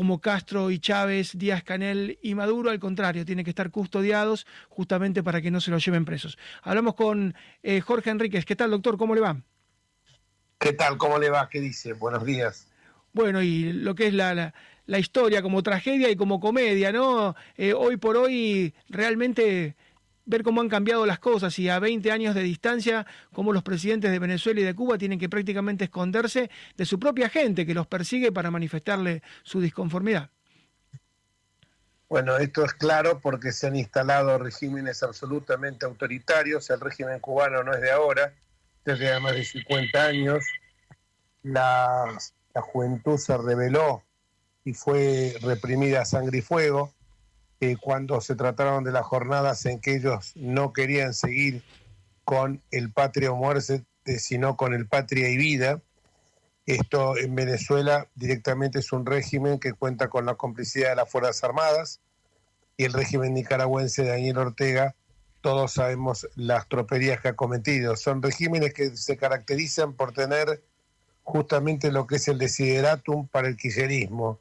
como 0.00 0.18
Castro 0.18 0.70
y 0.70 0.78
Chávez, 0.78 1.36
Díaz 1.36 1.62
Canel 1.62 2.18
y 2.22 2.34
Maduro, 2.34 2.70
al 2.70 2.80
contrario, 2.80 3.26
tienen 3.26 3.44
que 3.44 3.50
estar 3.50 3.70
custodiados 3.70 4.46
justamente 4.70 5.22
para 5.22 5.42
que 5.42 5.50
no 5.50 5.60
se 5.60 5.70
los 5.70 5.84
lleven 5.84 6.06
presos. 6.06 6.38
Hablamos 6.62 6.94
con 6.94 7.34
eh, 7.62 7.82
Jorge 7.82 8.08
Enríquez. 8.08 8.46
¿Qué 8.46 8.56
tal, 8.56 8.70
doctor? 8.70 8.96
¿Cómo 8.96 9.14
le 9.14 9.20
va? 9.20 9.36
¿Qué 10.58 10.72
tal? 10.72 10.96
¿Cómo 10.96 11.18
le 11.18 11.28
va? 11.28 11.50
¿Qué 11.50 11.60
dice? 11.60 11.92
Buenos 11.92 12.24
días. 12.24 12.66
Bueno, 13.12 13.42
y 13.42 13.74
lo 13.74 13.94
que 13.94 14.06
es 14.06 14.14
la, 14.14 14.54
la, 14.86 14.98
historia 14.98 15.42
como 15.42 15.62
tragedia 15.62 16.08
y 16.08 16.16
como 16.16 16.40
comedia, 16.40 16.92
¿no? 16.92 17.36
Eh, 17.58 17.74
hoy 17.74 17.98
por 17.98 18.16
hoy 18.16 18.72
realmente 18.88 19.76
ver 20.30 20.42
cómo 20.42 20.60
han 20.60 20.68
cambiado 20.68 21.04
las 21.04 21.18
cosas 21.18 21.58
y 21.58 21.68
a 21.68 21.78
20 21.78 22.10
años 22.12 22.34
de 22.34 22.42
distancia, 22.42 23.06
cómo 23.32 23.52
los 23.52 23.62
presidentes 23.62 24.10
de 24.10 24.18
Venezuela 24.18 24.60
y 24.60 24.64
de 24.64 24.74
Cuba 24.74 24.96
tienen 24.96 25.18
que 25.18 25.28
prácticamente 25.28 25.84
esconderse 25.84 26.50
de 26.76 26.86
su 26.86 26.98
propia 26.98 27.28
gente 27.28 27.66
que 27.66 27.74
los 27.74 27.86
persigue 27.86 28.32
para 28.32 28.50
manifestarle 28.50 29.22
su 29.42 29.60
disconformidad. 29.60 30.30
Bueno, 32.08 32.38
esto 32.38 32.64
es 32.64 32.72
claro 32.72 33.20
porque 33.20 33.52
se 33.52 33.66
han 33.66 33.76
instalado 33.76 34.38
regímenes 34.38 35.02
absolutamente 35.02 35.86
autoritarios. 35.86 36.70
El 36.70 36.80
régimen 36.80 37.20
cubano 37.20 37.62
no 37.62 37.72
es 37.72 37.80
de 37.80 37.90
ahora, 37.90 38.32
desde 38.84 39.18
más 39.20 39.34
de 39.34 39.44
50 39.44 40.04
años. 40.04 40.44
La, 41.42 42.18
la 42.54 42.62
juventud 42.62 43.16
se 43.16 43.36
rebeló 43.36 44.02
y 44.64 44.74
fue 44.74 45.34
reprimida 45.40 46.02
a 46.02 46.04
sangre 46.04 46.38
y 46.38 46.42
fuego 46.42 46.92
cuando 47.80 48.20
se 48.20 48.36
trataron 48.36 48.84
de 48.84 48.92
las 48.92 49.04
jornadas 49.04 49.66
en 49.66 49.80
que 49.80 49.96
ellos 49.96 50.32
no 50.34 50.72
querían 50.72 51.12
seguir 51.12 51.62
con 52.24 52.62
el 52.70 52.90
patria 52.90 53.32
o 53.32 53.36
muerte, 53.36 53.84
sino 54.18 54.56
con 54.56 54.72
el 54.72 54.86
patria 54.86 55.28
y 55.28 55.36
vida. 55.36 55.82
Esto 56.64 57.18
en 57.18 57.34
Venezuela 57.34 58.08
directamente 58.14 58.78
es 58.78 58.92
un 58.92 59.04
régimen 59.04 59.58
que 59.58 59.74
cuenta 59.74 60.08
con 60.08 60.24
la 60.24 60.36
complicidad 60.36 60.90
de 60.90 60.96
las 60.96 61.10
Fuerzas 61.10 61.44
Armadas 61.44 62.00
y 62.76 62.84
el 62.84 62.94
régimen 62.94 63.34
nicaragüense 63.34 64.04
de 64.04 64.08
Daniel 64.08 64.38
Ortega, 64.38 64.94
todos 65.42 65.72
sabemos 65.72 66.28
las 66.34 66.66
troperías 66.68 67.20
que 67.20 67.28
ha 67.28 67.36
cometido. 67.36 67.96
Son 67.96 68.22
regímenes 68.22 68.72
que 68.72 68.96
se 68.96 69.16
caracterizan 69.16 69.94
por 69.94 70.12
tener 70.12 70.62
justamente 71.22 71.92
lo 71.92 72.06
que 72.06 72.16
es 72.16 72.28
el 72.28 72.38
desideratum 72.38 73.26
para 73.28 73.48
el 73.48 73.56
kirchnerismo, 73.56 74.38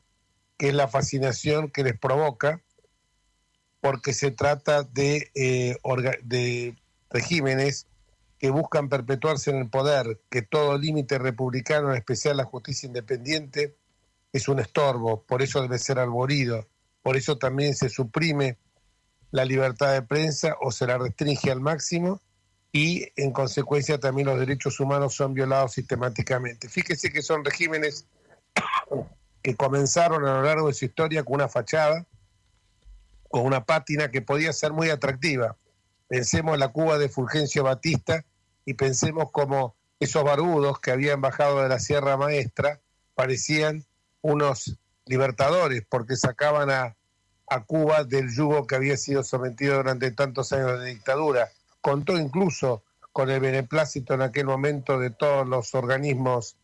que 0.57 0.69
es 0.69 0.73
la 0.73 0.87
fascinación 0.87 1.69
que 1.69 1.83
les 1.83 1.97
provoca 1.97 2.61
porque 3.81 4.13
se 4.13 4.31
trata 4.31 4.83
de, 4.83 5.31
eh, 5.35 5.77
de 6.23 6.75
regímenes 7.09 7.87
que 8.37 8.49
buscan 8.49 8.89
perpetuarse 8.89 9.51
en 9.51 9.57
el 9.57 9.69
poder, 9.69 10.21
que 10.29 10.41
todo 10.41 10.77
límite 10.77 11.17
republicano, 11.17 11.91
en 11.91 11.97
especial 11.97 12.37
la 12.37 12.45
justicia 12.45 12.87
independiente, 12.87 13.75
es 14.31 14.47
un 14.47 14.59
estorbo, 14.59 15.23
por 15.23 15.41
eso 15.41 15.61
debe 15.61 15.77
ser 15.77 15.99
arborido, 15.99 16.67
por 17.01 17.17
eso 17.17 17.37
también 17.37 17.75
se 17.75 17.89
suprime 17.89 18.57
la 19.31 19.45
libertad 19.45 19.93
de 19.93 20.01
prensa 20.01 20.55
o 20.61 20.71
se 20.71 20.87
la 20.87 20.97
restringe 20.97 21.51
al 21.51 21.59
máximo 21.59 22.21
y 22.71 23.07
en 23.15 23.31
consecuencia 23.31 23.99
también 23.99 24.27
los 24.27 24.39
derechos 24.39 24.79
humanos 24.79 25.15
son 25.15 25.33
violados 25.33 25.73
sistemáticamente. 25.73 26.69
Fíjese 26.69 27.11
que 27.11 27.21
son 27.21 27.43
regímenes 27.43 28.05
que 29.41 29.55
comenzaron 29.55 30.25
a 30.25 30.35
lo 30.35 30.43
largo 30.43 30.67
de 30.67 30.73
su 30.73 30.85
historia 30.85 31.23
con 31.23 31.35
una 31.35 31.49
fachada, 31.49 32.05
con 33.29 33.45
una 33.45 33.63
pátina 33.63 34.11
que 34.11 34.21
podía 34.21 34.51
ser 34.51 34.73
muy 34.73 34.89
atractiva. 34.89 35.55
Pensemos 36.07 36.55
en 36.55 36.59
la 36.59 36.69
Cuba 36.69 36.97
de 36.97 37.09
Fulgencio 37.09 37.63
Batista 37.63 38.25
y 38.65 38.73
pensemos 38.73 39.31
como 39.31 39.75
esos 39.99 40.23
barbudos 40.23 40.79
que 40.79 40.91
habían 40.91 41.21
bajado 41.21 41.61
de 41.61 41.69
la 41.69 41.79
Sierra 41.79 42.17
Maestra 42.17 42.79
parecían 43.15 43.85
unos 44.21 44.77
libertadores 45.05 45.83
porque 45.87 46.15
sacaban 46.15 46.69
a, 46.69 46.95
a 47.47 47.63
Cuba 47.65 48.03
del 48.03 48.33
yugo 48.33 48.65
que 48.65 48.75
había 48.75 48.97
sido 48.97 49.23
sometido 49.23 49.77
durante 49.77 50.11
tantos 50.11 50.51
años 50.53 50.79
de 50.79 50.87
dictadura. 50.87 51.49
Contó 51.81 52.17
incluso 52.17 52.83
con 53.11 53.29
el 53.29 53.39
beneplácito 53.39 54.13
en 54.13 54.21
aquel 54.21 54.45
momento 54.45 54.99
de 54.99 55.09
todos 55.09 55.47
los 55.47 55.75
organismos 55.75 56.55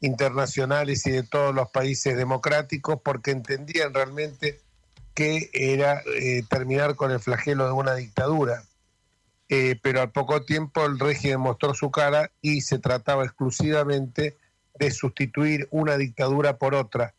internacionales 0.00 1.06
y 1.06 1.10
de 1.10 1.24
todos 1.24 1.54
los 1.54 1.70
países 1.70 2.16
democráticos 2.16 3.00
porque 3.02 3.32
entendían 3.32 3.92
realmente 3.92 4.60
que 5.18 5.50
era 5.52 6.00
eh, 6.14 6.44
terminar 6.48 6.94
con 6.94 7.10
el 7.10 7.18
flagelo 7.18 7.66
de 7.66 7.72
una 7.72 7.96
dictadura. 7.96 8.62
Eh, 9.48 9.76
pero 9.82 10.00
al 10.00 10.12
poco 10.12 10.42
tiempo 10.42 10.86
el 10.86 10.96
régimen 10.96 11.40
mostró 11.40 11.74
su 11.74 11.90
cara 11.90 12.30
y 12.40 12.60
se 12.60 12.78
trataba 12.78 13.24
exclusivamente 13.24 14.36
de 14.78 14.90
sustituir 14.92 15.66
una 15.72 15.96
dictadura 15.96 16.56
por 16.56 16.76
otra. 16.76 17.14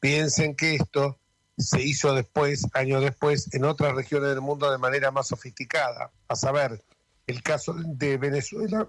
Piensen 0.00 0.56
que 0.56 0.76
esto 0.76 1.18
se 1.58 1.82
hizo 1.82 2.14
después, 2.14 2.66
años 2.72 3.02
después, 3.02 3.52
en 3.52 3.66
otras 3.66 3.94
regiones 3.94 4.30
del 4.30 4.40
mundo 4.40 4.72
de 4.72 4.78
manera 4.78 5.10
más 5.10 5.28
sofisticada. 5.28 6.10
A 6.28 6.36
saber, 6.36 6.82
el 7.26 7.42
caso 7.42 7.74
de 7.76 8.16
Venezuela 8.16 8.88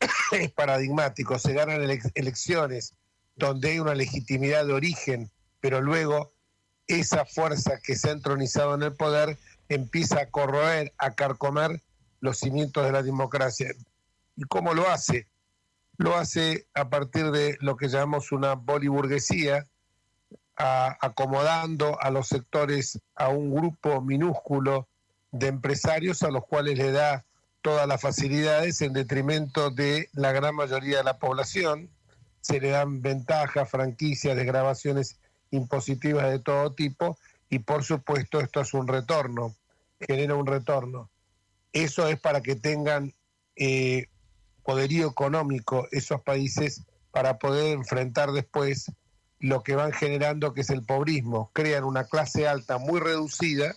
es 0.32 0.50
paradigmático. 0.52 1.38
Se 1.38 1.52
ganan 1.52 1.82
elecciones 2.14 2.94
donde 3.36 3.72
hay 3.72 3.78
una 3.78 3.94
legitimidad 3.94 4.64
de 4.64 4.72
origen, 4.72 5.30
pero 5.60 5.82
luego 5.82 6.33
esa 6.86 7.24
fuerza 7.24 7.78
que 7.82 7.96
se 7.96 8.08
ha 8.08 8.12
entronizado 8.12 8.74
en 8.74 8.82
el 8.82 8.94
poder 8.94 9.38
empieza 9.68 10.20
a 10.20 10.30
corroer, 10.30 10.92
a 10.98 11.14
carcomer 11.14 11.82
los 12.20 12.38
cimientos 12.38 12.84
de 12.84 12.92
la 12.92 13.02
democracia. 13.02 13.72
¿Y 14.36 14.42
cómo 14.44 14.74
lo 14.74 14.88
hace? 14.88 15.26
Lo 15.96 16.16
hace 16.16 16.66
a 16.74 16.88
partir 16.88 17.30
de 17.30 17.56
lo 17.60 17.76
que 17.76 17.88
llamamos 17.88 18.32
una 18.32 18.54
boliburguesía, 18.54 19.66
acomodando 20.56 22.00
a 22.00 22.10
los 22.10 22.28
sectores 22.28 23.00
a 23.16 23.28
un 23.28 23.52
grupo 23.52 24.00
minúsculo 24.00 24.88
de 25.32 25.48
empresarios 25.48 26.22
a 26.22 26.30
los 26.30 26.44
cuales 26.46 26.78
le 26.78 26.92
da 26.92 27.24
todas 27.60 27.88
las 27.88 28.00
facilidades 28.00 28.80
en 28.82 28.92
detrimento 28.92 29.70
de 29.70 30.08
la 30.12 30.32
gran 30.32 30.54
mayoría 30.54 30.98
de 30.98 31.04
la 31.04 31.18
población. 31.18 31.90
Se 32.40 32.60
le 32.60 32.70
dan 32.70 33.02
ventajas, 33.02 33.68
franquicias, 33.68 34.36
desgrabaciones 34.36 35.18
impositivas 35.54 36.30
de 36.30 36.38
todo 36.38 36.72
tipo 36.72 37.18
y 37.48 37.60
por 37.60 37.84
supuesto 37.84 38.40
esto 38.40 38.60
es 38.60 38.74
un 38.74 38.88
retorno, 38.88 39.54
genera 40.00 40.34
un 40.34 40.46
retorno. 40.46 41.08
Eso 41.72 42.08
es 42.08 42.18
para 42.18 42.40
que 42.40 42.56
tengan 42.56 43.12
eh, 43.56 44.06
poderío 44.64 45.08
económico 45.08 45.86
esos 45.92 46.20
países 46.22 46.82
para 47.10 47.38
poder 47.38 47.74
enfrentar 47.74 48.32
después 48.32 48.90
lo 49.38 49.62
que 49.62 49.76
van 49.76 49.92
generando 49.92 50.54
que 50.54 50.62
es 50.62 50.70
el 50.70 50.82
pobrismo. 50.82 51.50
Crean 51.52 51.84
una 51.84 52.04
clase 52.04 52.48
alta 52.48 52.78
muy 52.78 52.98
reducida 53.00 53.74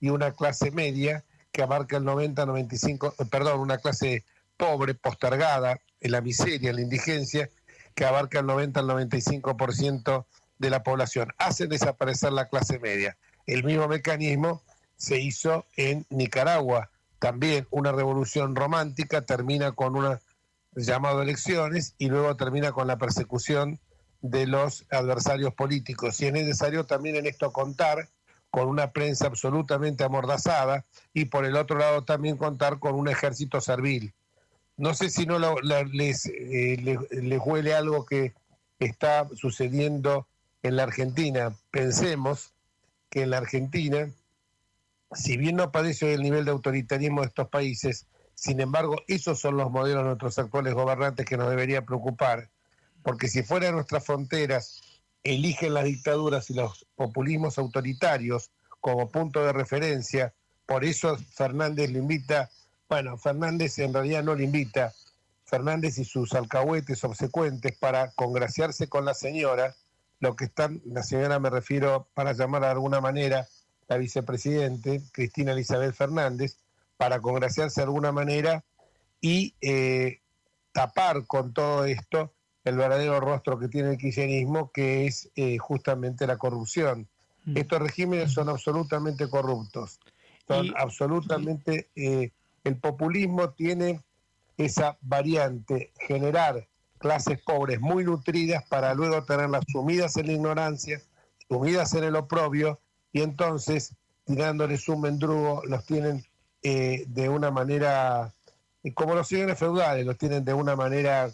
y 0.00 0.08
una 0.08 0.32
clase 0.32 0.70
media 0.70 1.24
que 1.52 1.62
abarca 1.62 1.98
el 1.98 2.04
90-95, 2.04 3.14
eh, 3.18 3.24
perdón, 3.30 3.60
una 3.60 3.78
clase 3.78 4.24
pobre, 4.56 4.94
postergada, 4.94 5.80
en 6.00 6.12
la 6.12 6.20
miseria, 6.20 6.70
en 6.70 6.76
la 6.76 6.82
indigencia, 6.82 7.50
que 7.94 8.04
abarca 8.04 8.40
el 8.40 8.46
90 8.46 8.80
al 8.80 8.86
95% 8.86 10.24
de 10.62 10.70
la 10.70 10.84
población, 10.84 11.34
hacen 11.38 11.68
desaparecer 11.68 12.32
la 12.32 12.48
clase 12.48 12.78
media. 12.78 13.18
El 13.46 13.64
mismo 13.64 13.88
mecanismo 13.88 14.62
se 14.96 15.18
hizo 15.18 15.66
en 15.76 16.06
Nicaragua. 16.08 16.88
También 17.18 17.66
una 17.70 17.90
revolución 17.90 18.54
romántica 18.54 19.22
termina 19.22 19.72
con 19.72 19.96
una 19.96 20.20
llamado 20.74 21.20
elecciones 21.20 21.94
y 21.98 22.08
luego 22.08 22.36
termina 22.36 22.70
con 22.70 22.86
la 22.86 22.96
persecución 22.96 23.80
de 24.20 24.46
los 24.46 24.86
adversarios 24.90 25.52
políticos. 25.52 26.20
Y 26.20 26.26
es 26.26 26.32
necesario 26.32 26.86
también 26.86 27.16
en 27.16 27.26
esto 27.26 27.52
contar 27.52 28.08
con 28.50 28.68
una 28.68 28.92
prensa 28.92 29.26
absolutamente 29.26 30.04
amordazada 30.04 30.86
y 31.12 31.24
por 31.24 31.44
el 31.44 31.56
otro 31.56 31.76
lado 31.76 32.04
también 32.04 32.36
contar 32.36 32.78
con 32.78 32.94
un 32.94 33.08
ejército 33.08 33.60
servil. 33.60 34.14
No 34.76 34.94
sé 34.94 35.10
si 35.10 35.26
no 35.26 35.38
les, 35.92 36.26
eh, 36.26 36.76
les, 36.80 36.98
les 37.10 37.40
huele 37.44 37.74
algo 37.74 38.06
que 38.06 38.32
está 38.78 39.28
sucediendo 39.34 40.28
en 40.62 40.76
la 40.76 40.84
Argentina. 40.84 41.54
Pensemos 41.70 42.52
que 43.10 43.22
en 43.22 43.30
la 43.30 43.38
Argentina, 43.38 44.10
si 45.12 45.36
bien 45.36 45.56
no 45.56 45.72
padece 45.72 46.14
el 46.14 46.22
nivel 46.22 46.44
de 46.44 46.50
autoritarismo 46.52 47.22
de 47.22 47.28
estos 47.28 47.48
países, 47.48 48.06
sin 48.34 48.60
embargo, 48.60 48.96
esos 49.06 49.38
son 49.38 49.56
los 49.56 49.70
modelos 49.70 50.02
de 50.02 50.08
nuestros 50.08 50.38
actuales 50.38 50.74
gobernantes 50.74 51.26
que 51.26 51.36
nos 51.36 51.50
debería 51.50 51.84
preocupar, 51.84 52.50
porque 53.02 53.28
si 53.28 53.42
fuera 53.42 53.66
de 53.66 53.72
nuestras 53.72 54.04
fronteras 54.04 54.80
eligen 55.22 55.74
las 55.74 55.84
dictaduras 55.84 56.50
y 56.50 56.54
los 56.54 56.86
populismos 56.96 57.58
autoritarios 57.58 58.50
como 58.80 59.08
punto 59.08 59.44
de 59.44 59.52
referencia 59.52 60.34
por 60.66 60.84
eso 60.84 61.16
Fernández 61.34 61.90
le 61.90 61.98
invita, 61.98 62.50
bueno, 62.88 63.18
Fernández 63.18 63.78
en 63.78 63.92
realidad 63.92 64.22
no 64.22 64.34
le 64.34 64.44
invita, 64.44 64.92
Fernández 65.44 65.98
y 65.98 66.04
sus 66.04 66.32
alcahuetes 66.32 67.04
obsecuentes 67.04 67.76
para 67.78 68.12
congraciarse 68.12 68.88
con 68.88 69.04
la 69.04 69.14
señora, 69.14 69.74
lo 70.22 70.36
que 70.36 70.44
están, 70.44 70.80
la 70.84 71.02
señora 71.02 71.40
me 71.40 71.50
refiero 71.50 72.06
para 72.14 72.32
llamar 72.32 72.62
de 72.62 72.68
alguna 72.68 73.00
manera 73.00 73.48
la 73.88 73.96
vicepresidente, 73.96 75.02
Cristina 75.10 75.50
Elizabeth 75.50 75.96
Fernández, 75.96 76.58
para 76.96 77.20
congraciarse 77.20 77.80
de 77.80 77.86
alguna 77.86 78.12
manera 78.12 78.62
y 79.20 79.52
eh, 79.60 80.20
tapar 80.70 81.26
con 81.26 81.52
todo 81.52 81.84
esto 81.86 82.32
el 82.62 82.76
verdadero 82.76 83.18
rostro 83.18 83.58
que 83.58 83.66
tiene 83.66 83.90
el 83.90 83.98
kirchnerismo, 83.98 84.70
que 84.70 85.06
es 85.06 85.28
eh, 85.34 85.58
justamente 85.58 86.28
la 86.28 86.36
corrupción. 86.36 87.08
Mm. 87.44 87.56
Estos 87.56 87.82
regímenes 87.82 88.32
son 88.32 88.48
absolutamente 88.48 89.28
corruptos, 89.28 89.98
son 90.46 90.72
absolutamente... 90.76 91.90
Eh, 91.96 92.30
el 92.62 92.76
populismo 92.76 93.50
tiene 93.50 94.02
esa 94.56 94.96
variante, 95.00 95.90
generar 95.98 96.68
clases 97.02 97.42
pobres 97.42 97.80
muy 97.80 98.04
nutridas 98.04 98.64
para 98.68 98.94
luego 98.94 99.24
tenerlas 99.24 99.64
sumidas 99.68 100.16
en 100.16 100.28
la 100.28 100.32
ignorancia, 100.32 101.02
sumidas 101.48 101.92
en 101.94 102.04
el 102.04 102.16
oprobio, 102.16 102.80
y 103.12 103.20
entonces, 103.20 103.94
tirándoles 104.24 104.88
un 104.88 105.02
mendrugo, 105.02 105.62
los 105.66 105.84
tienen 105.84 106.24
eh, 106.62 107.04
de 107.08 107.28
una 107.28 107.50
manera, 107.50 108.32
como 108.94 109.14
los 109.14 109.28
señores 109.28 109.58
feudales, 109.58 110.06
los 110.06 110.16
tienen 110.16 110.44
de 110.44 110.54
una 110.54 110.76
manera 110.76 111.30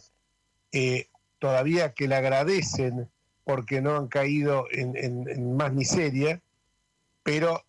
todavía 1.38 1.94
que 1.94 2.08
le 2.08 2.16
agradecen 2.16 3.08
porque 3.44 3.80
no 3.80 3.96
han 3.96 4.08
caído 4.08 4.66
en, 4.70 5.56
más 5.56 5.72
miseria, 5.72 6.42
pero 7.22 7.62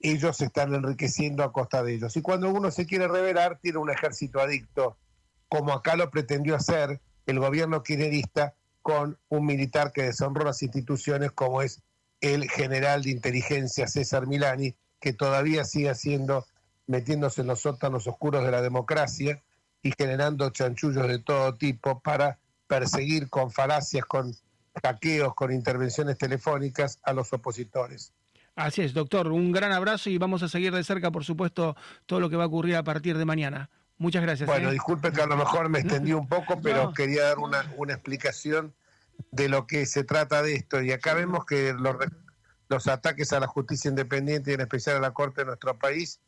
ellos 0.00 0.36
se 0.36 0.46
están 0.46 0.74
enriqueciendo 0.74 1.42
a 1.42 1.52
costa 1.52 1.82
de 1.82 1.94
ellos. 1.94 2.16
Y 2.16 2.22
cuando 2.22 2.50
uno 2.50 2.70
se 2.70 2.86
quiere 2.86 3.08
revelar, 3.08 3.58
tiene 3.60 3.78
un 3.78 3.90
ejército 3.90 4.40
adicto, 4.40 4.96
como 5.48 5.72
acá 5.72 5.96
lo 5.96 6.10
pretendió 6.10 6.56
hacer 6.56 7.00
el 7.26 7.38
gobierno 7.38 7.82
kirchnerista 7.82 8.54
con 8.82 9.18
un 9.28 9.46
militar 9.46 9.92
que 9.92 10.02
deshonró 10.02 10.44
las 10.44 10.62
instituciones 10.62 11.32
como 11.32 11.62
es 11.62 11.82
el 12.20 12.50
general 12.50 13.02
de 13.02 13.10
inteligencia 13.10 13.86
César 13.86 14.26
Milani, 14.26 14.74
que 15.00 15.12
todavía 15.12 15.64
sigue 15.64 15.90
haciendo, 15.90 16.46
metiéndose 16.86 17.42
en 17.42 17.48
los 17.48 17.60
sótanos 17.60 18.06
oscuros 18.06 18.44
de 18.44 18.50
la 18.50 18.62
democracia 18.62 19.42
y 19.82 19.92
generando 19.96 20.50
chanchullos 20.50 21.06
de 21.06 21.18
todo 21.18 21.54
tipo 21.54 22.00
para 22.00 22.38
perseguir 22.66 23.28
con 23.28 23.50
falacias, 23.50 24.04
con 24.06 24.34
hackeos, 24.82 25.34
con 25.34 25.52
intervenciones 25.52 26.18
telefónicas 26.18 26.98
a 27.02 27.12
los 27.12 27.32
opositores. 27.32 28.12
Así 28.56 28.82
es, 28.82 28.94
doctor, 28.94 29.32
un 29.32 29.50
gran 29.50 29.72
abrazo 29.72 30.10
y 30.10 30.18
vamos 30.18 30.42
a 30.42 30.48
seguir 30.48 30.72
de 30.72 30.84
cerca, 30.84 31.10
por 31.10 31.24
supuesto, 31.24 31.76
todo 32.06 32.20
lo 32.20 32.30
que 32.30 32.36
va 32.36 32.44
a 32.44 32.46
ocurrir 32.46 32.76
a 32.76 32.84
partir 32.84 33.18
de 33.18 33.24
mañana. 33.24 33.68
Muchas 33.98 34.22
gracias. 34.22 34.46
Bueno, 34.46 34.70
¿eh? 34.70 34.72
disculpe 34.72 35.12
que 35.12 35.22
a 35.22 35.26
lo 35.26 35.36
mejor 35.36 35.68
me 35.68 35.80
extendí 35.80 36.12
un 36.12 36.28
poco, 36.28 36.60
pero 36.60 36.92
quería 36.92 37.24
dar 37.24 37.38
una, 37.38 37.64
una, 37.76 37.94
explicación 37.94 38.74
de 39.30 39.48
lo 39.48 39.66
que 39.66 39.86
se 39.86 40.04
trata 40.04 40.42
de 40.42 40.54
esto. 40.54 40.82
Y 40.82 40.92
acá 40.92 41.14
vemos 41.14 41.46
que 41.46 41.72
los, 41.72 41.96
los 42.68 42.88
ataques 42.88 43.32
a 43.32 43.40
la 43.40 43.46
justicia 43.46 43.88
independiente 43.88 44.50
y 44.50 44.54
en 44.54 44.60
especial 44.60 44.96
a 44.96 45.00
la 45.00 45.12
Corte 45.12 45.42
de 45.42 45.46
nuestro 45.46 45.78
país 45.78 46.20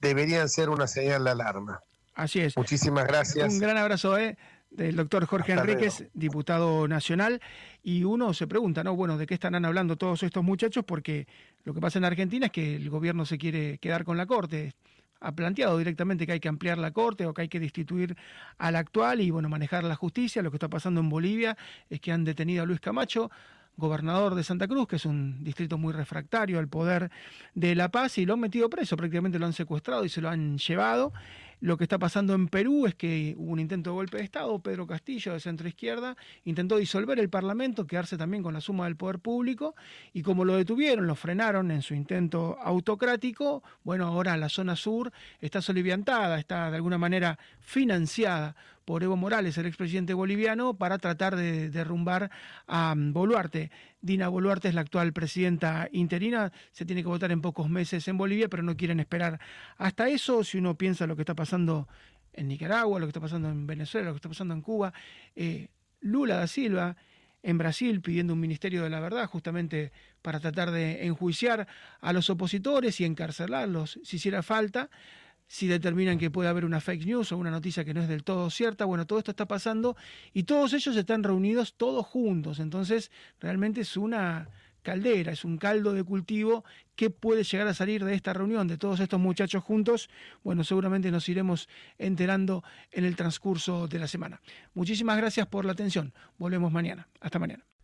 deberían 0.00 0.48
ser 0.48 0.70
una 0.70 0.86
señal 0.86 1.24
de 1.24 1.30
alarma. 1.30 1.82
Así 2.14 2.40
es. 2.40 2.56
Muchísimas 2.56 3.06
gracias. 3.06 3.52
Un 3.52 3.58
gran 3.58 3.76
abrazo, 3.76 4.16
¿eh? 4.16 4.36
del 4.70 4.96
doctor 4.96 5.26
Jorge 5.26 5.52
Enríquez, 5.52 6.04
diputado 6.14 6.86
nacional, 6.86 7.40
y 7.82 8.04
uno 8.04 8.32
se 8.34 8.46
pregunta, 8.46 8.84
¿no? 8.84 8.94
Bueno, 8.94 9.18
¿de 9.18 9.26
qué 9.26 9.34
estarán 9.34 9.64
hablando 9.64 9.96
todos 9.96 10.22
estos 10.22 10.44
muchachos? 10.44 10.84
Porque 10.86 11.26
lo 11.64 11.74
que 11.74 11.80
pasa 11.80 11.98
en 11.98 12.04
Argentina 12.04 12.46
es 12.46 12.52
que 12.52 12.76
el 12.76 12.88
gobierno 12.88 13.26
se 13.26 13.36
quiere 13.36 13.78
quedar 13.78 14.04
con 14.04 14.16
la 14.16 14.26
Corte. 14.26 14.74
Ha 15.20 15.32
planteado 15.32 15.76
directamente 15.78 16.26
que 16.26 16.32
hay 16.32 16.40
que 16.40 16.48
ampliar 16.48 16.78
la 16.78 16.92
Corte 16.92 17.26
o 17.26 17.34
que 17.34 17.42
hay 17.42 17.48
que 17.48 17.60
destituir 17.60 18.16
al 18.58 18.76
actual 18.76 19.20
y, 19.20 19.30
bueno, 19.30 19.48
manejar 19.48 19.84
la 19.84 19.94
justicia. 19.94 20.42
Lo 20.42 20.50
que 20.50 20.56
está 20.56 20.68
pasando 20.68 21.00
en 21.00 21.08
Bolivia 21.08 21.56
es 21.88 22.00
que 22.00 22.10
han 22.10 22.24
detenido 22.24 22.62
a 22.62 22.66
Luis 22.66 22.80
Camacho, 22.80 23.30
gobernador 23.76 24.34
de 24.34 24.44
Santa 24.44 24.66
Cruz, 24.66 24.86
que 24.88 24.96
es 24.96 25.06
un 25.06 25.42
distrito 25.44 25.78
muy 25.78 25.92
refractario 25.92 26.58
al 26.58 26.68
poder 26.68 27.10
de 27.54 27.74
La 27.74 27.90
Paz, 27.90 28.18
y 28.18 28.26
lo 28.26 28.34
han 28.34 28.40
metido 28.40 28.68
preso, 28.70 28.96
prácticamente 28.96 29.38
lo 29.38 29.46
han 29.46 29.52
secuestrado 29.52 30.04
y 30.04 30.08
se 30.08 30.20
lo 30.20 30.28
han 30.28 30.58
llevado. 30.58 31.12
Lo 31.60 31.76
que 31.76 31.84
está 31.84 31.98
pasando 31.98 32.34
en 32.34 32.48
Perú 32.48 32.86
es 32.86 32.94
que 32.94 33.34
hubo 33.36 33.52
un 33.52 33.60
intento 33.60 33.90
de 33.90 33.94
golpe 33.94 34.16
de 34.16 34.24
Estado, 34.24 34.58
Pedro 34.60 34.86
Castillo 34.86 35.34
de 35.34 35.40
centro 35.40 35.68
izquierda 35.68 36.16
intentó 36.44 36.78
disolver 36.78 37.18
el 37.18 37.28
Parlamento, 37.28 37.86
quedarse 37.86 38.16
también 38.16 38.42
con 38.42 38.54
la 38.54 38.62
suma 38.62 38.84
del 38.84 38.96
poder 38.96 39.18
público 39.18 39.74
y 40.14 40.22
como 40.22 40.46
lo 40.46 40.56
detuvieron, 40.56 41.06
lo 41.06 41.14
frenaron 41.14 41.70
en 41.70 41.82
su 41.82 41.94
intento 41.94 42.56
autocrático, 42.62 43.62
bueno, 43.84 44.06
ahora 44.06 44.38
la 44.38 44.48
zona 44.48 44.74
sur 44.74 45.12
está 45.40 45.60
soliviantada, 45.60 46.38
está 46.38 46.70
de 46.70 46.76
alguna 46.76 46.96
manera 46.96 47.38
financiada 47.60 48.56
por 48.90 49.04
Evo 49.04 49.16
Morales, 49.16 49.56
el 49.56 49.66
expresidente 49.66 50.14
boliviano, 50.14 50.74
para 50.74 50.98
tratar 50.98 51.36
de 51.36 51.70
derrumbar 51.70 52.28
a 52.66 52.92
mm, 52.96 53.12
Boluarte. 53.12 53.70
Dina 54.00 54.26
Boluarte 54.26 54.66
es 54.66 54.74
la 54.74 54.80
actual 54.80 55.12
presidenta 55.12 55.88
interina, 55.92 56.50
se 56.72 56.84
tiene 56.84 57.02
que 57.02 57.08
votar 57.08 57.30
en 57.30 57.40
pocos 57.40 57.70
meses 57.70 58.08
en 58.08 58.18
Bolivia, 58.18 58.48
pero 58.48 58.64
no 58.64 58.76
quieren 58.76 58.98
esperar 58.98 59.38
hasta 59.78 60.08
eso. 60.08 60.42
Si 60.42 60.58
uno 60.58 60.74
piensa 60.74 61.06
lo 61.06 61.14
que 61.14 61.22
está 61.22 61.36
pasando 61.36 61.86
en 62.32 62.48
Nicaragua, 62.48 62.98
lo 62.98 63.06
que 63.06 63.10
está 63.10 63.20
pasando 63.20 63.48
en 63.48 63.64
Venezuela, 63.64 64.08
lo 64.08 64.14
que 64.14 64.18
está 64.18 64.28
pasando 64.28 64.54
en 64.54 64.60
Cuba, 64.60 64.92
eh, 65.36 65.68
Lula 66.00 66.38
da 66.38 66.48
Silva 66.48 66.96
en 67.44 67.58
Brasil 67.58 68.00
pidiendo 68.00 68.32
un 68.32 68.40
ministerio 68.40 68.82
de 68.82 68.90
la 68.90 68.98
verdad 68.98 69.28
justamente 69.28 69.92
para 70.20 70.40
tratar 70.40 70.72
de 70.72 71.06
enjuiciar 71.06 71.68
a 72.00 72.12
los 72.12 72.28
opositores 72.28 73.00
y 73.00 73.04
encarcelarlos 73.04 74.00
si 74.02 74.16
hiciera 74.16 74.42
falta 74.42 74.90
si 75.50 75.66
determinan 75.66 76.16
que 76.16 76.30
puede 76.30 76.48
haber 76.48 76.64
una 76.64 76.80
fake 76.80 77.06
news 77.06 77.32
o 77.32 77.36
una 77.36 77.50
noticia 77.50 77.84
que 77.84 77.92
no 77.92 78.00
es 78.00 78.08
del 78.08 78.22
todo 78.22 78.50
cierta. 78.50 78.84
Bueno, 78.84 79.04
todo 79.04 79.18
esto 79.18 79.32
está 79.32 79.46
pasando 79.46 79.96
y 80.32 80.44
todos 80.44 80.72
ellos 80.74 80.94
están 80.94 81.24
reunidos 81.24 81.74
todos 81.74 82.06
juntos. 82.06 82.60
Entonces, 82.60 83.10
realmente 83.40 83.80
es 83.80 83.96
una 83.96 84.48
caldera, 84.82 85.32
es 85.32 85.44
un 85.44 85.58
caldo 85.58 85.92
de 85.92 86.04
cultivo 86.04 86.64
que 86.94 87.10
puede 87.10 87.42
llegar 87.42 87.66
a 87.66 87.74
salir 87.74 88.04
de 88.04 88.14
esta 88.14 88.32
reunión 88.32 88.68
de 88.68 88.78
todos 88.78 89.00
estos 89.00 89.18
muchachos 89.18 89.64
juntos. 89.64 90.08
Bueno, 90.44 90.62
seguramente 90.62 91.10
nos 91.10 91.28
iremos 91.28 91.68
enterando 91.98 92.62
en 92.92 93.04
el 93.04 93.16
transcurso 93.16 93.88
de 93.88 93.98
la 93.98 94.06
semana. 94.06 94.40
Muchísimas 94.74 95.16
gracias 95.16 95.48
por 95.48 95.64
la 95.64 95.72
atención. 95.72 96.14
Volvemos 96.38 96.70
mañana. 96.70 97.08
Hasta 97.20 97.40
mañana. 97.40 97.69